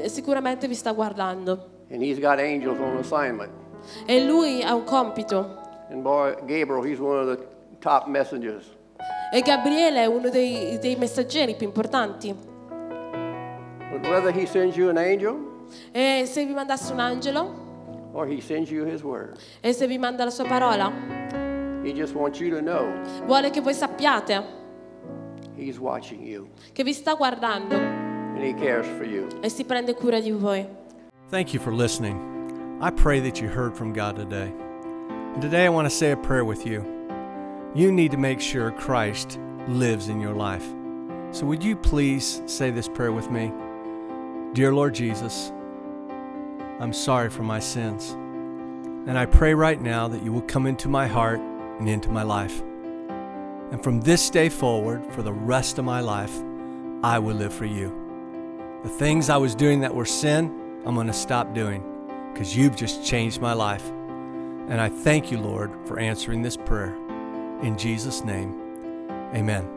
sicuramente 0.08 0.66
vi 0.68 0.74
sta 0.74 0.92
guardando. 0.92 1.68
And 1.90 2.00
He's 2.02 2.18
got 2.18 2.38
angels 2.38 2.78
on 2.78 2.96
assignment. 2.96 3.50
E 4.06 4.24
lui 4.24 4.62
ha 4.62 4.74
un 4.74 4.84
compito. 4.84 5.58
And 5.90 6.02
boy, 6.02 6.34
Gabriel, 6.46 6.82
he's 6.82 7.00
one 7.00 7.18
of 7.18 7.26
the 7.26 7.44
top 7.80 8.06
messengers. 8.06 8.64
E 9.32 9.40
Gabriele 9.42 10.02
è 10.02 10.06
uno 10.06 10.28
dei, 10.28 10.78
dei 10.78 10.96
messaggeri 10.96 11.54
più 11.56 11.66
importanti. 11.66 12.34
But 13.90 14.06
whether 14.08 14.32
He 14.32 14.46
sends 14.46 14.76
you 14.76 14.88
an 14.88 14.96
angel 14.96 15.36
E 15.92 16.24
se 16.26 16.44
vi 16.44 16.52
mandasse 16.52 16.92
un 16.92 17.00
angelo, 17.00 18.08
or 18.12 18.26
He 18.28 18.40
sends 18.40 18.70
you 18.70 18.84
His 18.86 19.02
word, 19.02 19.36
e 19.60 19.72
se 19.72 19.86
vi 19.86 19.98
manda 19.98 20.24
la 20.24 20.30
sua 20.30 20.44
parola, 20.44 20.90
He 21.82 21.92
just 21.92 22.14
wants 22.14 22.38
you 22.40 22.50
to 22.50 22.60
know 22.60 22.86
vuole 23.26 23.50
che 23.50 23.60
voi 23.60 23.74
sappiate 23.74 24.58
He's 25.56 25.78
watching 25.78 26.22
you 26.22 26.48
che 26.72 26.82
vi 26.84 26.92
sta 26.92 27.14
guardando 27.14 27.74
and 27.74 28.42
He 28.42 28.54
cares 28.54 28.86
for 28.96 29.04
you. 29.06 29.26
e 29.40 29.48
si 29.48 29.64
prende 29.64 29.94
cura 29.94 30.20
di 30.20 30.30
voi. 30.30 30.66
Thank 31.30 31.52
you 31.52 31.62
for 31.62 31.72
listening. 31.72 32.29
I 32.82 32.88
pray 32.88 33.20
that 33.20 33.42
you 33.42 33.48
heard 33.48 33.76
from 33.76 33.92
God 33.92 34.16
today. 34.16 34.50
And 35.10 35.42
today 35.42 35.66
I 35.66 35.68
want 35.68 35.84
to 35.84 35.94
say 35.94 36.12
a 36.12 36.16
prayer 36.16 36.46
with 36.46 36.64
you. 36.66 36.82
You 37.74 37.92
need 37.92 38.10
to 38.12 38.16
make 38.16 38.40
sure 38.40 38.70
Christ 38.70 39.38
lives 39.68 40.08
in 40.08 40.18
your 40.18 40.32
life. 40.32 40.64
So 41.30 41.44
would 41.44 41.62
you 41.62 41.76
please 41.76 42.40
say 42.46 42.70
this 42.70 42.88
prayer 42.88 43.12
with 43.12 43.30
me? 43.30 43.52
Dear 44.54 44.72
Lord 44.72 44.94
Jesus, 44.94 45.52
I'm 46.80 46.94
sorry 46.94 47.28
for 47.28 47.42
my 47.42 47.58
sins. 47.58 48.12
And 49.06 49.18
I 49.18 49.26
pray 49.26 49.52
right 49.52 49.78
now 49.78 50.08
that 50.08 50.22
you 50.22 50.32
will 50.32 50.40
come 50.40 50.66
into 50.66 50.88
my 50.88 51.06
heart 51.06 51.38
and 51.38 51.86
into 51.86 52.08
my 52.08 52.22
life. 52.22 52.62
And 53.72 53.84
from 53.84 54.00
this 54.00 54.30
day 54.30 54.48
forward, 54.48 55.04
for 55.12 55.20
the 55.20 55.34
rest 55.34 55.78
of 55.78 55.84
my 55.84 56.00
life, 56.00 56.34
I 57.02 57.18
will 57.18 57.36
live 57.36 57.52
for 57.52 57.66
you. 57.66 57.94
The 58.84 58.88
things 58.88 59.28
I 59.28 59.36
was 59.36 59.54
doing 59.54 59.80
that 59.80 59.94
were 59.94 60.06
sin, 60.06 60.46
I'm 60.86 60.94
going 60.94 61.08
to 61.08 61.12
stop 61.12 61.52
doing 61.52 61.84
because 62.32 62.56
you've 62.56 62.76
just 62.76 63.04
changed 63.04 63.40
my 63.40 63.52
life. 63.52 63.88
And 64.68 64.80
I 64.80 64.88
thank 64.88 65.30
you, 65.30 65.38
Lord, 65.38 65.72
for 65.86 65.98
answering 65.98 66.42
this 66.42 66.56
prayer. 66.56 66.94
In 67.62 67.76
Jesus' 67.76 68.24
name, 68.24 69.08
amen. 69.34 69.68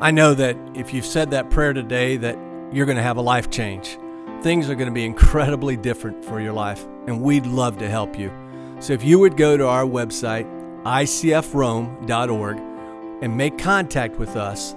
I 0.00 0.10
know 0.10 0.34
that 0.34 0.56
if 0.74 0.94
you've 0.94 1.06
said 1.06 1.30
that 1.32 1.50
prayer 1.50 1.72
today 1.72 2.16
that 2.18 2.38
you're 2.72 2.86
going 2.86 2.96
to 2.96 3.02
have 3.02 3.16
a 3.16 3.22
life 3.22 3.50
change. 3.50 3.98
Things 4.42 4.68
are 4.68 4.74
going 4.74 4.88
to 4.88 4.94
be 4.94 5.04
incredibly 5.04 5.76
different 5.76 6.24
for 6.24 6.40
your 6.40 6.52
life, 6.52 6.86
and 7.06 7.20
we'd 7.20 7.46
love 7.46 7.78
to 7.78 7.88
help 7.88 8.18
you. 8.18 8.32
So 8.80 8.92
if 8.92 9.02
you 9.02 9.18
would 9.18 9.36
go 9.36 9.56
to 9.56 9.66
our 9.66 9.84
website, 9.84 10.46
icfrome.org, 10.84 12.56
and 13.22 13.36
make 13.36 13.58
contact 13.58 14.16
with 14.16 14.36
us, 14.36 14.76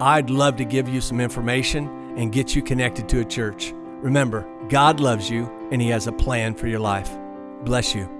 I'd 0.00 0.30
love 0.30 0.56
to 0.56 0.64
give 0.64 0.88
you 0.88 1.00
some 1.00 1.20
information 1.20 1.88
and 2.16 2.32
get 2.32 2.54
you 2.54 2.62
connected 2.62 3.08
to 3.10 3.20
a 3.20 3.24
church. 3.24 3.72
Remember, 3.74 4.48
God 4.68 5.00
loves 5.00 5.28
you 5.28 5.50
and 5.70 5.80
He 5.80 5.88
has 5.88 6.06
a 6.06 6.12
plan 6.12 6.54
for 6.54 6.66
your 6.66 6.80
life. 6.80 7.16
Bless 7.62 7.94
you. 7.94 8.15